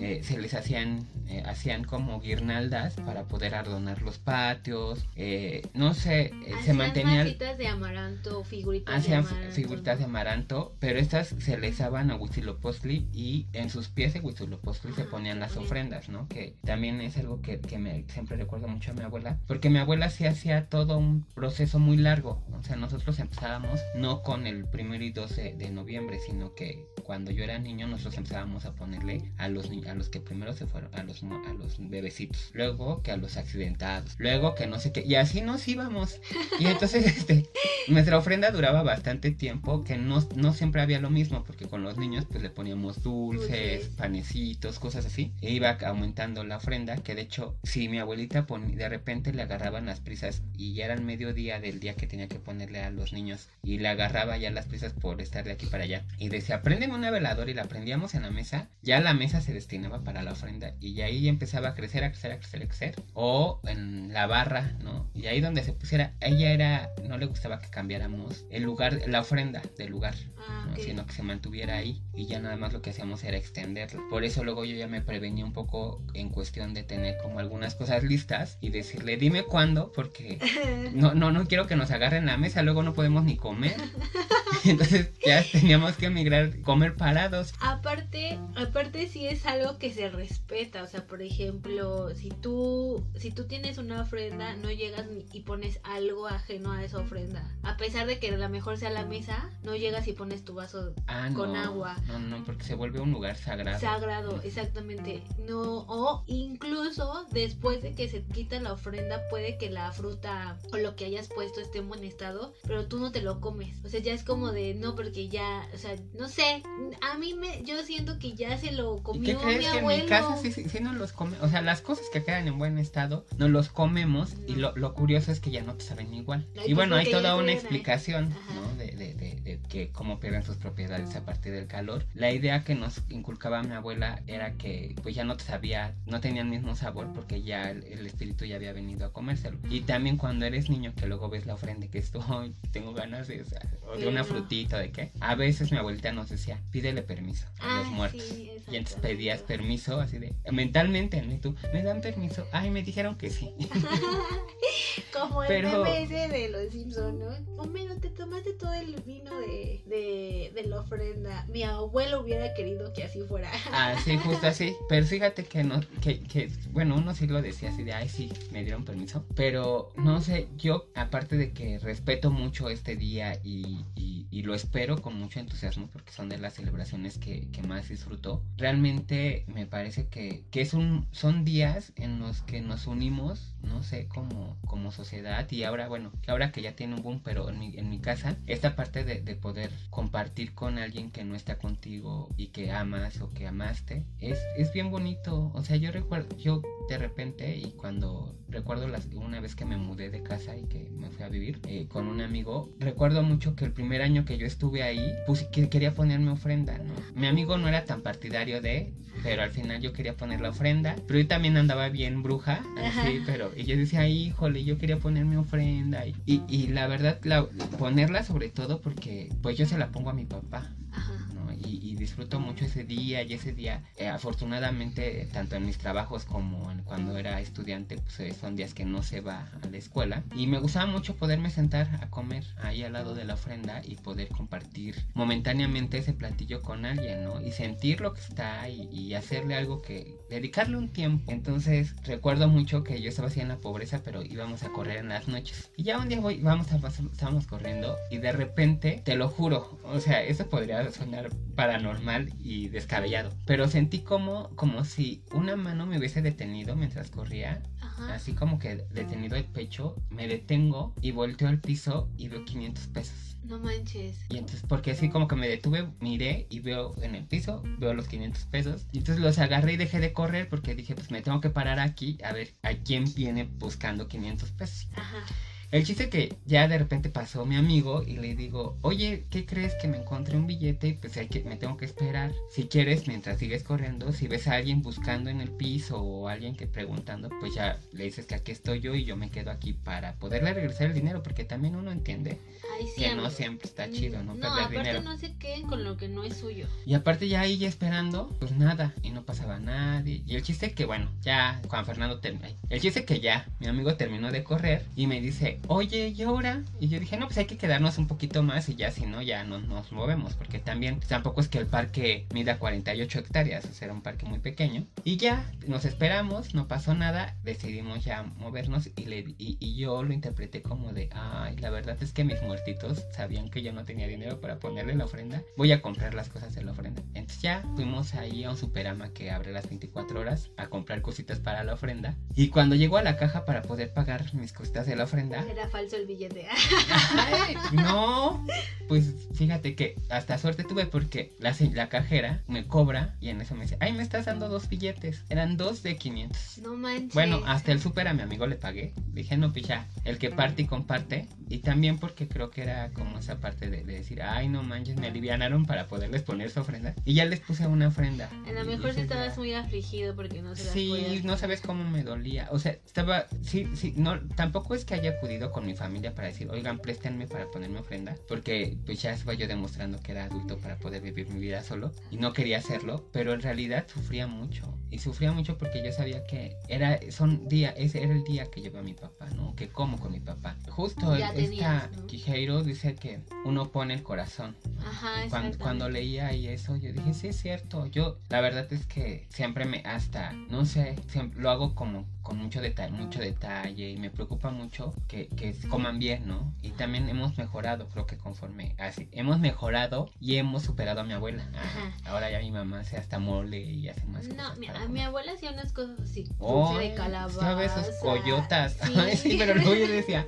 Eh, 0.00 0.20
se 0.22 0.38
les 0.38 0.54
hacían 0.54 1.06
eh, 1.28 1.42
hacían 1.44 1.84
como 1.84 2.20
guirnaldas 2.20 2.94
para 2.94 3.24
poder 3.24 3.54
adornar 3.54 4.00
los 4.02 4.18
patios, 4.18 5.06
eh, 5.16 5.62
no 5.74 5.92
sé, 5.92 6.32
se 6.46 6.54
Hacían 6.54 6.76
mantenía 6.78 7.24
masitas 7.24 7.58
de 7.58 7.66
amaranto, 7.66 8.44
figuritas 8.44 8.94
Hacían 8.94 9.22
de 9.24 9.28
amaranto. 9.28 9.54
figuritas 9.54 9.98
de 9.98 10.04
amaranto, 10.04 10.74
pero 10.78 10.98
estas 10.98 11.28
se 11.38 11.58
les 11.58 11.78
daban 11.78 12.10
a 12.10 12.16
Huitzilopochtli 12.16 13.08
y 13.12 13.46
en 13.52 13.68
sus 13.70 13.88
pies 13.88 14.14
de 14.14 14.20
Huitzilopochtli 14.20 14.92
se 14.92 15.02
Ah, 15.02 15.06
ponían 15.10 15.38
las 15.40 15.56
ofrendas, 15.56 16.08
¿no? 16.08 16.28
Que 16.28 16.54
también 16.64 17.00
es 17.00 17.16
algo 17.18 17.42
que, 17.42 17.60
que 17.60 17.78
me 17.78 18.04
siempre 18.08 18.36
recuerdo 18.36 18.68
mucho 18.68 18.90
a 18.92 18.94
mi 18.94 19.02
abuela, 19.02 19.38
porque 19.46 19.68
mi 19.70 19.78
abuela 19.78 20.08
sí 20.10 20.24
hacía 20.26 20.66
todo 20.68 20.96
un 20.98 21.24
proceso 21.34 21.78
muy 21.78 21.96
largo, 21.98 22.42
o 22.58 22.62
sea, 22.62 22.76
nosotros 22.76 23.18
empezábamos 23.18 23.80
no 23.94 24.22
con 24.22 24.46
el 24.46 24.64
primero 24.64 25.04
y 25.04 25.10
12 25.10 25.54
de 25.58 25.70
noviembre, 25.70 26.18
sino 26.26 26.54
que 26.54 26.86
cuando 27.04 27.30
yo 27.30 27.44
era 27.44 27.58
niño 27.58 27.86
nosotros 27.86 28.16
empezábamos 28.16 28.64
a 28.64 28.72
ponerle 28.72 29.30
a 29.38 29.48
los 29.48 29.57
ni- 29.70 29.84
a 29.86 29.94
los 29.94 30.08
que 30.08 30.20
primero 30.20 30.52
se 30.54 30.66
fueron, 30.66 30.94
a 30.94 31.02
los 31.02 31.22
los, 31.22 31.46
a 31.46 31.52
los 31.52 31.76
bebecitos, 31.78 32.50
luego 32.52 33.02
que 33.02 33.10
a 33.12 33.16
los 33.16 33.36
accidentados, 33.36 34.14
luego 34.18 34.54
que 34.54 34.66
no 34.66 34.78
sé 34.78 34.92
qué, 34.92 35.04
y 35.06 35.14
así 35.16 35.40
nos 35.40 35.66
íbamos. 35.68 36.20
Y 36.60 36.66
entonces, 36.66 37.06
este, 37.18 37.46
nuestra 37.88 38.18
ofrenda 38.18 38.50
duraba 38.50 38.82
bastante 38.82 39.30
tiempo, 39.30 39.84
que 39.84 39.96
no, 39.96 40.26
no 40.36 40.52
siempre 40.52 40.80
había 40.82 41.00
lo 41.00 41.10
mismo, 41.10 41.44
porque 41.44 41.66
con 41.66 41.82
los 41.82 41.96
niños 41.98 42.24
pues 42.30 42.42
le 42.42 42.50
poníamos 42.50 43.02
dulces, 43.02 43.86
panecitos, 43.96 44.78
cosas 44.78 45.06
así, 45.06 45.32
e 45.40 45.52
iba 45.52 45.70
aumentando 45.86 46.44
la 46.44 46.56
ofrenda, 46.58 46.96
que 46.98 47.14
de 47.14 47.22
hecho, 47.22 47.56
si 47.62 47.88
mi 47.88 47.98
abuelita 47.98 48.46
de 48.48 48.88
repente 48.88 49.32
le 49.32 49.42
agarraban 49.42 49.86
las 49.86 50.00
prisas 50.00 50.42
y 50.56 50.74
ya 50.74 50.86
era 50.86 50.94
el 50.94 51.02
mediodía 51.02 51.60
del 51.60 51.80
día 51.80 51.94
que 51.94 52.06
tenía 52.06 52.28
que 52.28 52.38
ponerle 52.38 52.80
a 52.80 52.90
los 52.90 53.12
niños, 53.12 53.48
y 53.62 53.78
le 53.78 53.88
agarraba 53.88 54.36
ya 54.36 54.50
las 54.50 54.66
prisas 54.66 54.92
por 54.92 55.20
estar 55.20 55.44
de 55.44 55.52
aquí 55.52 55.66
para 55.66 55.84
allá, 55.84 56.04
y 56.18 56.28
decía, 56.28 56.62
préndeme 56.62 56.94
una 56.94 57.10
veladora 57.10 57.50
y 57.50 57.54
la 57.54 57.64
prendíamos 57.64 58.14
en 58.14 58.22
la 58.22 58.30
mesa, 58.30 58.68
ya 58.82 59.00
la 59.00 59.14
mesa 59.14 59.40
se 59.40 59.47
destinaba 59.52 60.02
para 60.04 60.22
la 60.22 60.32
ofrenda, 60.32 60.74
y 60.80 61.00
ahí 61.00 61.28
empezaba 61.28 61.68
a 61.68 61.74
crecer, 61.74 62.04
a 62.04 62.10
crecer, 62.10 62.32
a 62.32 62.38
crecer, 62.38 62.62
a 62.62 62.66
crecer, 62.66 62.94
o 63.14 63.60
en 63.66 64.12
la 64.12 64.26
barra, 64.26 64.72
¿no? 64.82 65.10
Y 65.14 65.26
ahí 65.26 65.40
donde 65.40 65.62
se 65.64 65.72
pusiera, 65.72 66.14
ella 66.20 66.52
era, 66.52 66.90
no 67.06 67.18
le 67.18 67.26
gustaba 67.26 67.60
que 67.60 67.68
cambiáramos 67.70 68.44
el 68.50 68.62
lugar, 68.62 69.00
la 69.06 69.20
ofrenda 69.20 69.62
del 69.76 69.90
lugar, 69.90 70.14
Ah, 70.48 70.64
¿no? 70.66 70.72
ok. 70.72 70.78
sino 70.80 71.04
que 71.06 71.12
se 71.12 71.22
mantuviera 71.22 71.76
ahí 71.76 72.00
y 72.14 72.26
ya 72.26 72.38
nada 72.38 72.56
más 72.56 72.72
lo 72.72 72.80
que 72.80 72.90
hacíamos 72.90 73.22
era 73.24 73.36
extenderla. 73.36 74.00
Por 74.08 74.24
eso 74.24 74.44
luego 74.44 74.64
yo 74.64 74.76
ya 74.76 74.86
me 74.86 75.00
prevenía 75.02 75.44
un 75.44 75.52
poco 75.52 76.02
en 76.14 76.28
cuestión 76.30 76.74
de 76.74 76.84
tener 76.84 77.18
como 77.18 77.38
algunas 77.40 77.74
cosas 77.74 78.02
listas 78.04 78.56
y 78.60 78.70
decirle 78.70 79.16
dime 79.16 79.42
cuándo 79.42 79.92
porque 79.92 80.38
no, 80.94 81.14
no, 81.14 81.32
no 81.32 81.46
quiero 81.46 81.66
que 81.66 81.76
nos 81.76 81.90
agarren 81.90 82.26
la 82.26 82.36
mesa, 82.36 82.62
luego 82.62 82.82
no 82.82 82.94
podemos 82.94 83.24
ni 83.24 83.36
comer. 83.36 83.76
Entonces 84.64 85.10
ya 85.24 85.44
teníamos 85.50 85.96
que 85.96 86.06
emigrar, 86.06 86.60
comer 86.62 86.96
parados. 86.96 87.52
Aparte, 87.60 88.38
aparte 88.56 89.06
sí 89.08 89.26
es 89.26 89.37
algo 89.46 89.78
que 89.78 89.92
se 89.92 90.08
respeta, 90.08 90.82
o 90.82 90.86
sea, 90.86 91.06
por 91.06 91.22
ejemplo, 91.22 92.14
si 92.14 92.30
tú 92.30 93.04
si 93.18 93.30
tú 93.30 93.44
tienes 93.46 93.78
una 93.78 94.02
ofrenda, 94.02 94.56
no 94.56 94.70
llegas 94.70 95.06
y 95.32 95.40
pones 95.40 95.80
algo 95.82 96.26
ajeno 96.26 96.72
a 96.72 96.84
esa 96.84 96.98
ofrenda. 96.98 97.50
A 97.62 97.76
pesar 97.76 98.06
de 98.06 98.18
que 98.18 98.28
a 98.30 98.36
lo 98.36 98.48
mejor 98.48 98.78
sea 98.78 98.90
la 98.90 99.04
mesa, 99.04 99.50
no 99.62 99.76
llegas 99.76 100.06
y 100.08 100.12
pones 100.12 100.44
tu 100.44 100.54
vaso 100.54 100.92
Ah, 101.06 101.30
Con 101.34 101.52
no, 101.52 101.58
agua. 101.60 101.96
No, 102.06 102.18
no, 102.18 102.44
porque 102.44 102.64
se 102.64 102.74
vuelve 102.74 103.00
un 103.00 103.10
lugar 103.12 103.36
sagrado. 103.36 103.80
sagrado, 103.80 104.40
exactamente. 104.42 105.22
No, 105.46 105.84
o 105.88 106.24
incluso 106.26 107.26
después 107.30 107.82
de 107.82 107.94
que 107.94 108.08
se 108.08 108.22
quita 108.24 108.60
la 108.60 108.72
ofrenda, 108.72 109.22
puede 109.30 109.58
que 109.58 109.70
la 109.70 109.90
fruta 109.92 110.58
o 110.72 110.76
lo 110.76 110.96
que 110.96 111.04
hayas 111.06 111.28
puesto 111.28 111.60
esté 111.60 111.78
en 111.78 111.88
buen 111.88 112.04
estado, 112.04 112.54
pero 112.66 112.86
tú 112.86 112.98
no 112.98 113.12
te 113.12 113.22
lo 113.22 113.40
comes. 113.40 113.76
O 113.84 113.88
sea, 113.88 114.00
ya 114.00 114.12
es 114.12 114.24
como 114.24 114.52
de 114.52 114.74
no, 114.74 114.94
porque 114.94 115.28
ya, 115.28 115.66
o 115.74 115.78
sea, 115.78 115.96
no 116.14 116.28
sé. 116.28 116.62
A 117.10 117.18
mí 117.18 117.34
me, 117.34 117.62
yo 117.62 117.82
siento 117.82 118.18
que 118.18 118.32
ya 118.34 118.56
se 118.58 118.72
lo 118.72 118.98
¿Y 118.98 119.02
comió 119.02 119.27
qué 119.32 119.36
crees 119.36 119.64
mi 119.66 119.70
que 119.70 119.78
en 119.78 119.86
mi 119.86 120.06
casa 120.06 120.36
sí, 120.36 120.52
sí, 120.52 120.68
sí 120.68 120.80
nos 120.80 120.96
los 120.96 121.12
come? 121.12 121.36
O 121.40 121.48
sea, 121.48 121.62
las 121.62 121.80
cosas 121.80 122.06
que 122.12 122.22
quedan 122.24 122.46
en 122.48 122.58
buen 122.58 122.78
estado, 122.78 123.26
nos 123.36 123.50
los 123.50 123.68
comemos 123.68 124.34
y 124.46 124.56
lo, 124.56 124.76
lo 124.76 124.94
curioso 124.94 125.32
es 125.32 125.40
que 125.40 125.50
ya 125.50 125.62
no 125.62 125.74
te 125.74 125.84
saben 125.84 126.12
igual. 126.14 126.46
Ay, 126.54 126.62
y 126.62 126.64
pues 126.66 126.74
bueno, 126.76 126.96
hay 126.96 127.10
toda 127.10 127.36
una 127.36 127.48
ahí. 127.52 127.54
explicación. 127.54 128.30
¿no? 128.54 128.74
De, 128.76 128.92
de, 128.92 129.14
de, 129.14 129.40
de 129.40 129.60
que 129.68 129.90
cómo 129.90 130.20
pierden 130.20 130.42
sus 130.44 130.56
propiedades 130.56 131.14
a 131.16 131.24
partir 131.24 131.52
del 131.52 131.66
calor. 131.66 132.04
La 132.14 132.30
idea 132.32 132.64
que 132.64 132.74
nos 132.74 133.00
inculcaba 133.08 133.62
mi 133.62 133.74
abuela 133.74 134.22
era 134.26 134.52
que 134.54 134.94
pues 135.02 135.14
ya 135.14 135.24
no 135.24 135.36
te 135.36 135.44
sabía, 135.44 135.94
no 136.06 136.20
tenía 136.20 136.42
el 136.42 136.48
mismo 136.48 136.74
sabor 136.76 137.12
porque 137.14 137.42
ya 137.42 137.70
el, 137.70 137.84
el 137.84 138.06
espíritu 138.06 138.44
ya 138.44 138.56
había 138.56 138.72
venido 138.72 139.06
a 139.06 139.12
comérselo. 139.12 139.58
Y 139.70 139.80
también 139.80 140.16
cuando 140.16 140.44
eres 140.46 140.70
niño 140.70 140.92
que 140.96 141.06
luego 141.06 141.28
ves 141.28 141.46
la 141.46 141.54
ofrenda 141.54 141.86
que 141.88 141.98
esto, 141.98 142.24
"Ay, 142.28 142.54
tengo 142.72 142.92
ganas 142.94 143.28
de, 143.28 143.42
o 143.42 143.44
sea, 143.44 143.60
o 143.86 143.96
de 143.96 144.06
una 144.08 144.20
no. 144.20 144.24
frutita, 144.26 144.78
de 144.78 144.90
qué. 144.90 145.10
A 145.20 145.34
veces 145.34 145.70
mi 145.72 145.78
abuelita 145.78 146.12
nos 146.12 146.28
decía, 146.28 146.60
pídele 146.70 147.02
permiso 147.02 147.46
a 147.60 147.74
los 147.78 147.86
Ah, 147.86 147.90
muertos. 147.90 148.22
sí, 148.22 148.50
Y 148.70 148.76
entonces. 148.76 148.96
Pedías 149.08 149.40
permiso, 149.40 149.98
así 150.00 150.18
de, 150.18 150.34
mentalmente, 150.52 151.22
¿no? 151.22 151.32
Y 151.32 151.38
tú, 151.38 151.54
¿me 151.72 151.82
dan 151.82 152.02
permiso? 152.02 152.46
Ay, 152.52 152.70
me 152.70 152.82
dijeron 152.82 153.16
que 153.16 153.30
sí. 153.30 153.54
Como 155.12 155.42
el 155.42 155.48
Pero- 155.48 155.82
meme 155.84 156.02
ese 156.02 156.28
de 156.28 156.48
los 156.50 156.70
Simpson, 156.70 157.18
¿no? 157.18 157.26
Homero, 157.62 157.96
te 157.96 158.10
tomaste 158.10 158.52
todo 158.52 158.74
el 158.74 159.00
vino 159.06 159.30
de, 159.40 159.82
de, 159.86 160.52
de 160.54 160.62
la 160.64 160.80
ofrenda. 160.80 161.46
Mi 161.48 161.62
abuelo 161.62 162.20
hubiera 162.20 162.52
querido 162.52 162.92
que 162.92 163.04
así 163.04 163.22
fuera. 163.22 163.50
Así, 163.72 164.16
justo 164.18 164.46
así. 164.46 164.76
Pero 164.88 165.06
fíjate 165.06 165.44
que 165.44 165.64
no, 165.64 165.80
que, 166.02 166.20
que, 166.20 166.50
bueno, 166.70 166.96
uno 166.96 167.14
sí 167.14 167.26
lo 167.26 167.40
decía 167.40 167.70
así 167.70 167.82
de, 167.84 167.94
ay, 167.94 168.08
sí, 168.10 168.30
me 168.52 168.62
dieron 168.62 168.84
permiso. 168.84 169.24
Pero 169.34 169.90
no 169.96 170.20
sé, 170.20 170.48
yo, 170.58 170.86
aparte 170.94 171.36
de 171.36 171.52
que 171.52 171.78
respeto 171.78 172.30
mucho 172.30 172.68
este 172.68 172.94
día 172.96 173.38
y, 173.42 173.84
y, 173.96 174.17
y 174.30 174.42
lo 174.42 174.54
espero 174.54 175.00
con 175.00 175.18
mucho 175.18 175.40
entusiasmo 175.40 175.88
porque 175.92 176.12
son 176.12 176.28
de 176.28 176.38
las 176.38 176.54
celebraciones 176.54 177.18
que, 177.18 177.48
que 177.50 177.62
más 177.62 177.88
disfruto, 177.88 178.42
realmente 178.56 179.44
me 179.48 179.66
parece 179.66 180.08
que, 180.08 180.44
que 180.50 180.60
es 180.60 180.74
un, 180.74 181.06
son 181.12 181.44
días 181.44 181.92
en 181.96 182.18
los 182.18 182.42
que 182.42 182.60
nos 182.60 182.86
unimos, 182.86 183.54
no 183.62 183.82
sé, 183.82 184.08
como, 184.08 184.56
como 184.66 184.92
sociedad. 184.92 185.50
Y 185.50 185.64
ahora, 185.64 185.88
bueno, 185.88 186.12
ahora 186.26 186.52
que 186.52 186.62
ya 186.62 186.76
tiene 186.76 186.96
un 186.96 187.02
boom, 187.02 187.20
pero 187.24 187.48
en 187.50 187.58
mi, 187.58 187.76
en 187.76 187.90
mi 187.90 188.00
casa, 188.00 188.36
esta 188.46 188.76
parte 188.76 189.04
de, 189.04 189.20
de 189.20 189.34
poder 189.34 189.70
compartir 189.90 190.54
con 190.54 190.78
alguien 190.78 191.10
que 191.10 191.24
no 191.24 191.34
está 191.34 191.58
contigo 191.58 192.28
y 192.36 192.48
que 192.48 192.70
amas 192.70 193.20
o 193.20 193.32
que 193.32 193.46
amaste, 193.46 194.04
es, 194.18 194.38
es 194.56 194.72
bien 194.72 194.90
bonito. 194.90 195.50
O 195.54 195.62
sea, 195.62 195.76
yo 195.76 195.90
recuerdo, 195.92 196.36
yo 196.36 196.62
de 196.88 196.98
repente 196.98 197.56
y 197.56 197.72
cuando 197.72 198.34
recuerdo 198.48 198.88
las, 198.88 199.06
una 199.14 199.40
vez 199.40 199.54
que 199.54 199.64
me 199.64 199.76
mudé 199.76 200.10
de 200.10 200.22
casa 200.22 200.56
y 200.56 200.64
que 200.64 200.88
me 200.90 201.10
fui 201.10 201.22
a 201.22 201.28
vivir 201.28 201.60
eh, 201.66 201.86
con 201.86 202.08
un 202.08 202.20
amigo, 202.20 202.72
recuerdo 202.78 203.22
mucho 203.22 203.54
que 203.54 203.64
el 203.64 203.72
primer 203.72 204.02
año 204.02 204.24
que 204.28 204.36
yo 204.36 204.46
estuve 204.46 204.82
ahí, 204.82 205.16
pues 205.24 205.42
que 205.44 205.70
quería 205.70 205.94
ponerme 205.94 206.30
ofrenda, 206.30 206.76
¿no? 206.76 206.92
Mi 207.18 207.26
amigo 207.26 207.56
no 207.56 207.66
era 207.66 207.86
tan 207.86 208.02
partidario 208.02 208.60
de, 208.60 208.92
pero 209.22 209.40
al 209.42 209.50
final 209.50 209.80
yo 209.80 209.94
quería 209.94 210.12
poner 210.18 210.42
la 210.42 210.50
ofrenda, 210.50 210.96
pero 211.06 211.18
yo 211.18 211.26
también 211.26 211.56
andaba 211.56 211.88
bien 211.88 212.22
bruja, 212.22 212.62
así, 212.76 213.22
pero 213.24 213.54
yo 213.56 213.74
decía, 213.78 214.06
híjole, 214.06 214.64
yo 214.64 214.76
quería 214.76 214.98
poner 214.98 215.24
mi 215.24 215.36
ofrenda 215.36 216.04
y, 216.06 216.14
y, 216.26 216.42
y 216.46 216.66
la 216.68 216.86
verdad, 216.86 217.18
la- 217.24 217.48
ponerla 217.78 218.22
sobre 218.22 218.50
todo 218.50 218.80
porque 218.82 219.30
pues 219.40 219.56
yo 219.56 219.64
se 219.64 219.78
la 219.78 219.88
pongo 219.88 220.10
a 220.10 220.12
mi 220.12 220.26
papá. 220.26 220.74
Ajá. 220.92 221.27
Y, 221.64 221.80
y 221.82 221.94
disfruto 221.94 222.40
mucho 222.40 222.64
ese 222.64 222.84
día 222.84 223.22
y 223.22 223.34
ese 223.34 223.52
día, 223.52 223.82
eh, 223.96 224.08
afortunadamente, 224.08 225.28
tanto 225.32 225.56
en 225.56 225.66
mis 225.66 225.78
trabajos 225.78 226.24
como 226.24 226.70
en 226.70 226.82
cuando 226.82 227.16
era 227.16 227.40
estudiante, 227.40 227.96
pues 227.98 228.20
eh, 228.20 228.34
son 228.38 228.56
días 228.56 228.74
que 228.74 228.84
no 228.84 229.02
se 229.02 229.20
va 229.20 229.48
a 229.62 229.66
la 229.68 229.76
escuela. 229.76 230.22
Y 230.34 230.46
me 230.46 230.58
gustaba 230.58 230.86
mucho 230.86 231.16
poderme 231.16 231.50
sentar 231.50 231.98
a 232.02 232.10
comer 232.10 232.44
ahí 232.62 232.82
al 232.82 232.92
lado 232.92 233.14
de 233.14 233.24
la 233.24 233.34
ofrenda 233.34 233.82
y 233.84 233.96
poder 233.96 234.28
compartir 234.28 234.96
momentáneamente 235.14 235.98
ese 235.98 236.12
platillo 236.12 236.62
con 236.62 236.84
alguien, 236.84 237.24
¿no? 237.24 237.40
Y 237.40 237.52
sentir 237.52 238.00
lo 238.00 238.14
que 238.14 238.20
está 238.20 238.68
y, 238.68 238.88
y 238.92 239.14
hacerle 239.14 239.54
algo 239.54 239.82
que, 239.82 240.16
dedicarle 240.30 240.76
un 240.76 240.88
tiempo. 240.88 241.32
Entonces 241.32 241.94
recuerdo 242.04 242.48
mucho 242.48 242.84
que 242.84 243.00
yo 243.00 243.08
estaba 243.08 243.28
así 243.28 243.40
en 243.40 243.48
la 243.48 243.56
pobreza, 243.56 244.00
pero 244.04 244.22
íbamos 244.22 244.62
a 244.62 244.70
correr 244.70 244.98
en 244.98 245.08
las 245.08 245.28
noches. 245.28 245.70
Y 245.76 245.84
ya 245.84 245.98
un 245.98 246.08
día 246.08 246.20
voy, 246.20 246.40
vamos 246.40 246.70
a, 246.72 246.76
estábamos 246.86 247.46
corriendo 247.46 247.96
y 248.10 248.18
de 248.18 248.32
repente, 248.32 249.02
te 249.04 249.16
lo 249.16 249.28
juro, 249.28 249.78
o 249.84 250.00
sea, 250.00 250.22
eso 250.22 250.48
podría 250.48 250.90
sonar 250.92 251.30
paranormal 251.58 252.32
y 252.38 252.68
descabellado, 252.68 253.34
pero 253.44 253.66
sentí 253.66 254.02
como, 254.02 254.50
como 254.50 254.84
si 254.84 255.24
una 255.32 255.56
mano 255.56 255.86
me 255.86 255.98
hubiese 255.98 256.22
detenido 256.22 256.76
mientras 256.76 257.10
corría, 257.10 257.64
Ajá. 257.80 258.14
así 258.14 258.32
como 258.32 258.60
que 258.60 258.84
detenido 258.92 259.34
el 259.34 259.42
pecho, 259.42 259.96
me 260.08 260.28
detengo 260.28 260.94
y 261.02 261.10
volteo 261.10 261.48
al 261.48 261.58
piso 261.58 262.08
y 262.16 262.28
veo 262.28 262.44
500 262.44 262.86
pesos. 262.86 263.36
No 263.42 263.58
manches. 263.58 264.20
Y 264.28 264.36
entonces, 264.36 264.62
porque 264.68 264.92
así 264.92 265.08
como 265.08 265.26
que 265.26 265.34
me 265.34 265.48
detuve, 265.48 265.88
miré 265.98 266.46
y 266.48 266.60
veo 266.60 266.94
en 267.02 267.16
el 267.16 267.24
piso, 267.24 267.60
veo 267.78 267.92
los 267.92 268.06
500 268.06 268.44
pesos. 268.44 268.86
Y 268.92 268.98
entonces 268.98 269.20
los 269.20 269.38
agarré 269.38 269.72
y 269.72 269.76
dejé 269.78 269.98
de 269.98 270.12
correr 270.12 270.48
porque 270.48 270.76
dije, 270.76 270.94
pues 270.94 271.10
me 271.10 271.22
tengo 271.22 271.40
que 271.40 271.50
parar 271.50 271.80
aquí 271.80 272.18
a 272.22 272.32
ver 272.32 272.52
a 272.62 272.74
quién 272.74 273.12
viene 273.16 273.48
buscando 273.58 274.06
500 274.06 274.52
pesos. 274.52 274.86
Ajá. 274.94 275.24
El 275.70 275.84
chiste 275.84 276.08
que 276.08 276.34
ya 276.46 276.66
de 276.66 276.78
repente 276.78 277.10
pasó 277.10 277.44
mi 277.44 277.54
amigo 277.54 278.02
y 278.02 278.16
le 278.16 278.34
digo, 278.34 278.78
oye, 278.80 279.26
¿qué 279.28 279.44
crees 279.44 279.74
que 279.74 279.86
me 279.86 279.98
encontré 279.98 280.38
un 280.38 280.46
billete? 280.46 280.96
Pues 280.98 281.14
hay 281.18 281.28
que, 281.28 281.44
me 281.44 281.56
tengo 281.56 281.76
que 281.76 281.84
esperar. 281.84 282.32
Si 282.50 282.64
quieres, 282.68 283.06
mientras 283.06 283.38
sigues 283.38 283.64
corriendo, 283.64 284.12
si 284.12 284.28
ves 284.28 284.48
a 284.48 284.54
alguien 284.54 284.80
buscando 284.80 285.28
en 285.28 285.42
el 285.42 285.50
piso 285.50 286.00
o 286.00 286.28
alguien 286.28 286.56
que 286.56 286.66
preguntando, 286.66 287.28
pues 287.40 287.54
ya 287.54 287.78
le 287.92 288.04
dices 288.04 288.24
que 288.24 288.34
aquí 288.34 288.50
estoy 288.50 288.80
yo 288.80 288.94
y 288.94 289.04
yo 289.04 289.16
me 289.16 289.30
quedo 289.30 289.50
aquí 289.50 289.74
para 289.74 290.14
poderle 290.14 290.54
regresar 290.54 290.86
el 290.86 290.94
dinero, 290.94 291.22
porque 291.22 291.44
también 291.44 291.76
uno 291.76 291.92
entiende 291.92 292.38
Ay, 292.78 292.86
sí, 292.86 293.02
que 293.02 293.14
no 293.14 293.28
siempre 293.28 293.68
está 293.68 293.90
chido, 293.90 294.22
¿no? 294.22 294.34
No, 294.34 294.40
Perder 294.40 294.60
aparte 294.60 294.78
dinero. 294.78 295.02
no 295.02 295.18
se 295.18 295.34
queden 295.34 295.66
con 295.66 295.84
lo 295.84 295.98
que 295.98 296.08
no 296.08 296.24
es 296.24 296.38
suyo. 296.38 296.66
Y 296.86 296.94
aparte 296.94 297.28
ya 297.28 297.42
ahí 297.42 297.58
ya 297.58 297.68
esperando, 297.68 298.34
pues 298.38 298.52
nada, 298.52 298.94
y 299.02 299.10
no 299.10 299.22
pasaba 299.24 299.58
nadie. 299.58 300.22
Y 300.26 300.34
el 300.34 300.42
chiste 300.42 300.72
que 300.72 300.86
bueno, 300.86 301.10
ya 301.20 301.60
Juan 301.68 301.84
Fernando 301.84 302.20
terminó. 302.20 302.46
El 302.70 302.80
chiste 302.80 303.04
que 303.04 303.20
ya 303.20 303.46
mi 303.60 303.66
amigo 303.66 303.96
terminó 303.96 304.32
de 304.32 304.44
correr 304.44 304.86
y 304.96 305.06
me 305.06 305.20
dice, 305.20 305.57
oye, 305.66 306.08
¿y 306.08 306.22
ahora? 306.22 306.62
Y 306.80 306.88
yo 306.88 307.00
dije, 307.00 307.16
no, 307.16 307.26
pues 307.26 307.38
hay 307.38 307.46
que 307.46 307.58
quedarnos 307.58 307.98
un 307.98 308.06
poquito 308.06 308.42
más 308.42 308.68
y 308.68 308.76
ya, 308.76 308.90
si 308.90 309.06
no, 309.06 309.22
ya 309.22 309.44
no 309.44 309.58
nos 309.58 309.92
movemos, 309.92 310.34
porque 310.34 310.58
también 310.58 311.00
tampoco 311.00 311.40
es 311.40 311.48
que 311.48 311.58
el 311.58 311.66
parque 311.66 312.26
mida 312.32 312.58
48 312.58 313.18
hectáreas, 313.18 313.64
o 313.64 313.72
sea, 313.72 313.86
era 313.86 313.94
un 313.94 314.02
parque 314.02 314.26
muy 314.26 314.38
pequeño. 314.38 314.86
Y 315.04 315.16
ya, 315.16 315.50
nos 315.66 315.84
esperamos, 315.84 316.54
no 316.54 316.68
pasó 316.68 316.94
nada, 316.94 317.36
decidimos 317.42 318.04
ya 318.04 318.22
movernos 318.22 318.90
y, 318.96 319.04
le, 319.06 319.20
y, 319.38 319.56
y 319.60 319.76
yo 319.76 320.02
lo 320.02 320.12
interpreté 320.12 320.62
como 320.62 320.92
de, 320.92 321.08
ay, 321.12 321.56
la 321.56 321.70
verdad 321.70 321.96
es 322.00 322.12
que 322.12 322.24
mis 322.24 322.40
muertitos 322.42 323.04
sabían 323.12 323.48
que 323.48 323.62
yo 323.62 323.72
no 323.72 323.84
tenía 323.84 324.06
dinero 324.06 324.40
para 324.40 324.58
ponerle 324.58 324.94
la 324.94 325.04
ofrenda, 325.04 325.42
voy 325.56 325.72
a 325.72 325.82
comprar 325.82 326.14
las 326.14 326.28
cosas 326.28 326.54
de 326.54 326.62
la 326.62 326.72
ofrenda. 326.72 327.02
Entonces 327.14 327.42
ya 327.42 327.62
fuimos 327.74 328.14
ahí 328.14 328.44
a 328.44 328.50
un 328.50 328.56
superama 328.56 329.10
que 329.10 329.30
abre 329.30 329.52
las 329.52 329.68
24 329.68 330.20
horas 330.20 330.50
a 330.56 330.66
comprar 330.66 331.02
cositas 331.02 331.40
para 331.40 331.64
la 331.64 331.74
ofrenda. 331.74 332.14
Y 332.34 332.48
cuando 332.48 332.76
llegó 332.76 332.96
a 332.96 333.02
la 333.02 333.16
caja 333.16 333.44
para 333.44 333.62
poder 333.62 333.92
pagar 333.92 334.32
mis 334.34 334.52
cositas 334.52 334.86
de 334.86 334.96
la 334.96 335.04
ofrenda, 335.04 335.44
Era 335.48 335.68
falso 335.68 335.96
el 335.96 336.06
billete. 336.06 336.46
Ay, 336.50 337.56
no, 337.72 338.44
pues 338.88 339.14
fíjate 339.34 339.74
que 339.74 339.96
hasta 340.10 340.38
suerte 340.38 340.64
tuve 340.64 340.86
porque 340.86 341.34
la, 341.38 341.54
la 341.72 341.88
cajera 341.88 342.42
me 342.46 342.66
cobra 342.66 343.16
y 343.20 343.28
en 343.30 343.40
eso 343.40 343.54
me 343.54 343.62
dice, 343.62 343.76
ay, 343.80 343.92
me 343.92 344.02
estás 344.02 344.26
dando 344.26 344.48
dos 344.48 344.68
billetes. 344.68 345.24
Eran 345.28 345.56
dos 345.56 345.82
de 345.82 345.96
500. 345.96 346.58
No 346.58 346.74
manches. 346.76 347.14
Bueno, 347.14 347.42
hasta 347.46 347.72
el 347.72 347.80
súper 347.80 348.08
a 348.08 348.14
mi 348.14 348.22
amigo 348.22 348.46
le 348.46 348.56
pagué. 348.56 348.92
Dije, 349.12 349.36
no, 349.36 349.52
ya, 349.54 349.86
el 350.04 350.18
que 350.18 350.30
parte 350.30 350.62
y 350.62 350.66
comparte. 350.66 351.26
Y 351.48 351.58
también 351.58 351.98
porque 351.98 352.28
creo 352.28 352.50
que 352.50 352.62
era 352.62 352.90
como 352.90 353.18
esa 353.18 353.38
parte 353.38 353.70
de, 353.70 353.82
de 353.84 353.94
decir, 353.94 354.22
ay, 354.22 354.48
no 354.48 354.62
manches, 354.62 354.96
me 354.96 355.06
alivianaron 355.06 355.64
para 355.64 355.86
poderles 355.88 356.22
poner 356.22 356.50
su 356.50 356.60
ofrenda. 356.60 356.94
Y 357.04 357.14
ya 357.14 357.24
les 357.24 357.40
puse 357.40 357.66
una 357.66 357.88
ofrenda. 357.88 358.28
A 358.46 358.52
lo 358.52 358.64
mejor 358.64 358.92
sí 358.92 359.00
estabas 359.00 359.38
muy 359.38 359.54
afligido 359.54 360.14
porque 360.14 360.42
no 360.42 360.54
se 360.54 360.64
las 360.64 360.72
Sí, 360.72 360.88
podías 360.90 361.24
no 361.24 361.36
sabes 361.38 361.60
cómo 361.62 361.84
me 361.88 362.02
dolía. 362.02 362.48
O 362.50 362.58
sea, 362.58 362.72
estaba, 362.72 363.26
sí, 363.42 363.66
sí, 363.76 363.94
no, 363.96 364.20
tampoco 364.36 364.74
es 364.74 364.84
que 364.84 364.94
haya 364.94 365.10
acudido 365.12 365.37
con 365.46 365.66
mi 365.66 365.74
familia 365.74 366.14
para 366.14 366.28
decir, 366.28 366.48
oigan, 366.50 366.78
préstenme 366.78 367.26
para 367.26 367.50
ponerme 367.50 367.78
ofrenda, 367.80 368.16
porque 368.26 368.76
pues 368.84 369.00
ya 369.00 369.12
estaba 369.12 369.34
yo 369.34 369.46
demostrando 369.46 370.00
que 370.00 370.12
era 370.12 370.24
adulto 370.24 370.58
para 370.58 370.78
poder 370.78 371.02
vivir 371.02 371.28
mi 371.30 371.40
vida 371.40 371.62
solo 371.62 371.92
y 372.10 372.16
no 372.16 372.32
quería 372.32 372.58
hacerlo, 372.58 373.08
pero 373.12 373.32
en 373.32 373.40
realidad 373.40 373.86
sufría 373.86 374.26
mucho 374.26 374.78
y 374.90 374.98
sufría 374.98 375.32
mucho 375.32 375.58
porque 375.58 375.82
yo 375.84 375.92
sabía 375.92 376.24
que 376.24 376.56
era, 376.68 376.98
son 377.10 377.48
día, 377.48 377.70
ese 377.70 378.02
era 378.02 378.12
el 378.12 378.24
día 378.24 378.50
que 378.50 378.60
llevo 378.60 378.78
a 378.78 378.82
mi 378.82 378.94
papá, 378.94 379.26
¿no? 379.36 379.54
Que 379.54 379.68
como 379.68 379.98
con 379.98 380.12
mi 380.12 380.20
papá. 380.20 380.56
Justo 380.70 381.16
Ya 381.16 381.30
esta 381.32 381.90
¿no? 381.94 382.06
Quijeiro 382.06 382.62
dice 382.62 382.94
que 382.94 383.20
uno 383.44 383.68
pone 383.68 383.94
el 383.94 384.02
corazón 384.02 384.56
Ajá, 384.80 385.00
cuando, 385.00 385.24
exactamente. 385.24 385.58
cuando 385.58 385.90
leía 385.90 386.32
y 386.32 386.48
eso, 386.48 386.76
yo 386.76 386.92
dije, 386.92 387.12
sí 387.14 387.28
es 387.28 387.40
cierto. 387.40 387.86
Yo, 387.86 388.18
la 388.28 388.40
verdad 388.40 388.72
es 388.72 388.86
que 388.86 389.26
siempre 389.30 389.64
me, 389.64 389.78
hasta, 389.84 390.32
no 390.32 390.64
sé, 390.64 390.96
siempre, 391.08 391.40
lo 391.40 391.50
hago 391.50 391.74
como 391.74 392.06
con 392.22 392.36
mucho 392.38 392.60
detalle, 392.60 392.92
mucho 392.92 393.20
detalle 393.20 393.90
y 393.90 393.96
me 393.96 394.10
preocupa 394.10 394.50
mucho 394.50 394.94
que, 395.08 395.28
que 395.28 395.54
coman 395.68 395.98
bien, 395.98 396.28
¿no? 396.28 396.52
Y 396.62 396.70
también 396.70 397.08
hemos 397.08 397.38
mejorado, 397.38 397.88
creo 397.88 398.06
que 398.06 398.18
conforme, 398.18 398.74
así, 398.78 399.08
hemos 399.12 399.40
mejorado 399.40 400.10
y 400.20 400.36
hemos 400.36 400.62
superado 400.62 401.00
a 401.00 401.04
mi 401.04 401.14
abuela. 401.14 401.48
Ajá. 401.54 401.92
Ahora 402.04 402.30
ya 402.30 402.38
mi 402.40 402.50
mamá 402.50 402.80
hace 402.80 402.96
hasta 402.98 403.18
mole 403.18 403.60
y 403.60 403.88
hace 403.88 404.04
más 404.06 404.26
No, 404.28 404.34
cosas. 404.50 404.58
A 404.84 404.88
mi 404.88 405.00
abuela 405.02 405.32
hacía 405.32 405.50
unas 405.52 405.72
cosas 405.72 405.98
así. 406.00 406.24
Dulce 406.24 406.36
Oh, 406.40 406.78
de 406.78 406.94
calabaza. 406.94 407.40
¿Sabes? 407.40 407.72
Sus 407.72 407.96
coyotas. 407.96 408.76
Sí. 408.84 408.92
Ay, 408.96 409.16
sí, 409.16 409.36
pero 409.38 409.54
luego 409.54 409.74
yo 409.74 409.88
decía, 409.92 410.26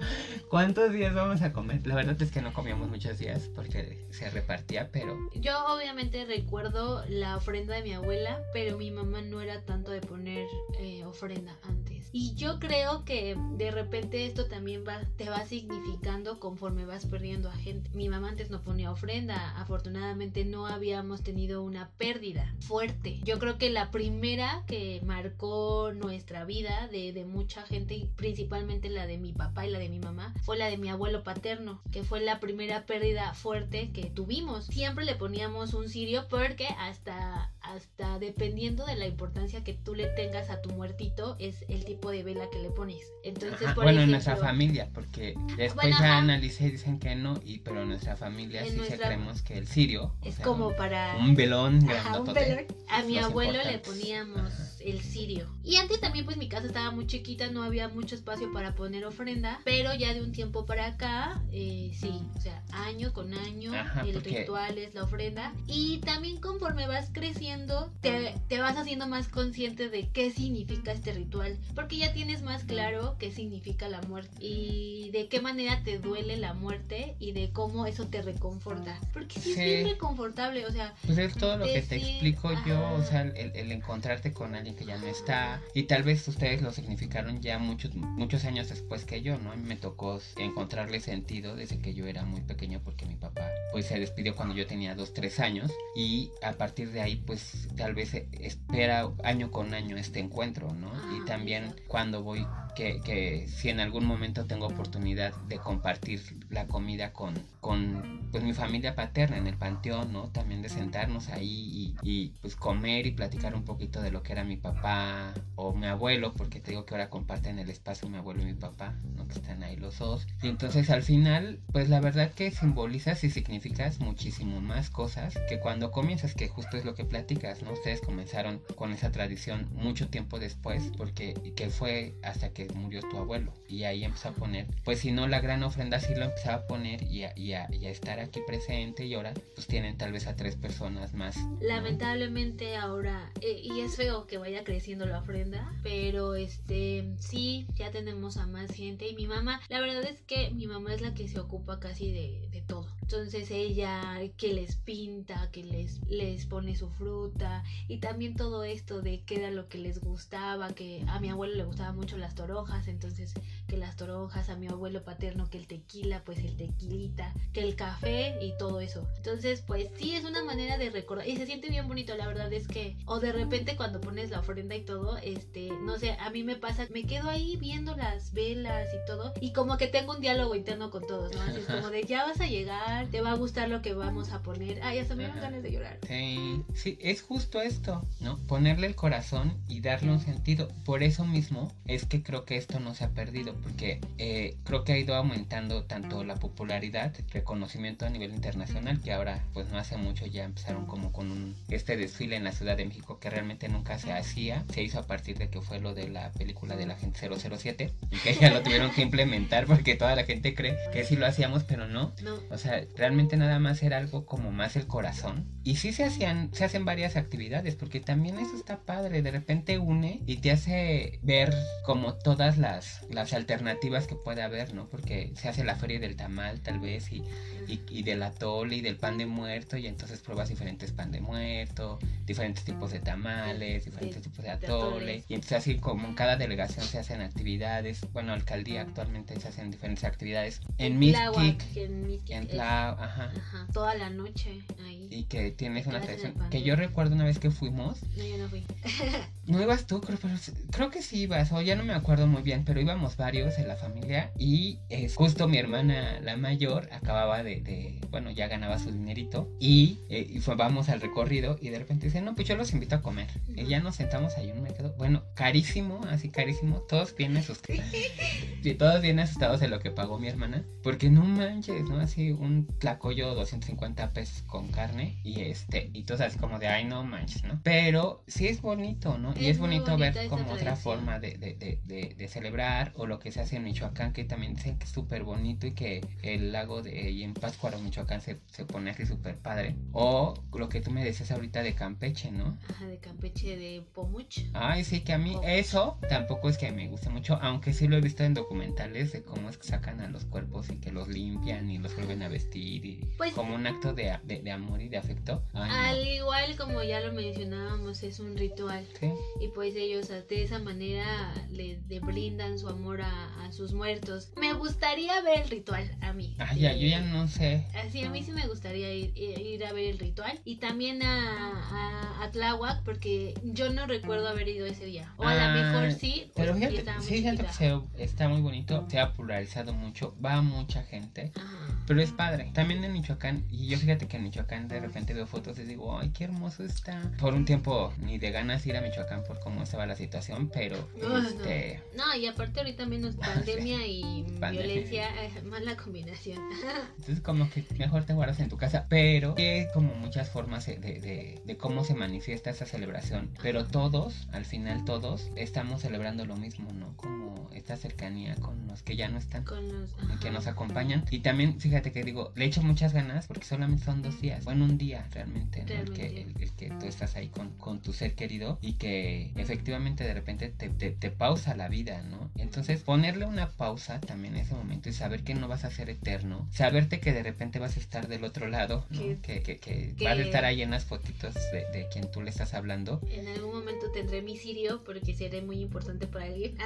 ¿cuántos 0.48 0.92
días 0.92 1.14
vamos 1.14 1.42
a 1.42 1.52
comer? 1.52 1.86
La 1.86 1.94
verdad 1.94 2.20
es 2.20 2.30
que 2.30 2.42
no 2.42 2.52
comíamos 2.52 2.88
muchos 2.88 3.18
días 3.18 3.48
porque 3.54 4.06
se 4.10 4.30
repartía, 4.30 4.90
pero 4.92 5.16
Yo 5.34 5.52
obviamente 5.74 6.24
recuerdo 6.24 7.04
la 7.08 7.36
ofrenda 7.36 7.74
de 7.76 7.82
mi 7.82 7.92
abuela, 7.92 8.40
pero 8.52 8.76
mi 8.76 8.90
mamá 8.90 9.20
no 9.22 9.40
era 9.40 9.60
tanto 9.62 9.90
de 9.90 10.00
poner 10.00 10.46
eh, 10.78 11.04
ofrenda 11.04 11.56
antes. 11.68 11.89
Y 12.12 12.34
yo 12.34 12.58
creo 12.58 13.04
que 13.04 13.36
de 13.56 13.70
repente 13.70 14.26
esto 14.26 14.46
también 14.46 14.84
va, 14.86 15.00
te 15.16 15.30
va 15.30 15.44
significando 15.46 16.40
conforme 16.40 16.84
vas 16.84 17.06
perdiendo 17.06 17.48
a 17.48 17.54
gente. 17.54 17.90
Mi 17.94 18.08
mamá 18.08 18.30
antes 18.30 18.50
no 18.50 18.62
ponía 18.62 18.90
ofrenda, 18.90 19.56
afortunadamente 19.60 20.44
no 20.44 20.66
habíamos 20.66 21.22
tenido 21.22 21.62
una 21.62 21.90
pérdida 21.98 22.54
fuerte. 22.60 23.20
Yo 23.22 23.38
creo 23.38 23.58
que 23.58 23.70
la 23.70 23.90
primera 23.90 24.64
que 24.66 25.00
marcó 25.04 25.92
nuestra 25.94 26.44
vida 26.44 26.88
de, 26.88 27.12
de 27.12 27.24
mucha 27.24 27.62
gente, 27.62 28.08
principalmente 28.16 28.90
la 28.90 29.06
de 29.06 29.18
mi 29.18 29.32
papá 29.32 29.66
y 29.66 29.70
la 29.70 29.78
de 29.78 29.88
mi 29.88 30.00
mamá, 30.00 30.34
fue 30.42 30.58
la 30.58 30.66
de 30.66 30.78
mi 30.78 30.88
abuelo 30.88 31.22
paterno, 31.22 31.80
que 31.92 32.02
fue 32.02 32.20
la 32.20 32.40
primera 32.40 32.86
pérdida 32.86 33.34
fuerte 33.34 33.92
que 33.92 34.06
tuvimos. 34.06 34.66
Siempre 34.66 35.04
le 35.04 35.14
poníamos 35.14 35.74
un 35.74 35.88
cirio 35.88 36.26
porque 36.28 36.66
hasta, 36.78 37.52
hasta 37.60 38.18
dependiendo 38.18 38.84
de 38.84 38.96
la 38.96 39.06
importancia 39.06 39.62
que 39.62 39.74
tú 39.74 39.94
le 39.94 40.06
tengas 40.08 40.50
a 40.50 40.60
tu 40.60 40.70
muertito, 40.70 41.36
es 41.38 41.64
el 41.68 41.84
tipo 41.84 41.99
de 42.08 42.22
vela 42.22 42.48
que 42.50 42.58
le 42.60 42.70
pones. 42.70 43.12
Entonces, 43.22 43.66
Ajá, 43.66 43.74
por 43.74 43.84
bueno, 43.84 44.00
en 44.00 44.08
ejemplo, 44.10 44.30
nuestra 44.32 44.36
familia, 44.36 44.88
porque 44.94 45.34
después 45.58 45.74
Bueno, 45.90 45.98
ya 46.00 46.16
analicé 46.16 46.68
y 46.68 46.70
dicen 46.70 46.98
que 46.98 47.14
no, 47.14 47.38
y 47.44 47.58
pero 47.58 47.82
en 47.82 47.88
nuestra 47.90 48.16
familia 48.16 48.62
En 48.62 48.70
sí 48.70 48.76
nuestra- 48.78 49.08
creemos 49.08 49.42
que 49.42 49.58
el 49.58 49.68
sirio 49.68 50.14
o 50.22 50.26
es 50.26 50.36
sea, 50.36 50.44
como 50.44 50.68
un, 50.68 50.76
para... 50.76 51.16
un 51.18 51.34
velón 51.34 51.90
Ajá, 51.90 52.20
un 52.20 52.32
velón. 52.32 52.64
A 52.88 53.02
mi 53.02 53.18
abuelo 53.18 53.58
le 53.62 53.78
poníamos 53.78 54.52
Ajá. 54.52 54.64
el 54.80 55.00
cirio. 55.02 55.46
Y 55.62 55.76
antes 55.76 56.00
también 56.00 56.24
pues 56.24 56.38
mi 56.38 56.48
casa 56.48 56.66
estaba 56.66 56.90
muy 56.90 57.06
chiquita, 57.06 57.48
no 57.50 57.62
había 57.62 57.88
mucho 57.88 58.14
espacio 58.14 58.50
para 58.52 58.74
poner 58.74 59.04
ofrenda, 59.04 59.60
pero 59.64 59.94
ya 59.94 60.14
de 60.14 60.22
un 60.22 60.32
tiempo 60.32 60.64
para 60.64 60.86
acá, 60.86 61.42
eh, 61.52 61.92
sí, 62.00 62.22
o 62.34 62.40
sea, 62.40 62.64
año 62.72 63.12
con 63.12 63.34
año, 63.34 63.72
el 64.06 64.12
porque- 64.14 64.40
ritual 64.40 64.78
es 64.78 64.94
la 64.94 65.04
ofrenda. 65.04 65.52
Y 65.66 65.98
también 65.98 66.40
conforme 66.40 66.86
vas 66.86 67.10
creciendo, 67.12 67.92
te, 68.00 68.34
te 68.48 68.58
vas 68.60 68.76
haciendo 68.78 69.06
más 69.06 69.28
consciente 69.28 69.90
de 69.90 70.08
qué 70.08 70.30
significa 70.30 70.92
este 70.92 71.12
ritual, 71.12 71.58
porque 71.74 71.89
ya 71.98 72.12
tienes 72.12 72.42
más 72.42 72.64
claro 72.64 73.16
qué 73.18 73.30
significa 73.30 73.88
la 73.88 74.00
muerte 74.02 74.30
y 74.40 75.10
de 75.12 75.28
qué 75.28 75.40
manera 75.40 75.82
te 75.84 75.98
duele 75.98 76.36
la 76.36 76.52
muerte 76.54 77.14
y 77.18 77.32
de 77.32 77.50
cómo 77.50 77.86
eso 77.86 78.06
te 78.06 78.22
reconforta. 78.22 78.98
Porque 79.12 79.40
sí, 79.40 79.54
Sí. 79.54 79.60
es 79.60 79.66
bien 79.82 79.88
reconfortable, 79.88 80.66
o 80.66 80.70
sea, 80.72 80.94
Pues 81.06 81.18
es 81.18 81.34
todo 81.34 81.56
lo 81.56 81.64
que 81.66 81.82
te 81.82 81.96
Decir, 81.96 82.08
explico 82.10 82.52
yo, 82.66 82.78
o 82.80 82.96
ajá. 82.96 83.04
sea, 83.06 83.20
el, 83.22 83.52
el 83.54 83.72
encontrarte 83.72 84.32
con 84.32 84.54
alguien 84.54 84.76
que 84.76 84.84
ya 84.84 84.96
no 84.98 85.06
está. 85.06 85.60
Y 85.74 85.84
tal 85.84 86.02
vez 86.02 86.26
ustedes 86.28 86.62
lo 86.62 86.72
significaron 86.72 87.40
ya 87.40 87.58
muchos, 87.58 87.94
muchos 87.94 88.44
años 88.44 88.68
después 88.68 89.04
que 89.04 89.22
yo, 89.22 89.38
¿no? 89.38 89.52
A 89.52 89.56
mí 89.56 89.66
me 89.66 89.76
tocó 89.76 90.20
encontrarle 90.36 91.00
sentido 91.00 91.56
desde 91.56 91.78
que 91.78 91.94
yo 91.94 92.06
era 92.06 92.24
muy 92.24 92.40
pequeño 92.40 92.80
porque 92.84 93.06
mi 93.06 93.14
papá 93.16 93.48
pues 93.72 93.86
se 93.86 93.98
despidió 93.98 94.34
cuando 94.36 94.54
yo 94.54 94.66
tenía 94.66 94.94
dos, 94.94 95.12
tres 95.12 95.40
años. 95.40 95.70
Y 95.96 96.30
a 96.42 96.52
partir 96.52 96.90
de 96.92 97.00
ahí 97.00 97.16
pues 97.16 97.68
tal 97.76 97.94
vez 97.94 98.14
espera 98.32 99.10
año 99.24 99.50
con 99.50 99.74
año 99.74 99.96
este 99.96 100.20
encuentro, 100.20 100.72
¿no? 100.74 100.88
Y 101.16 101.20
Ah, 101.20 101.24
también 101.26 101.64
exacto. 101.64 101.79
Cuando 101.86 102.22
voy, 102.22 102.46
que, 102.70 103.00
que 103.00 103.46
si 103.48 103.68
en 103.68 103.80
algún 103.80 104.04
momento 104.04 104.46
tengo 104.46 104.66
oportunidad 104.66 105.34
de 105.48 105.58
compartir 105.58 106.20
la 106.48 106.66
comida 106.66 107.12
con, 107.12 107.34
con 107.60 108.28
pues 108.30 108.44
mi 108.44 108.52
familia 108.52 108.94
paterna 108.94 109.36
en 109.36 109.46
el 109.46 109.56
panteón, 109.56 110.12
¿no? 110.12 110.28
También 110.28 110.62
de 110.62 110.68
sentarnos 110.68 111.28
ahí 111.28 111.96
y, 112.02 112.08
y, 112.08 112.28
pues 112.40 112.56
comer 112.56 113.06
y 113.06 113.12
platicar 113.12 113.54
un 113.54 113.64
poquito 113.64 114.00
de 114.00 114.10
lo 114.10 114.22
que 114.22 114.32
era 114.32 114.44
mi 114.44 114.56
papá 114.56 115.34
o 115.56 115.74
mi 115.74 115.86
abuelo, 115.86 116.32
porque 116.34 116.60
te 116.60 116.70
digo 116.70 116.86
que 116.86 116.94
ahora 116.94 117.10
comparten 117.10 117.58
el 117.58 117.70
espacio 117.70 118.08
mi 118.08 118.18
abuelo 118.18 118.42
y 118.42 118.46
mi 118.46 118.54
papá, 118.54 118.94
¿no? 119.16 119.26
Que 119.26 119.34
están 119.34 119.62
ahí 119.62 119.76
los 119.76 119.98
dos. 119.98 120.26
Y 120.42 120.48
entonces 120.48 120.90
al 120.90 121.02
final, 121.02 121.60
pues 121.72 121.88
la 121.88 122.00
verdad 122.00 122.32
que 122.32 122.50
simbolizas 122.50 123.24
y 123.24 123.30
significas 123.30 124.00
muchísimo 124.00 124.60
más 124.60 124.90
cosas 124.90 125.34
que 125.48 125.58
cuando 125.58 125.90
comienzas, 125.90 126.34
que 126.34 126.48
justo 126.48 126.76
es 126.76 126.84
lo 126.84 126.94
que 126.94 127.04
platicas, 127.04 127.62
¿no? 127.62 127.72
Ustedes 127.72 128.00
comenzaron 128.00 128.62
con 128.76 128.92
esa 128.92 129.10
tradición 129.10 129.68
mucho 129.74 130.08
tiempo 130.08 130.38
después, 130.38 130.92
porque 130.96 131.34
que 131.56 131.70
fue 131.70 132.14
hasta 132.22 132.50
que 132.50 132.59
murió 132.74 133.00
tu 133.02 133.18
abuelo. 133.18 133.52
Y 133.68 133.84
ahí 133.84 134.04
empezó 134.04 134.28
a 134.30 134.32
poner, 134.32 134.66
pues 134.84 135.00
si 135.00 135.12
no 135.12 135.26
la 135.26 135.40
gran 135.40 135.62
ofrenda 135.62 136.00
sí 136.00 136.14
lo 136.14 136.24
empezaba 136.24 136.62
a 136.62 136.66
poner 136.66 137.02
y 137.04 137.24
a, 137.24 137.64
estar 137.90 138.20
aquí 138.20 138.40
presente 138.46 139.04
y 139.04 139.14
ahora 139.14 139.34
pues 139.54 139.66
tienen 139.66 139.96
tal 139.96 140.12
vez 140.12 140.26
a 140.26 140.36
tres 140.36 140.56
personas 140.56 141.14
más. 141.14 141.36
Lamentablemente 141.60 142.76
ahora, 142.76 143.32
eh, 143.40 143.60
y 143.62 143.80
es 143.80 143.96
feo 143.96 144.26
que 144.26 144.38
vaya 144.38 144.64
creciendo 144.64 145.06
la 145.06 145.18
ofrenda, 145.18 145.72
pero 145.82 146.36
este, 146.36 147.14
sí, 147.18 147.66
ya 147.74 147.90
tenemos 147.90 148.36
a 148.36 148.46
más 148.46 148.70
gente 148.70 149.08
y 149.08 149.14
mi 149.14 149.26
mamá, 149.26 149.60
la 149.68 149.80
verdad 149.80 150.04
es 150.04 150.20
que 150.22 150.50
mi 150.50 150.66
mamá 150.66 150.94
es 150.94 151.00
la 151.00 151.14
que 151.14 151.28
se 151.28 151.38
ocupa 151.40 151.80
casi 151.80 152.12
de 152.12 152.62
todo. 152.66 152.86
Entonces 153.12 153.50
ella 153.50 154.20
que 154.36 154.52
les 154.52 154.76
pinta, 154.76 155.50
que 155.50 155.64
les, 155.64 156.00
les 156.08 156.46
pone 156.46 156.76
su 156.76 156.88
fruta 156.90 157.64
y 157.88 157.98
también 157.98 158.36
todo 158.36 158.62
esto 158.62 159.02
de 159.02 159.24
qué 159.24 159.34
era 159.34 159.50
lo 159.50 159.68
que 159.68 159.78
les 159.78 160.00
gustaba, 160.00 160.72
que 160.76 161.04
a 161.08 161.18
mi 161.18 161.28
abuelo 161.28 161.56
le 161.56 161.64
gustaban 161.64 161.96
mucho 161.96 162.16
las 162.18 162.36
toronjas, 162.36 162.86
entonces 162.86 163.34
que 163.66 163.76
las 163.76 163.96
toronjas, 163.96 164.48
a 164.48 164.54
mi 164.54 164.68
abuelo 164.68 165.02
paterno 165.02 165.50
que 165.50 165.58
el 165.58 165.66
tequila, 165.66 166.22
pues 166.24 166.38
el 166.38 166.56
tequilita, 166.56 167.34
que 167.52 167.62
el 167.62 167.74
café 167.74 168.36
y 168.40 168.56
todo 168.58 168.80
eso. 168.80 169.08
Entonces, 169.16 169.64
pues 169.66 169.88
sí, 169.96 170.14
es 170.14 170.24
una 170.24 170.44
manera 170.44 170.78
de 170.78 170.90
recordar 170.90 171.26
y 171.26 171.36
se 171.36 171.46
siente 171.46 171.68
bien 171.68 171.88
bonito, 171.88 172.14
la 172.14 172.28
verdad 172.28 172.52
es 172.52 172.68
que, 172.68 172.96
o 173.06 173.18
de 173.18 173.32
repente 173.32 173.76
cuando 173.76 174.00
pones 174.00 174.30
la 174.30 174.38
ofrenda 174.38 174.76
y 174.76 174.84
todo, 174.84 175.16
este, 175.16 175.68
no 175.82 175.98
sé, 175.98 176.12
a 176.12 176.30
mí 176.30 176.44
me 176.44 176.54
pasa, 176.54 176.86
me 176.92 177.02
quedo 177.02 177.28
ahí 177.28 177.56
viendo 177.56 177.96
las 177.96 178.32
velas 178.32 178.86
y 178.94 179.04
todo 179.04 179.34
y 179.40 179.52
como 179.52 179.78
que 179.78 179.88
tengo 179.88 180.12
un 180.12 180.20
diálogo 180.20 180.54
interno 180.54 180.90
con 180.90 181.04
todos, 181.08 181.34
¿no? 181.34 181.40
Así 181.40 181.58
es 181.58 181.66
como 181.66 181.90
de 181.90 182.04
ya 182.04 182.22
vas 182.22 182.40
a 182.40 182.46
llegar 182.46 182.99
llorar, 183.00 183.10
te 183.10 183.20
va 183.20 183.32
a 183.32 183.34
gustar 183.34 183.68
lo 183.68 183.82
que 183.82 183.94
vamos 183.94 184.30
a 184.30 184.42
poner. 184.42 184.80
Ay, 184.82 184.98
hasta 184.98 185.14
me 185.14 185.24
dan 185.24 185.32
Ajá. 185.32 185.40
ganas 185.42 185.62
de 185.62 185.72
llorar. 185.72 185.98
Sí, 186.06 186.62
sí, 186.74 186.98
es 187.00 187.22
justo 187.22 187.60
esto, 187.60 188.06
¿no? 188.20 188.38
Ponerle 188.46 188.86
el 188.86 188.94
corazón 188.94 189.56
y 189.68 189.80
darle 189.80 190.12
un 190.12 190.20
sentido. 190.20 190.68
Por 190.84 191.02
eso 191.02 191.24
mismo 191.24 191.72
es 191.86 192.06
que 192.06 192.22
creo 192.22 192.44
que 192.44 192.56
esto 192.56 192.80
no 192.80 192.94
se 192.94 193.04
ha 193.04 193.10
perdido, 193.10 193.54
porque 193.54 194.00
eh, 194.18 194.56
creo 194.64 194.84
que 194.84 194.92
ha 194.92 194.98
ido 194.98 195.14
aumentando 195.14 195.84
tanto 195.84 196.24
la 196.24 196.36
popularidad, 196.36 197.12
reconocimiento 197.32 198.06
a 198.06 198.10
nivel 198.10 198.34
internacional, 198.34 199.00
que 199.00 199.12
ahora, 199.12 199.44
pues 199.52 199.68
no 199.70 199.78
hace 199.78 199.96
mucho 199.96 200.26
ya 200.26 200.44
empezaron 200.44 200.86
como 200.86 201.12
con 201.12 201.30
un, 201.30 201.56
este 201.68 201.96
desfile 201.96 202.36
en 202.36 202.44
la 202.44 202.52
Ciudad 202.52 202.76
de 202.76 202.86
México 202.86 203.18
que 203.18 203.30
realmente 203.30 203.68
nunca 203.68 203.98
se 203.98 204.12
hacía, 204.12 204.64
se 204.72 204.82
hizo 204.82 204.98
a 204.98 205.06
partir 205.06 205.38
de 205.38 205.48
que 205.48 205.60
fue 205.60 205.80
lo 205.80 205.94
de 205.94 206.08
la 206.08 206.30
película 206.32 206.76
de 206.76 206.86
la 206.86 206.96
gente 206.96 207.20
007 207.20 207.92
y 208.10 208.16
que 208.18 208.34
ya 208.34 208.50
lo 208.50 208.62
tuvieron 208.62 208.90
que 208.92 209.02
implementar 209.02 209.66
porque 209.66 209.94
toda 209.94 210.14
la 210.14 210.24
gente 210.24 210.54
cree 210.54 210.76
que 210.92 211.04
sí 211.04 211.16
lo 211.16 211.26
hacíamos, 211.26 211.64
pero 211.64 211.86
no. 211.86 212.12
No. 212.22 212.38
O 212.50 212.58
sea, 212.58 212.84
realmente 212.96 213.36
nada 213.36 213.58
más 213.58 213.82
era 213.82 213.98
algo 213.98 214.26
como 214.26 214.50
más 214.50 214.76
el 214.76 214.86
corazón. 214.86 215.46
Y 215.62 215.76
sí 215.76 215.92
se 215.92 216.04
hacían, 216.04 216.50
se 216.52 216.64
hacen 216.64 216.84
varias 216.84 217.16
actividades, 217.16 217.76
porque 217.76 218.00
también 218.00 218.38
eso 218.38 218.56
está 218.56 218.78
padre. 218.78 219.22
De 219.22 219.30
repente 219.30 219.78
une 219.78 220.22
y 220.26 220.38
te 220.38 220.50
hace 220.50 221.18
ver 221.22 221.54
como 221.84 222.14
todas 222.14 222.58
las, 222.58 223.02
las 223.10 223.32
alternativas 223.32 224.06
que 224.06 224.14
puede 224.16 224.42
haber, 224.42 224.74
¿no? 224.74 224.88
Porque 224.88 225.32
se 225.36 225.48
hace 225.48 225.64
la 225.64 225.76
feria 225.76 226.00
del 226.00 226.16
tamal 226.16 226.60
tal 226.60 226.78
vez 226.78 227.12
y, 227.12 227.22
y, 227.68 227.80
y 227.90 228.02
del 228.02 228.22
atole 228.22 228.76
y 228.76 228.80
del 228.80 228.96
pan 228.96 229.18
de 229.18 229.26
muerto 229.26 229.76
y 229.76 229.86
entonces 229.86 230.20
pruebas 230.20 230.48
diferentes 230.48 230.92
pan 230.92 231.10
de 231.10 231.20
muerto, 231.20 231.98
diferentes 232.24 232.64
tipos 232.64 232.90
de 232.92 233.00
tamales, 233.00 233.84
diferentes 233.84 234.22
tipos 234.22 234.44
de 234.44 234.50
atole. 234.50 235.24
Y 235.28 235.34
entonces 235.34 235.58
así 235.58 235.76
como 235.76 236.08
en 236.08 236.14
cada 236.14 236.36
delegación 236.36 236.86
se 236.86 236.98
hacen 236.98 237.20
actividades. 237.20 238.00
Bueno, 238.12 238.32
alcaldía 238.32 238.82
actualmente 238.82 239.38
se 239.38 239.48
hacen 239.48 239.70
diferentes 239.70 240.04
actividades. 240.04 240.60
En 240.78 240.98
Mixquic, 240.98 241.76
en 241.76 242.20
en 242.28 242.46
ajá. 242.88 243.32
Ajá, 243.36 243.66
toda 243.72 243.94
la 243.94 244.10
noche 244.10 244.62
ahí. 244.84 245.08
Y 245.10 245.24
que 245.24 245.50
tienes 245.50 245.86
una 245.86 246.00
pan 246.00 246.50
Que 246.50 246.62
yo 246.62 246.76
recuerdo 246.76 247.14
una 247.14 247.24
vez 247.24 247.38
que 247.38 247.50
fuimos. 247.50 248.02
No, 248.16 248.24
yo 248.24 248.38
no 248.38 248.48
fui. 248.48 248.64
No 249.46 249.60
ibas 249.60 249.88
tú, 249.88 250.00
creo, 250.00 250.16
pero 250.22 250.34
creo 250.70 250.90
que 250.90 251.02
sí 251.02 251.22
ibas. 251.22 251.50
O 251.50 251.60
ya 251.60 251.74
no 251.74 251.82
me 251.82 251.92
acuerdo 251.92 252.28
muy 252.28 252.42
bien. 252.42 252.64
Pero 252.64 252.80
íbamos 252.80 253.16
varios 253.16 253.58
en 253.58 253.66
la 253.66 253.74
familia. 253.74 254.30
Y 254.38 254.78
es 254.90 255.16
justo 255.16 255.48
mi 255.48 255.58
hermana, 255.58 256.20
la 256.20 256.36
mayor, 256.36 256.88
acababa 256.92 257.42
de. 257.42 257.60
de- 257.60 258.00
bueno, 258.10 258.30
ya 258.30 258.46
ganaba 258.46 258.78
su 258.78 258.92
dinerito. 258.92 259.48
Y, 259.58 259.98
eh, 260.08 260.24
y 260.30 260.38
fue, 260.38 260.54
vamos 260.54 260.88
al 260.88 261.00
recorrido. 261.00 261.58
Y 261.60 261.70
de 261.70 261.80
repente 261.80 262.06
dice: 262.06 262.20
No, 262.20 262.36
pues 262.36 262.46
yo 262.46 262.54
los 262.56 262.72
invito 262.72 262.94
a 262.94 263.02
comer. 263.02 263.26
Y 263.56 263.64
ya 263.66 263.80
nos 263.80 263.96
sentamos 263.96 264.34
ahí 264.36 264.50
en 264.50 264.58
un 264.58 264.62
mercado. 264.62 264.94
Bueno, 264.96 265.24
carísimo, 265.34 266.00
así 266.08 266.28
carísimo. 266.28 266.82
Todos 266.88 267.16
bien 267.16 267.36
asustados. 267.36 267.82
y 268.62 268.74
todos 268.74 269.02
bien 269.02 269.18
asustados 269.18 269.58
de 269.58 269.66
lo 269.68 269.80
que 269.80 269.90
pagó 269.90 270.18
mi 270.20 270.28
hermana. 270.28 270.64
Porque 270.84 271.10
no 271.10 271.24
manches, 271.24 271.82
¿no? 271.88 271.98
Así 271.98 272.30
un 272.30 272.59
tlacoyo 272.78 273.34
250 273.34 274.12
pesos 274.12 274.42
con 274.42 274.68
carne. 274.68 275.18
Y 275.22 275.40
este, 275.42 275.90
y 275.92 276.04
todos 276.04 276.20
así 276.20 276.38
como 276.38 276.58
de, 276.58 276.68
ay, 276.68 276.84
no 276.84 277.04
manches, 277.04 277.44
¿no? 277.44 277.60
Pero 277.62 278.24
sí 278.26 278.46
es 278.46 278.60
bonito, 278.60 279.18
¿no? 279.18 279.34
y 279.36 279.46
Es 279.46 279.58
bonito 279.58 279.96
ver 279.96 280.28
como 280.28 280.52
otra 280.52 280.76
forma 280.76 281.18
de, 281.18 281.36
de, 281.38 281.54
de, 281.54 281.80
de, 281.84 282.14
de 282.16 282.28
celebrar. 282.28 282.92
O 282.96 283.06
lo 283.06 283.18
que 283.18 283.30
se 283.32 283.40
hace 283.40 283.56
en 283.56 283.64
Michoacán, 283.64 284.12
que 284.12 284.24
también 284.24 284.54
dicen 284.54 284.78
que 284.78 284.84
es 284.84 284.90
súper 284.90 285.22
bonito. 285.24 285.66
Y 285.66 285.72
que 285.72 286.00
el 286.22 286.52
lago 286.52 286.82
de 286.82 287.10
y 287.10 287.22
en 287.22 287.34
Pátzcuaro, 287.34 287.78
Michoacán, 287.78 288.20
se, 288.20 288.40
se 288.46 288.64
pone 288.64 288.90
así 288.90 289.06
súper 289.06 289.38
padre. 289.38 289.76
O 289.92 290.34
lo 290.54 290.68
que 290.68 290.80
tú 290.80 290.90
me 290.90 291.04
decías 291.04 291.30
ahorita 291.30 291.62
de 291.62 291.74
Campeche, 291.74 292.30
¿no? 292.30 292.58
Ajá, 292.68 292.86
de 292.86 292.98
Campeche 292.98 293.56
de 293.56 293.82
Pomuch. 293.94 294.40
Ay, 294.52 294.84
sí, 294.84 295.00
que 295.00 295.12
a 295.12 295.18
mí 295.18 295.36
eso 295.44 295.98
tampoco 296.08 296.48
es 296.48 296.58
que 296.58 296.70
me 296.72 296.88
guste 296.88 297.08
mucho, 297.08 297.38
aunque 297.40 297.72
sí 297.72 297.88
lo 297.88 297.96
he 297.96 298.00
visto 298.00 298.24
en 298.24 298.34
documentales 298.34 299.12
de 299.12 299.22
cómo 299.22 299.48
es 299.48 299.58
que 299.58 299.66
sacan 299.66 300.00
a 300.00 300.08
los 300.08 300.24
cuerpos 300.24 300.70
y 300.70 300.76
que 300.76 300.92
los 300.92 301.08
limpian 301.08 301.70
y 301.70 301.78
los 301.78 301.94
vuelven 301.94 302.22
a 302.22 302.28
vestir 302.28 302.49
y 302.58 303.00
Pues- 303.16 303.32
como 303.34 303.54
un 303.54 303.66
acto 303.66 303.92
de, 303.94 304.18
de, 304.24 304.40
de 304.40 304.50
amor 304.50 304.80
y 304.80 304.88
de 304.88 304.96
afecto. 304.98 305.42
Ay, 305.52 305.68
no. 305.68 305.74
Al 305.76 306.06
igual 306.08 306.56
como 306.56 306.82
ya 306.82 307.00
lo 307.00 307.12
mencionábamos, 307.12 308.02
es 308.02 308.18
un 308.20 308.36
ritual. 308.36 308.86
Sí. 308.98 309.08
Y 309.40 309.48
pues 309.48 309.74
ellos 309.76 310.08
de 310.08 310.42
esa 310.42 310.58
manera 310.58 311.32
le, 311.50 311.80
le 311.88 312.00
brindan 312.00 312.58
su 312.58 312.68
amor 312.68 313.02
a, 313.02 313.44
a 313.44 313.52
sus 313.52 313.72
muertos. 313.72 314.32
Me 314.40 314.52
gustaría 314.54 315.20
ver 315.22 315.40
el 315.42 315.48
ritual 315.50 315.90
a 316.00 316.12
mí. 316.12 316.34
Ay, 316.38 316.60
ya, 316.60 316.72
Eh, 316.72 316.80
yo 316.80 316.88
ya 316.88 317.00
no 317.00 317.28
sé. 317.28 317.64
Así, 317.84 318.02
a 318.04 318.10
mí 318.10 318.22
sí 318.22 318.32
me 318.32 318.46
gustaría 318.46 318.92
ir, 318.92 319.12
ir 319.16 319.64
a 319.64 319.72
ver 319.72 319.84
el 319.90 319.98
ritual. 319.98 320.38
Y 320.44 320.56
también 320.56 321.02
a, 321.02 322.18
a, 322.20 322.24
a 322.24 322.30
Tláhuac, 322.30 322.82
porque 322.84 323.34
yo 323.42 323.70
no 323.70 323.86
recuerdo 323.86 324.28
haber 324.28 324.48
ido 324.48 324.66
ese 324.66 324.84
día. 324.84 325.12
O 325.16 325.24
a 325.24 325.34
lo 325.34 325.40
Ah, 325.40 325.52
mejor 325.54 325.92
sí. 325.98 326.30
Pero 326.36 326.54
fíjate, 326.54 326.84
sí, 327.00 327.14
fíjate 327.16 327.44
que 327.44 327.52
se- 327.52 327.80
está 327.98 328.28
muy 328.28 328.40
bonito, 328.40 328.86
se 328.88 328.98
ha 328.98 329.10
popularizado 329.10 329.72
mucho, 329.72 330.14
va 330.24 330.40
mucha 330.42 330.82
gente. 330.84 331.32
Ajá. 331.36 331.82
Pero 331.86 332.00
es 332.02 332.12
padre. 332.12 332.39
También 332.52 332.82
en 332.84 332.92
Michoacán, 332.92 333.44
y 333.50 333.66
yo 333.68 333.78
fíjate 333.78 334.06
que 334.08 334.16
en 334.16 334.24
Michoacán 334.24 334.68
de 334.68 334.80
repente 334.80 335.14
veo 335.14 335.26
fotos 335.26 335.58
y 335.58 335.62
digo, 335.64 335.98
ay, 335.98 336.10
qué 336.10 336.24
hermoso 336.24 336.64
está. 336.64 337.00
Por 337.18 337.34
un 337.34 337.44
tiempo 337.44 337.92
ni 337.98 338.18
de 338.18 338.30
ganas 338.30 338.66
ir 338.66 338.76
a 338.76 338.80
Michoacán 338.80 339.24
por 339.24 339.38
cómo 339.40 339.62
estaba 339.62 339.86
la 339.86 339.96
situación, 339.96 340.50
pero 340.52 340.88
No, 341.00 341.18
este... 341.18 341.82
No, 341.96 342.14
y 342.16 342.26
aparte 342.26 342.60
ahorita 342.60 342.86
menos 342.86 343.16
pandemia 343.16 343.86
y 343.86 344.24
Pandemia. 344.40 344.50
violencia, 344.66 345.24
eh, 345.24 345.42
mala 345.42 345.76
combinación. 345.76 346.38
Entonces 346.98 347.20
como 347.20 347.48
que 347.50 347.64
mejor 347.78 348.04
te 348.04 348.12
guardas 348.12 348.40
en 348.40 348.48
tu 348.48 348.56
casa, 348.56 348.86
pero 348.88 349.34
hay 349.36 349.66
como 349.74 349.94
muchas 349.94 350.28
formas 350.30 350.66
de, 350.66 350.76
de- 350.78 351.40
de 351.44 351.56
cómo 351.56 351.84
se 351.84 351.94
manifiesta 351.94 352.50
esa 352.50 352.66
celebración. 352.66 353.30
Pero 353.42 353.66
todos, 353.66 354.28
al 354.32 354.44
final 354.44 354.84
todos, 354.84 355.30
estamos 355.36 355.82
celebrando 355.82 356.24
lo 356.26 356.36
mismo, 356.36 356.72
¿no? 356.72 356.96
Como 356.96 357.48
esta 357.52 357.76
cercanía 357.76 358.34
con 358.36 358.66
los 358.66 358.82
que 358.82 358.96
ya 358.96 359.08
no 359.08 359.18
están. 359.18 359.44
Con 359.44 359.66
los... 359.68 359.90
que 360.20 360.30
nos 360.30 360.46
acompañan 360.46 361.04
y 361.10 361.20
también 361.20 361.60
fíjate 361.60 361.92
que 361.92 362.02
digo 362.04 362.29
le 362.34 362.44
echo 362.44 362.62
muchas 362.62 362.92
ganas 362.92 363.26
porque 363.26 363.44
solamente 363.46 363.84
son 363.84 364.02
dos 364.02 364.20
días 364.20 364.44
bueno 364.44 364.64
un 364.64 364.78
día 364.78 365.06
realmente, 365.12 365.64
¿no? 365.64 365.72
El, 365.80 365.90
que, 365.92 366.06
el, 366.06 366.34
el 366.42 366.52
que 366.52 366.70
tú 366.70 366.86
estás 366.86 367.16
ahí 367.16 367.28
con, 367.28 367.50
con 367.58 367.80
tu 367.80 367.92
ser 367.92 368.14
querido 368.14 368.58
y 368.60 368.74
que 368.74 369.32
efectivamente 369.36 370.04
de 370.04 370.14
repente 370.14 370.48
te, 370.48 370.68
te, 370.68 370.90
te 370.90 371.10
pausa 371.10 371.54
la 371.54 371.68
vida 371.68 372.02
no 372.02 372.30
entonces 372.36 372.82
ponerle 372.82 373.24
una 373.26 373.50
pausa 373.50 374.00
también 374.00 374.36
en 374.36 374.42
ese 374.42 374.54
momento 374.54 374.88
y 374.88 374.92
saber 374.92 375.22
que 375.22 375.34
no 375.34 375.48
vas 375.48 375.64
a 375.64 375.70
ser 375.70 375.90
eterno 375.90 376.48
saberte 376.52 377.00
que 377.00 377.12
de 377.12 377.22
repente 377.22 377.58
vas 377.58 377.76
a 377.76 377.80
estar 377.80 378.08
del 378.08 378.24
otro 378.24 378.48
lado 378.48 378.86
¿no? 378.90 378.98
Que- 379.22 379.42
que, 379.42 379.58
que, 379.58 379.94
vas 380.04 380.18
a 380.18 380.22
estar 380.22 380.44
ahí 380.44 380.62
en 380.62 380.70
las 380.70 380.84
fotitos 380.84 381.34
de, 381.52 381.66
de 381.72 381.88
quien 381.92 382.10
tú 382.10 382.20
le 382.22 382.30
estás 382.30 382.54
hablando 382.54 383.00
En 383.10 383.26
algún 383.28 383.54
momento 383.54 383.90
tendré 383.92 384.22
mi 384.22 384.36
sirio 384.36 384.82
porque 384.84 385.14
seré 385.14 385.42
muy 385.42 385.60
importante 385.60 386.06
para 386.06 386.26
alguien. 386.26 386.56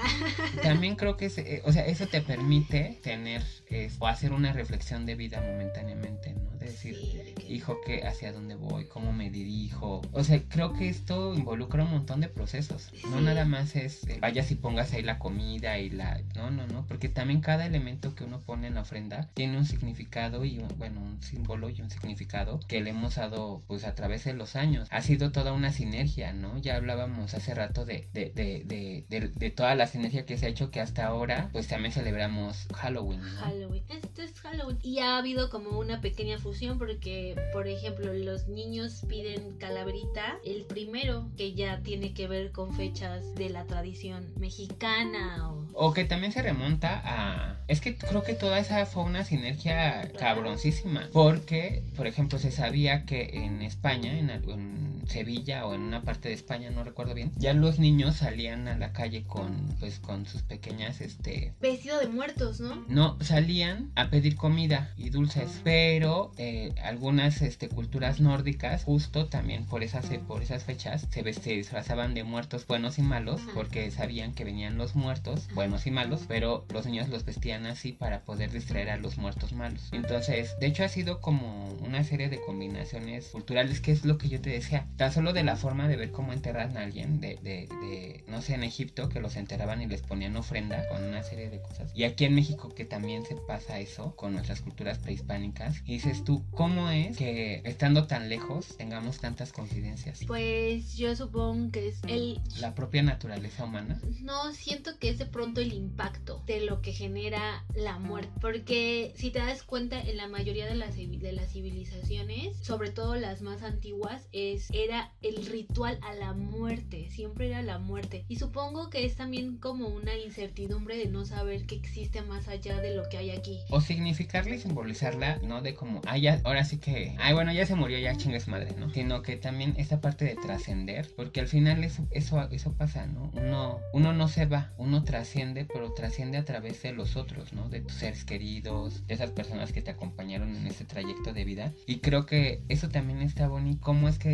También 0.62 0.96
creo 0.96 1.16
que, 1.16 1.26
es, 1.26 1.38
eh, 1.38 1.62
o 1.64 1.72
sea, 1.72 1.86
eso 1.86 2.06
te 2.06 2.20
permite 2.20 2.98
tener 3.02 3.42
eh, 3.70 3.90
o 3.98 4.06
hacer 4.06 4.32
una 4.32 4.52
reflexión 4.52 5.06
de 5.06 5.14
vida 5.14 5.40
momentáneamente, 5.54 6.34
¿no? 6.34 6.58
De 6.58 6.66
decir, 6.66 6.96
Sí, 6.96 7.22
hijo, 7.48 7.80
que 7.84 8.06
hacia 8.06 8.32
dónde 8.32 8.54
voy, 8.54 8.86
cómo 8.86 9.12
me 9.12 9.30
dirijo. 9.30 10.02
O 10.12 10.24
sea, 10.24 10.40
creo 10.48 10.72
que 10.72 10.88
esto 10.88 11.34
involucra 11.34 11.84
un 11.84 11.90
montón 11.90 12.20
de 12.20 12.28
procesos. 12.28 12.90
No 13.10 13.20
nada 13.20 13.44
más 13.44 13.76
es 13.76 14.04
eh, 14.08 14.18
vayas 14.20 14.50
y 14.50 14.54
pongas 14.54 14.92
ahí 14.92 15.02
la 15.02 15.18
comida 15.18 15.78
y 15.78 15.90
la... 15.90 16.20
No, 16.34 16.50
no, 16.50 16.66
no, 16.66 16.86
porque 16.86 17.08
también 17.08 17.40
cada 17.40 17.66
elemento 17.66 18.14
que 18.14 18.24
uno 18.24 18.40
pone 18.40 18.66
en 18.68 18.74
la 18.74 18.80
ofrenda 18.82 19.30
tiene 19.34 19.58
un 19.58 19.66
significado 19.66 20.44
y, 20.44 20.58
un- 20.58 20.68
bueno, 20.78 21.00
un 21.00 21.22
símbolo 21.22 21.68
y 21.70 21.80
un 21.80 21.90
significado 21.90 22.60
que 22.68 22.80
le 22.80 22.90
hemos 22.90 23.16
dado 23.16 23.62
pues 23.66 23.84
a 23.84 23.94
través 23.94 24.24
de 24.24 24.32
los 24.34 24.56
años. 24.56 24.88
Ha 24.90 25.02
sido 25.02 25.32
toda 25.32 25.52
una 25.52 25.72
sinergia, 25.72 26.32
¿no? 26.32 26.58
Ya 26.58 26.76
hablábamos 26.76 27.34
hace 27.34 27.54
rato 27.54 27.84
de, 27.84 28.08
de, 28.12 28.30
de, 28.30 28.62
de, 28.64 29.04
de- 29.08 29.28
de 29.28 29.50
toda 29.50 29.74
la 29.74 29.86
sinergia 29.86 30.26
que 30.26 30.38
se 30.38 30.46
ha 30.46 30.48
hecho 30.48 30.70
que 30.70 30.80
hasta 30.80 31.06
ahora 31.06 31.48
pues 31.52 31.68
también 31.68 31.92
celebramos 31.92 32.66
Halloween, 32.74 33.20
¿no? 33.20 33.40
Halloween. 33.40 33.82
Esto 33.88 34.22
es 34.22 34.38
Halloween. 34.40 34.78
Y 34.82 34.98
ha 35.00 35.18
habido 35.18 35.50
como 35.50 35.78
una 35.78 36.00
pequeña 36.00 36.38
fusión 36.38 36.78
porque, 36.78 37.33
por 37.52 37.68
ejemplo, 37.68 38.12
los 38.12 38.48
niños 38.48 39.02
piden 39.08 39.56
calaverita 39.58 40.38
el 40.44 40.64
primero 40.64 41.30
que 41.36 41.54
ya 41.54 41.80
tiene 41.80 42.14
que 42.14 42.28
ver 42.28 42.52
con 42.52 42.74
fechas 42.74 43.34
de 43.34 43.50
la 43.50 43.64
tradición 43.64 44.32
mexicana 44.36 45.50
o... 45.50 45.64
O 45.74 45.92
que 45.92 46.04
también 46.04 46.32
se 46.32 46.42
remonta 46.42 47.02
a... 47.04 47.58
Es 47.66 47.80
que 47.80 47.96
creo 47.96 48.22
que 48.22 48.34
toda 48.34 48.58
esa 48.58 48.86
fue 48.86 49.02
una 49.02 49.24
sinergia 49.24 50.12
cabroncísima. 50.18 51.08
Porque, 51.12 51.82
por 51.96 52.06
ejemplo, 52.06 52.38
se 52.38 52.50
sabía 52.50 53.04
que 53.04 53.44
en 53.44 53.62
España, 53.62 54.18
en, 54.18 54.30
en 54.30 54.93
Sevilla 55.06 55.66
o 55.66 55.74
en 55.74 55.82
una 55.82 56.02
parte 56.02 56.28
de 56.28 56.34
España, 56.34 56.70
no 56.70 56.84
recuerdo 56.84 57.14
bien, 57.14 57.32
ya 57.36 57.52
los 57.52 57.78
niños 57.78 58.16
salían 58.16 58.68
a 58.68 58.76
la 58.76 58.92
calle 58.92 59.24
con, 59.24 59.74
pues, 59.80 59.98
con 59.98 60.26
sus 60.26 60.42
pequeñas, 60.42 61.00
este... 61.00 61.54
Vestido 61.60 61.98
de 61.98 62.08
muertos, 62.08 62.60
¿no? 62.60 62.84
No, 62.88 63.18
salían 63.20 63.92
a 63.94 64.10
pedir 64.10 64.36
comida 64.36 64.92
y 64.96 65.10
dulces, 65.10 65.60
pero 65.62 66.32
eh, 66.36 66.74
algunas 66.82 67.42
este, 67.42 67.68
culturas 67.68 68.20
nórdicas, 68.20 68.84
justo 68.84 69.26
también 69.26 69.66
por 69.66 69.82
esas, 69.82 70.06
por 70.26 70.42
esas 70.42 70.64
fechas, 70.64 71.06
se, 71.10 71.32
se 71.32 71.50
disfrazaban 71.50 72.14
de 72.14 72.24
muertos 72.24 72.66
buenos 72.66 72.98
y 72.98 73.02
malos, 73.02 73.40
porque 73.54 73.90
sabían 73.90 74.34
que 74.34 74.44
venían 74.44 74.78
los 74.78 74.94
muertos 74.94 75.48
buenos 75.54 75.86
y 75.86 75.90
malos, 75.90 76.22
pero 76.28 76.66
los 76.72 76.86
niños 76.86 77.08
los 77.08 77.24
vestían 77.24 77.66
así 77.66 77.92
para 77.92 78.20
poder 78.24 78.50
distraer 78.50 78.90
a 78.90 78.96
los 78.96 79.18
muertos 79.18 79.52
malos. 79.52 79.88
Entonces, 79.92 80.58
de 80.60 80.66
hecho 80.66 80.84
ha 80.84 80.88
sido 80.88 81.20
como 81.20 81.68
una 81.80 82.04
serie 82.04 82.28
de 82.28 82.40
combinaciones 82.40 83.28
culturales, 83.28 83.80
que 83.80 83.92
es 83.92 84.04
lo 84.04 84.18
que 84.18 84.28
yo 84.28 84.40
te 84.40 84.50
decía, 84.50 84.86
tan 84.96 85.12
solo 85.12 85.32
de 85.32 85.42
la 85.42 85.56
forma 85.56 85.88
de 85.88 85.96
ver 85.96 86.10
cómo 86.10 86.32
enterran 86.32 86.76
a 86.76 86.82
alguien, 86.82 87.20
de, 87.20 87.36
de, 87.42 87.68
de, 87.68 88.24
no 88.28 88.42
sé, 88.42 88.54
en 88.54 88.64
Egipto, 88.64 89.08
que 89.08 89.20
los 89.20 89.36
enterraban 89.36 89.82
y 89.82 89.86
les 89.86 90.02
ponían 90.02 90.36
ofrenda 90.36 90.86
con 90.88 91.02
una 91.02 91.22
serie 91.22 91.50
de 91.50 91.60
cosas. 91.60 91.90
Y 91.94 92.04
aquí 92.04 92.24
en 92.24 92.34
México 92.34 92.74
que 92.74 92.84
también 92.84 93.24
se 93.24 93.36
pasa 93.36 93.78
eso 93.80 94.14
con 94.16 94.32
nuestras 94.32 94.60
culturas 94.60 94.98
prehispánicas. 94.98 95.80
Y 95.84 95.94
dices 95.94 96.24
tú, 96.24 96.44
¿cómo 96.50 96.90
es 96.90 97.16
que 97.16 97.62
estando 97.64 98.06
tan 98.06 98.28
lejos 98.28 98.76
tengamos 98.76 99.18
tantas 99.18 99.52
coincidencias? 99.52 100.20
Pues 100.26 100.96
yo 100.96 101.14
supongo 101.16 101.70
que 101.70 101.88
es 101.88 102.00
el... 102.06 102.40
La 102.60 102.74
propia 102.74 103.02
naturaleza 103.02 103.64
humana. 103.64 104.00
No, 104.22 104.52
siento 104.52 104.98
que 104.98 105.10
es 105.10 105.18
de 105.18 105.26
pronto 105.26 105.60
el 105.60 105.72
impacto 105.72 106.42
de 106.46 106.60
lo 106.60 106.80
que 106.80 106.92
genera 106.92 107.64
la 107.74 107.98
muerte. 107.98 108.32
Porque 108.40 109.12
si 109.16 109.30
te 109.30 109.38
das 109.38 109.62
cuenta, 109.62 110.00
en 110.00 110.16
la 110.16 110.28
mayoría 110.28 110.66
de 110.66 110.74
las, 110.74 110.96
de 110.96 111.32
las 111.32 111.52
civilizaciones, 111.52 112.56
sobre 112.58 112.90
todo 112.90 113.16
las 113.16 113.42
más 113.42 113.62
antiguas, 113.62 114.28
es, 114.32 114.68
era 114.84 115.12
el 115.22 115.46
ritual 115.46 115.98
a 116.02 116.14
la 116.14 116.32
muerte. 116.34 117.08
Siempre 117.10 117.48
era 117.48 117.62
la 117.62 117.78
muerte. 117.78 118.24
Y 118.28 118.36
supongo 118.36 118.90
que 118.90 119.04
es 119.04 119.16
también 119.16 119.58
como 119.58 119.88
una 119.88 120.16
incertidumbre 120.16 120.96
de 120.96 121.06
no 121.06 121.24
saber 121.24 121.66
que 121.66 121.74
existe 121.74 122.22
más 122.22 122.48
allá 122.48 122.80
de 122.80 122.94
lo 122.94 123.08
que 123.08 123.18
hay 123.18 123.30
aquí. 123.30 123.60
O 123.70 123.80
significarla 123.80 124.54
y 124.54 124.58
simbolizarla, 124.58 125.38
¿no? 125.42 125.62
De 125.62 125.74
como, 125.74 126.02
ah, 126.06 126.18
ya, 126.18 126.40
ahora 126.44 126.64
sí 126.64 126.78
que, 126.78 127.14
ay, 127.18 127.34
bueno, 127.34 127.52
ya 127.52 127.66
se 127.66 127.74
murió, 127.74 127.98
ya 127.98 128.16
chingues 128.16 128.48
madre, 128.48 128.74
¿no? 128.78 128.90
Sino 128.90 129.22
que 129.22 129.36
también 129.36 129.74
esta 129.78 130.00
parte 130.00 130.24
de 130.24 130.36
trascender, 130.36 131.10
porque 131.16 131.40
al 131.40 131.48
final 131.48 131.84
eso, 131.84 132.06
eso, 132.10 132.40
eso 132.50 132.72
pasa, 132.72 133.06
¿no? 133.06 133.30
Uno, 133.34 133.80
uno 133.92 134.12
no 134.12 134.28
se 134.28 134.46
va, 134.46 134.72
uno 134.76 135.04
trasciende, 135.04 135.64
pero 135.64 135.92
trasciende 135.92 136.38
a 136.38 136.44
través 136.44 136.82
de 136.82 136.92
los 136.92 137.16
otros, 137.16 137.52
¿no? 137.52 137.68
De 137.68 137.80
tus 137.80 137.94
seres 137.94 138.24
queridos, 138.24 139.06
de 139.06 139.14
esas 139.14 139.30
personas 139.30 139.72
que 139.72 139.82
te 139.82 139.90
acompañaron 139.90 140.54
en 140.54 140.66
este 140.66 140.84
trayecto 140.84 141.32
de 141.32 141.44
vida. 141.44 141.72
Y 141.86 141.98
creo 141.98 142.26
que 142.26 142.62
eso 142.68 142.88
también 142.88 143.22
está 143.22 143.48
bonito, 143.48 143.80
cómo 143.82 144.08
es 144.08 144.18
que 144.18 144.32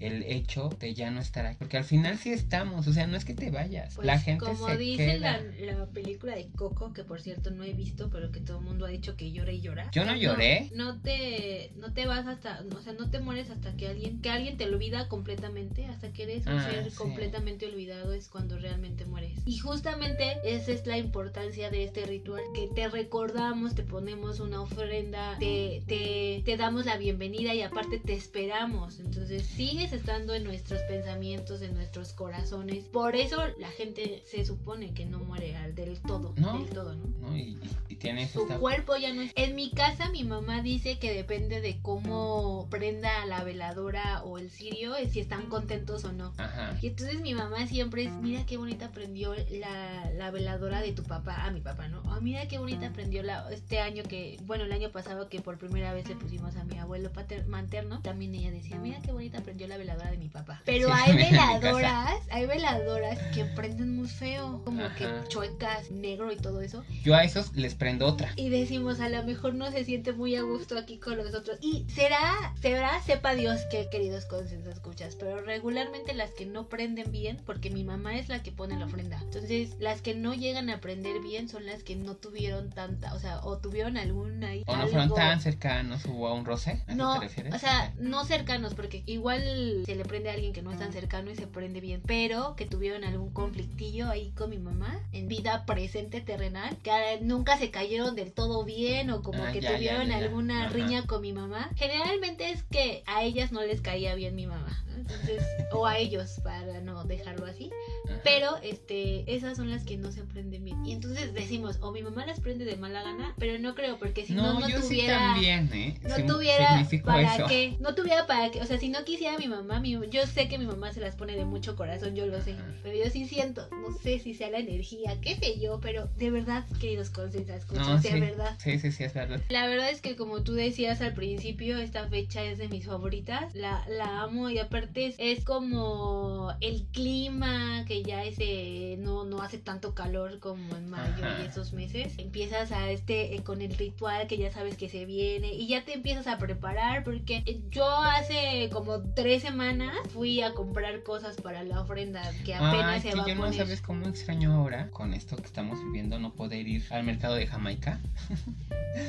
el 0.00 0.22
hecho 0.24 0.68
de 0.80 0.94
ya 0.94 1.10
no 1.10 1.20
estar 1.20 1.46
aquí. 1.46 1.56
Porque 1.58 1.76
al 1.76 1.84
final 1.84 2.18
sí 2.18 2.30
estamos, 2.32 2.86
o 2.86 2.92
sea, 2.92 3.06
no 3.06 3.16
es 3.16 3.24
que 3.24 3.34
te 3.34 3.50
vayas, 3.50 3.94
Pues 3.94 4.06
la 4.06 4.18
gente 4.18 4.44
como 4.44 4.68
se 4.68 4.76
dice 4.76 5.06
queda. 5.18 5.38
la, 5.40 5.72
la 5.78 5.86
película 5.86 6.34
de 6.34 6.48
Coco, 6.56 6.92
que 6.92 7.04
por 7.04 7.20
cierto 7.20 7.50
no 7.50 7.64
he 7.64 7.72
visto, 7.72 8.10
pero 8.10 8.30
que 8.32 8.40
todo 8.40 8.58
el 8.58 8.64
mundo 8.64 8.86
ha 8.86 8.88
dicho 8.88 9.16
que 9.16 9.32
llora 9.32 9.52
y 9.52 9.60
llora. 9.60 9.90
Yo 9.92 10.04
no 10.04 10.14
lloré. 10.16 10.70
No, 10.74 11.00
te, 11.00 11.72
no 11.76 11.92
te 11.92 12.06
vas 12.06 12.26
hasta, 12.26 12.62
o 12.76 12.80
sea, 12.82 12.92
no 12.94 13.10
te 13.10 13.18
mueres 13.20 13.50
hasta 13.50 13.76
que 13.76 13.88
alguien, 13.88 14.20
que 14.20 14.30
alguien 14.30 14.56
te 14.56 14.64
olvida 14.66 15.08
completamente, 15.08 15.86
hasta 15.86 16.12
que 16.12 16.24
eres 16.24 16.46
un 16.46 16.52
Ah, 16.58 16.70
ser 16.70 16.90
sí. 16.90 16.96
completamente 16.96 17.66
olvidado 17.66 18.12
es 18.12 18.28
cuando 18.28 18.58
realmente 18.58 19.04
mueres. 19.04 19.40
Y 19.46 19.58
justamente 19.58 20.36
esa 20.44 20.72
es 20.72 20.86
la 20.86 20.98
importancia 20.98 21.70
de 21.70 21.84
este 21.84 22.04
ritual, 22.06 22.42
que 22.54 22.68
te 22.74 22.88
recordamos, 22.88 23.74
te 23.74 23.82
ponemos 23.82 24.40
una 24.40 24.60
ofrenda, 24.62 25.36
te, 25.38 25.82
te, 25.86 26.42
te 26.44 26.56
damos 26.56 26.86
la 26.86 26.96
bienvenida 26.96 27.54
y 27.54 27.62
aparte 27.62 27.98
te 27.98 28.14
esperamos. 28.14 29.00
Entonces 29.00 29.31
sigues 29.40 29.92
estando 29.92 30.34
en 30.34 30.44
nuestros 30.44 30.80
pensamientos, 30.82 31.62
en 31.62 31.74
nuestros 31.74 32.12
corazones. 32.12 32.84
Por 32.84 33.16
eso 33.16 33.36
la 33.58 33.68
gente 33.68 34.22
se 34.30 34.44
supone 34.44 34.92
que 34.94 35.04
no 35.06 35.18
muere 35.20 35.52
del 35.74 36.00
todo, 36.00 36.34
No. 36.36 36.58
del 36.58 36.68
todo, 36.70 36.94
¿no? 36.94 37.06
¿no? 37.20 37.36
Y, 37.36 37.58
y- 37.88 37.96
tienes 37.96 38.30
Su 38.32 38.42
esta 38.42 38.58
cuerpo 38.58 38.96
ya 38.96 39.12
no 39.14 39.22
es. 39.22 39.32
En 39.36 39.54
mi 39.54 39.70
casa, 39.70 40.10
mi 40.10 40.24
mamá 40.24 40.60
dice 40.60 40.98
que 40.98 41.12
depende 41.12 41.60
de 41.60 41.80
cómo 41.80 42.66
prenda 42.70 43.24
la 43.26 43.44
veladora 43.44 44.22
o 44.24 44.38
el 44.38 44.50
cirio, 44.50 44.94
si 45.10 45.20
están 45.20 45.46
contentos 45.46 46.04
o 46.04 46.12
no. 46.12 46.32
Ajá. 46.36 46.76
Y 46.82 46.88
entonces 46.88 47.20
mi 47.20 47.32
mamá 47.34 47.66
siempre 47.68 48.04
es, 48.04 48.12
mira 48.12 48.44
qué 48.44 48.56
bonita 48.56 48.90
prendió 48.90 49.34
la, 49.34 50.10
la 50.16 50.30
veladora 50.32 50.80
de 50.80 50.92
tu 50.92 51.04
papá, 51.04 51.44
a 51.44 51.50
mi 51.52 51.60
papá, 51.60 51.86
¿no? 51.88 52.00
O 52.02 52.20
mira 52.20 52.48
qué 52.48 52.58
bonita 52.58 52.92
prendió 52.92 53.22
la, 53.22 53.48
este 53.52 53.78
año 53.78 54.02
que, 54.02 54.36
bueno, 54.44 54.64
el 54.64 54.72
año 54.72 54.90
pasado 54.90 55.28
que 55.28 55.40
por 55.40 55.58
primera 55.58 55.92
vez 55.94 56.08
le 56.08 56.16
pusimos 56.16 56.56
a 56.56 56.64
mi 56.64 56.78
abuelo 56.78 57.12
pater- 57.12 57.46
materno, 57.46 58.00
también 58.02 58.34
ella 58.34 58.50
decía, 58.50 58.78
mira 58.78 59.00
qué 59.02 59.12
bonita 59.12 59.21
prendió 59.30 59.66
la 59.68 59.76
veladora 59.76 60.10
de 60.10 60.18
mi 60.18 60.28
papá. 60.28 60.60
Pero 60.64 60.88
Sí, 60.88 60.94
hay 60.94 61.16
veladoras, 61.30 62.20
hay 62.30 62.46
veladoras 62.46 63.18
que 63.34 63.44
prenden 63.44 63.96
muy 63.96 64.08
feo, 64.08 64.62
como 64.64 64.84
Ajá. 64.84 64.94
que 64.94 65.08
chuecas, 65.28 65.90
negro 65.90 66.32
y 66.32 66.36
todo 66.36 66.60
eso. 66.60 66.84
Yo 67.02 67.14
a 67.14 67.24
esos 67.24 67.54
les 67.54 67.74
prendo 67.74 68.06
otra. 68.06 68.32
Y 68.36 68.48
decimos, 68.50 69.00
a 69.00 69.08
lo 69.08 69.22
mejor 69.24 69.54
no 69.54 69.70
se 69.70 69.84
siente 69.84 70.12
muy 70.12 70.36
a 70.36 70.42
gusto 70.42 70.78
aquí 70.78 70.98
con 70.98 71.16
nosotros. 71.18 71.58
Y 71.60 71.84
será, 71.88 72.54
será, 72.60 73.00
sepa 73.02 73.34
Dios 73.34 73.60
que 73.70 73.88
queridos 73.90 74.24
consensos 74.26 74.74
escuchas, 74.74 75.16
pero 75.18 75.40
regularmente 75.42 76.14
las 76.14 76.30
que 76.30 76.46
no 76.46 76.68
prenden 76.68 77.10
bien, 77.12 77.40
porque 77.46 77.70
mi 77.70 77.84
mamá 77.84 78.16
es 78.18 78.28
la 78.28 78.42
que 78.42 78.52
pone 78.52 78.78
la 78.78 78.86
ofrenda. 78.86 79.18
Entonces, 79.22 79.76
las 79.78 80.02
que 80.02 80.14
no 80.14 80.34
llegan 80.34 80.70
a 80.70 80.80
prender 80.80 81.20
bien 81.20 81.48
son 81.48 81.66
las 81.66 81.82
que 81.82 81.96
no 81.96 82.16
tuvieron 82.16 82.70
tanta, 82.70 83.14
o 83.14 83.18
sea, 83.18 83.40
o 83.44 83.58
tuvieron 83.58 83.96
algún 83.96 84.42
ahí. 84.44 84.62
O 84.66 84.74
no 84.76 84.82
algo- 84.82 84.90
fueron 84.92 85.14
tan 85.14 85.40
cercanos, 85.40 86.04
hubo 86.06 86.28
a 86.28 86.34
un 86.34 86.44
roce. 86.44 86.82
¿A 86.86 86.92
eso 86.92 86.94
no, 86.96 87.14
te 87.14 87.26
refieres? 87.26 87.54
o 87.54 87.58
sea, 87.58 87.92
no 87.98 88.24
cercanos, 88.24 88.74
porque 88.74 89.02
igual 89.12 89.82
se 89.86 89.94
le 89.94 90.04
prende 90.04 90.30
a 90.30 90.34
alguien 90.34 90.52
que 90.52 90.62
no 90.62 90.72
es 90.72 90.78
tan 90.78 90.92
cercano 90.92 91.30
y 91.30 91.36
se 91.36 91.46
prende 91.46 91.80
bien, 91.80 92.02
pero 92.06 92.56
que 92.56 92.66
tuvieron 92.66 93.04
algún 93.04 93.32
conflictillo 93.32 94.08
ahí 94.08 94.30
con 94.32 94.50
mi 94.50 94.58
mamá 94.58 94.98
en 95.12 95.28
vida 95.28 95.64
presente 95.66 96.20
terrenal, 96.20 96.76
que 96.82 97.18
nunca 97.22 97.56
se 97.58 97.70
cayeron 97.70 98.14
del 98.16 98.32
todo 98.32 98.64
bien 98.64 99.10
o 99.10 99.22
como 99.22 99.42
Ah, 99.44 99.52
que 99.52 99.60
ya, 99.60 99.74
tuvieron 99.76 100.08
ya, 100.08 100.18
ya. 100.18 100.24
alguna 100.24 100.64
Ajá. 100.64 100.72
riña 100.72 101.06
con 101.06 101.20
mi 101.22 101.32
mamá. 101.32 101.70
Generalmente 101.76 102.50
es 102.50 102.62
que 102.64 103.02
a 103.06 103.22
ellas 103.24 103.52
no 103.52 103.62
les 103.62 103.80
caía 103.80 104.14
bien 104.14 104.34
mi 104.34 104.46
mamá. 104.46 104.84
Entonces, 105.02 105.42
o 105.72 105.86
a 105.86 105.98
ellos, 105.98 106.40
para 106.42 106.80
no 106.80 107.04
dejarlo 107.04 107.46
así. 107.46 107.70
Ajá. 108.08 108.20
Pero 108.24 108.56
este, 108.62 109.34
esas 109.34 109.56
son 109.56 109.70
las 109.70 109.84
que 109.84 109.96
no 109.96 110.10
se 110.12 110.22
prenden 110.24 110.64
bien. 110.64 110.84
Y 110.86 110.92
entonces 110.92 111.32
decimos, 111.34 111.78
o 111.80 111.92
mi 111.92 112.02
mamá 112.02 112.24
las 112.26 112.40
prende 112.40 112.64
de 112.64 112.76
mala 112.76 113.02
gana, 113.02 113.34
pero 113.38 113.58
no 113.58 113.74
creo, 113.74 113.98
porque 113.98 114.24
si 114.26 114.32
no, 114.34 114.42
no, 114.54 114.60
no, 114.60 114.68
yo 114.68 114.80
tuviera 114.80 115.18
sí 115.18 115.24
también, 115.24 115.70
¿eh? 115.72 115.94
no 116.08 116.16
Sim- 116.16 116.26
tuviera 116.26 116.86
para 117.04 117.34
eso. 117.34 117.46
qué, 117.48 117.76
no 117.80 117.94
tuviera 117.94 118.26
para 118.26 118.50
qué, 118.50 118.60
o 118.60 118.66
sea, 118.66 118.78
si 118.78 118.88
no 118.88 119.04
quisiera 119.04 119.36
mi 119.38 119.48
mamá, 119.48 119.80
mi- 119.80 119.98
yo 120.10 120.26
sé 120.26 120.48
que 120.48 120.58
mi 120.58 120.66
mamá 120.66 120.92
se 120.92 121.00
las 121.00 121.16
pone 121.16 121.36
de 121.36 121.44
mucho 121.44 121.76
corazón, 121.76 122.14
yo 122.14 122.26
lo 122.26 122.40
sé, 122.42 122.52
Ajá. 122.52 122.64
pero 122.82 122.96
yo 123.04 123.10
sí 123.10 123.26
siento, 123.26 123.68
no 123.70 123.92
sé 123.92 124.18
si 124.18 124.34
sea 124.34 124.50
la 124.50 124.58
energía, 124.58 125.20
qué 125.20 125.34
sé 125.36 125.58
yo, 125.60 125.80
pero 125.80 126.06
de 126.16 126.30
verdad, 126.30 126.64
queridos 126.80 127.08
escuchas, 127.08 127.86
No, 127.88 128.00
sí, 128.00 128.20
verdad. 128.20 128.56
sí, 128.58 128.78
sí, 128.78 128.92
sí, 128.92 129.04
es 129.04 129.14
verdad. 129.14 129.40
La 129.48 129.66
verdad 129.66 129.90
es 129.90 130.00
que 130.00 130.16
como 130.16 130.42
tú 130.42 130.54
decías 130.54 131.00
al 131.00 131.12
principio, 131.14 131.78
esta 131.78 132.08
fecha 132.08 132.44
es 132.44 132.58
de 132.58 132.68
mis 132.68 132.86
favoritas. 132.86 133.54
La, 133.54 133.84
la 133.88 134.20
amo 134.22 134.50
y 134.50 134.58
aparte 134.58 134.91
es, 134.94 135.14
es 135.18 135.44
como 135.44 136.52
el 136.60 136.86
clima 136.92 137.84
que 137.86 138.02
ya 138.02 138.24
ese 138.24 138.96
no, 138.98 139.24
no 139.24 139.42
hace 139.42 139.58
tanto 139.58 139.94
calor 139.94 140.38
como 140.38 140.76
en 140.76 140.88
mayo 140.90 141.24
Ajá. 141.24 141.42
y 141.42 141.46
esos 141.46 141.72
meses. 141.72 142.14
Empiezas 142.18 142.72
a 142.72 142.90
este 142.90 143.34
eh, 143.34 143.42
con 143.42 143.62
el 143.62 143.74
ritual 143.74 144.26
que 144.26 144.38
ya 144.38 144.50
sabes 144.50 144.76
que 144.76 144.88
se 144.88 145.04
viene 145.04 145.52
y 145.52 145.68
ya 145.68 145.84
te 145.84 145.94
empiezas 145.94 146.26
a 146.26 146.38
preparar 146.38 147.04
porque 147.04 147.42
yo 147.70 147.88
hace 147.88 148.68
como 148.72 149.00
tres 149.14 149.42
semanas 149.42 149.94
fui 150.12 150.42
a 150.42 150.54
comprar 150.54 151.02
cosas 151.02 151.36
para 151.36 151.62
la 151.62 151.80
ofrenda 151.80 152.22
que 152.44 152.54
apenas 152.54 152.84
Ay, 152.86 153.00
se 153.00 153.08
que 153.10 153.16
va 153.16 153.24
a 153.24 153.28
no 153.34 153.40
poner. 153.42 153.54
sabes 153.54 153.80
cómo 153.80 154.06
extraño 154.08 154.52
ahora 154.54 154.90
con 154.90 155.14
esto 155.14 155.36
que 155.36 155.46
estamos 155.46 155.82
viviendo 155.84 156.18
no 156.18 156.32
poder 156.34 156.66
ir 156.68 156.84
al 156.90 157.04
mercado 157.04 157.34
de 157.34 157.46
Jamaica. 157.46 158.00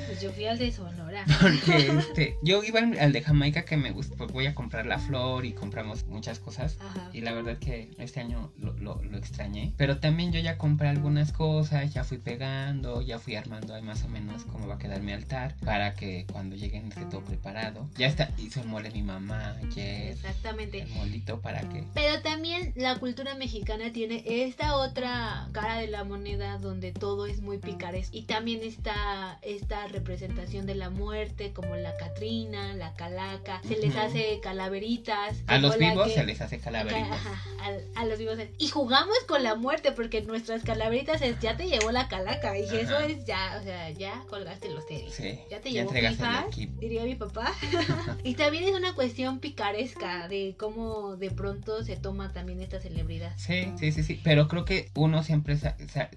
Pues 0.08 0.22
yo 0.22 0.32
fui 0.32 0.46
al 0.46 0.58
de 0.58 0.72
Sonora. 0.72 1.26
Porque 1.42 1.88
este, 1.88 2.38
yo 2.42 2.64
iba 2.64 2.80
al 2.80 3.12
de 3.12 3.22
Jamaica 3.22 3.66
que 3.66 3.76
me 3.76 3.92
gusta, 3.92 4.16
pues 4.16 4.32
voy 4.32 4.46
a 4.46 4.56
comprar 4.56 4.86
la 4.86 4.98
flor 4.98 5.46
y 5.46 5.52
compramos 5.74 6.06
muchas 6.06 6.38
cosas. 6.38 6.78
Ajá. 6.80 7.10
Y 7.14 7.22
la 7.22 7.34
verdad 7.34 7.58
que 7.58 7.90
este 7.98 8.20
año 8.20 8.52
lo, 8.60 8.74
lo, 8.74 9.02
lo 9.02 9.18
extrañé. 9.18 9.74
Pero 9.76 9.98
también 9.98 10.32
yo 10.32 10.40
ya 10.40 10.56
compré 10.56 10.88
algunas 10.88 11.32
cosas, 11.32 11.92
ya 11.92 12.04
fui 12.04 12.20
pegando, 12.20 13.02
ya 13.02 13.18
fui 13.18 13.36
armando 13.36 13.74
ahí 13.74 13.82
más 13.82 14.04
o 14.04 14.08
menos 14.08 14.44
cómo 14.44 14.68
va 14.68 14.76
a 14.76 14.78
quedar 14.78 15.02
mi 15.02 15.14
altar. 15.14 15.56
Para 15.66 15.96
que 15.96 16.28
cuando 16.32 16.56
lleguen 16.56 16.90
esté 16.90 17.06
todo 17.06 17.22
preparado. 17.22 17.90
Ya 17.98 18.06
está, 18.06 18.30
hizo 18.38 18.62
el 18.62 18.68
mole 18.68 18.92
mi 18.92 19.02
mamá 19.02 19.56
ayer. 19.64 20.12
Exactamente. 20.12 20.84
El 20.84 20.90
molito 20.90 21.42
para 21.42 21.62
que... 21.62 21.84
Pero 21.96 22.22
también 22.22 22.72
la 22.76 23.00
cultura 23.00 23.34
mexicana 23.34 23.92
tiene 23.92 24.24
esta 24.28 24.76
otra 24.76 25.50
cara 25.54 25.78
de 25.78 25.88
la 25.88 26.04
moneda 26.04 26.60
donde 26.60 26.92
todo 26.92 27.26
es 27.26 27.42
muy 27.42 27.58
picaresco. 27.58 28.16
Y 28.16 28.24
también 28.24 28.62
está 28.62 29.40
esta 29.42 29.88
representación 29.88 30.68
de 30.68 30.76
la 30.76 30.92
muerte, 30.92 31.52
como 31.52 31.76
la 31.76 31.98
Catrina, 31.98 32.76
la 32.76 32.94
Calaca. 32.94 33.60
Se 33.68 33.78
les 33.78 33.96
hace 33.96 34.40
calaveritas. 34.44 35.42
A 35.48 35.63
los 35.70 35.78
vivos 35.78 36.08
que- 36.08 36.14
se 36.14 36.24
les 36.26 36.42
hace 36.42 36.60
calaveritas. 36.60 37.12
Ajá, 37.12 37.42
a, 37.96 38.02
a 38.02 38.06
los 38.06 38.18
vivos. 38.20 38.38
Y 38.58 38.68
jugamos 38.68 39.16
con 39.28 39.44
la 39.44 39.56
muerte 39.56 39.92
porque 39.92 40.22
nuestras 40.22 40.64
calaveritas 40.64 41.22
es 41.22 41.40
ya 41.40 41.56
te 41.58 41.68
llevó 41.68 41.92
la 41.92 42.08
calaca. 42.08 42.58
Y 42.58 42.66
Ajá. 42.66 42.80
eso 42.80 43.00
es 43.00 43.26
ya, 43.26 43.58
o 43.60 43.64
sea, 43.64 43.90
ya 43.92 44.24
colgaste 44.30 44.70
los 44.70 44.86
tenis. 44.86 45.14
Sí, 45.14 45.40
Ya 45.50 45.60
te 45.62 45.72
ya 45.72 45.82
llevó 45.84 45.92
FIFA, 45.94 46.48
diría 46.80 47.04
mi 47.04 47.16
papá. 47.16 47.52
y 48.24 48.36
también 48.36 48.64
es 48.66 48.74
una 48.76 48.94
cuestión 48.94 49.40
picaresca 49.40 50.28
de 50.28 50.56
cómo 50.58 51.16
de 51.16 51.32
pronto 51.32 51.84
se 51.84 51.96
toma 51.96 52.34
también 52.34 52.62
esta 52.62 52.80
celebridad. 52.80 53.34
Sí, 53.38 53.66
sí, 53.80 53.92
sí, 53.92 54.04
sí, 54.04 54.20
pero 54.24 54.48
creo 54.48 54.66
que 54.66 54.90
uno 54.96 55.24
siempre 55.24 55.58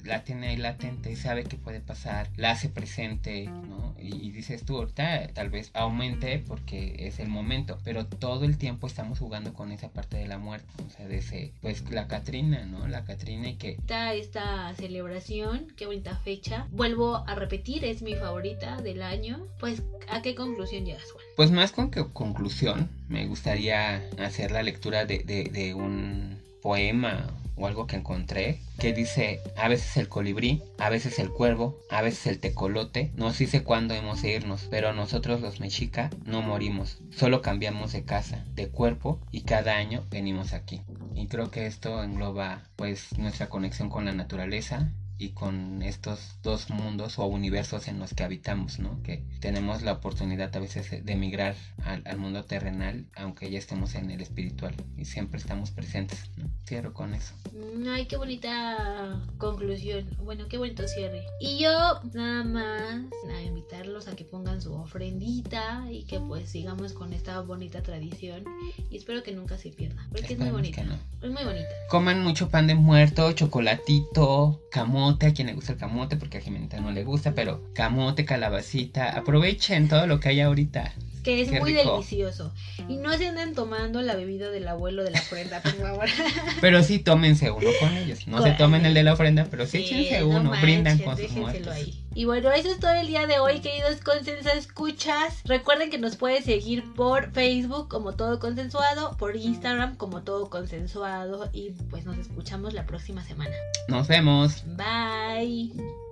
la 0.05 0.25
tiene 0.25 0.49
ahí 0.49 0.57
latente 0.57 1.11
y 1.11 1.17
sabe 1.17 1.45
que 1.45 1.57
puede 1.57 1.81
pasar, 1.81 2.29
la 2.37 2.51
hace 2.53 2.69
presente, 2.69 3.45
¿no? 3.45 3.95
Y, 4.01 4.15
y 4.27 4.31
dices 4.31 4.65
tú, 4.65 4.77
ahorita 4.79 5.29
tal 5.35 5.51
vez 5.51 5.71
aumente 5.75 6.39
porque 6.47 6.95
es 7.07 7.19
el 7.21 7.29
momento, 7.29 7.79
pero 7.85 8.07
todo 8.07 8.45
el 8.45 8.59
tiempo 8.59 8.87
estamos 8.87 9.19
jugando 9.19 9.36
con 9.55 9.73
esa 9.73 9.89
parte 9.89 10.17
de 10.17 10.27
la 10.27 10.39
muerte, 10.39 10.67
o 10.87 10.91
sea, 10.91 11.07
de 11.07 11.19
ese, 11.19 11.53
pues 11.63 11.89
la 11.91 12.09
Catrina, 12.09 12.65
¿no? 12.65 12.87
La 12.89 13.05
Catrina 13.05 13.49
y 13.49 13.57
que... 13.57 13.73
Está 13.73 14.15
esta 14.15 14.75
celebración, 14.75 15.73
qué 15.77 15.87
bonita 15.87 16.17
fecha. 16.17 16.67
Vuelvo 16.71 17.17
a 17.27 17.35
repetir, 17.35 17.85
es 17.85 18.03
mi 18.03 18.15
favorita 18.15 18.81
del 18.81 19.03
año. 19.03 19.47
Pues, 19.61 19.83
¿a 20.09 20.23
qué 20.23 20.35
conclusión 20.35 20.85
llegas, 20.85 21.11
Juan? 21.11 21.25
Pues 21.37 21.51
más 21.51 21.73
con 21.73 21.91
que 21.91 22.05
conclusión, 22.13 22.89
me 23.09 23.27
gustaría 23.27 24.03
hacer 24.19 24.51
la 24.51 24.63
lectura 24.63 25.05
de, 25.05 25.19
de, 25.19 25.45
de 25.45 25.75
un 25.75 26.39
poema 26.63 27.27
o 27.57 27.67
algo 27.67 27.87
que 27.87 27.97
encontré 27.97 28.61
que 28.79 28.93
dice 28.93 29.41
a 29.57 29.69
veces 29.69 29.97
el 29.97 30.09
colibrí, 30.09 30.63
a 30.79 30.91
veces 30.91 31.19
el 31.19 31.31
cuervo, 31.31 31.81
a 31.91 32.03
veces 32.03 32.27
el 32.27 32.39
tecolote, 32.39 33.11
nos 33.17 33.39
dice 33.39 33.63
cuándo 33.63 33.95
hemos 33.95 34.23
de 34.23 34.35
irnos, 34.35 34.69
pero 34.71 34.93
nosotros 34.93 35.41
los 35.41 35.61
mexica 35.61 36.11
no 36.25 36.43
morimos, 36.43 36.99
solo 37.11 37.43
cambiamos 37.43 37.93
de 37.93 38.05
casa, 38.05 38.45
de 38.55 38.69
cuerpo 38.69 39.19
y 39.33 39.43
cada 39.43 39.77
año 39.77 40.05
venimos 40.11 40.53
aquí. 40.53 40.83
Y 41.15 41.29
creo 41.29 41.51
que 41.51 41.67
esto 41.67 42.03
engloba 42.03 42.63
pues 42.77 43.17
nuestra 43.19 43.49
conexión 43.49 43.89
con 43.89 44.05
la 44.05 44.13
naturaleza 44.13 44.93
y 45.19 45.31
con 45.31 45.83
estos 45.83 46.37
dos 46.43 46.71
mundos 46.71 47.19
o 47.19 47.27
universos 47.27 47.89
en 47.89 47.99
los 47.99 48.15
que 48.15 48.25
habitamos, 48.25 48.79
¿no? 48.79 49.03
Que 49.03 49.23
tenemos 49.41 49.83
la 49.83 49.93
oportunidad 49.93 50.55
a 50.55 50.59
veces 50.61 51.05
de 51.05 51.13
emigrar 51.13 51.55
al, 51.85 52.03
al 52.07 52.19
mundo 52.19 52.45
terrenal, 52.45 53.07
aunque 53.17 53.51
ya 53.51 53.59
estemos 53.59 53.95
en 53.95 54.11
el 54.11 54.21
espiritual 54.21 54.75
y 54.97 55.05
siempre 55.05 55.39
estamos 55.39 55.71
presentes, 55.71 56.31
¿no? 56.37 56.49
Cierro 56.67 56.93
con 56.93 57.15
eso. 57.15 57.33
Mm, 57.53 57.89
Ay, 57.89 58.07
qué 58.07 58.17
bonita 58.17 59.23
conclusión. 59.39 60.07
Bueno, 60.23 60.47
qué 60.49 60.59
bonito 60.59 60.87
cierre. 60.89 61.25
Y 61.41 61.59
yo 61.59 61.71
nada 62.13 62.45
más 62.45 63.05
a 63.31 63.43
invitarlos 63.43 64.09
a 64.09 64.17
que 64.17 64.25
pongan 64.25 64.61
su 64.61 64.75
ofrendita 64.75 65.87
y 65.91 66.05
que 66.05 66.21
pues 66.21 66.49
sigamos 66.51 66.93
con 66.93 67.13
esta 67.13 67.41
bonita 67.41 67.83
tradición. 67.83 68.45
Y 68.91 68.97
espero 68.97 69.23
que 69.23 69.33
nunca 69.33 69.57
se 69.59 69.71
pierda. 69.71 70.07
Porque 70.11 70.35
es 70.35 70.39
muy 70.39 70.51
bonita. 70.51 70.83
no. 70.85 70.95
Es 71.23 71.31
muy 71.33 71.45
bonita. 71.45 71.69
Coman 71.89 72.23
mucho 72.23 72.49
pan 72.49 72.67
de 72.67 72.75
muerto, 72.75 73.33
chocolatito, 73.33 74.61
camote, 75.07 75.27
a 75.27 75.33
quien 75.33 75.47
le 75.47 75.55
gusta 75.55 75.73
el 75.73 75.79
camote, 75.79 76.17
porque 76.17 76.39
a 76.39 76.41
Jimenita 76.41 76.81
no 76.81 76.91
le 76.91 77.05
gusta, 77.05 77.33
pero 77.33 77.63
camote, 77.75 78.25
calabacita, 78.25 79.11
aprovechen 79.11 79.89
todo 79.89 80.09
lo 80.09 80.19
que 80.19 80.31
hay 80.31 80.41
ahorita. 80.41 80.93
Que 81.27 81.41
es 81.43 81.51
Qué 81.51 81.59
muy 81.59 81.75
rico. 81.75 81.95
delicioso. 81.95 82.55
Y 82.89 82.99
no 82.99 83.13
se 83.19 83.27
anden 83.27 83.53
tomando 83.53 84.01
la 84.01 84.15
bebida 84.15 84.49
del 84.51 84.69
abuelo 84.69 85.03
de 85.03 85.11
la 85.11 85.19
ofrenda, 85.19 85.61
por 85.61 85.73
favor. 85.75 86.05
Pero 86.61 86.85
sí 86.85 87.01
tómense 87.01 87.51
uno 87.51 87.69
con 87.81 87.93
ellos. 87.97 88.29
No 88.29 88.41
se 88.45 88.53
tomen 88.53 88.87
el 88.87 88.95
de 88.95 89.03
la 89.03 89.15
ofrenda, 89.15 89.49
pero 89.51 89.67
sí, 89.67 89.79
Sí, 89.79 89.95
échense 90.07 90.21
no 90.21 90.29
uno, 90.29 90.43
manches, 90.45 90.63
brindan 90.63 90.99
con 90.99 91.17
sus 91.19 91.33
muertos. 91.33 91.67
ahí. 91.75 92.01
Y 92.15 92.27
bueno, 92.27 92.53
eso 92.53 92.71
es 92.71 92.79
todo 92.79 92.93
el 92.93 93.09
día 93.09 93.27
de 93.27 93.41
hoy, 93.41 93.59
queridos 93.59 93.97
consensa 94.05 94.53
escuchas. 94.53 95.41
Recuerden 95.45 95.91
que 95.91 95.99
nos 95.99 96.15
pueden 96.17 96.45
seguir 96.45 96.85
por 96.95 97.33
Facebook 97.33 97.89
como 97.89 98.15
todo 98.15 98.39
consensuado, 98.39 99.17
por 99.17 99.35
Instagram 99.35 99.97
como 99.97 100.23
todo 100.23 100.49
consensuado 100.49 101.51
y 101.53 101.71
pues 101.91 102.05
nos 102.05 102.17
escuchamos 102.19 102.73
la 102.73 102.87
próxima 102.87 103.25
semana. 103.25 103.55
Nos 103.89 104.07
vemos. 104.07 104.63
Bye. 104.77 106.06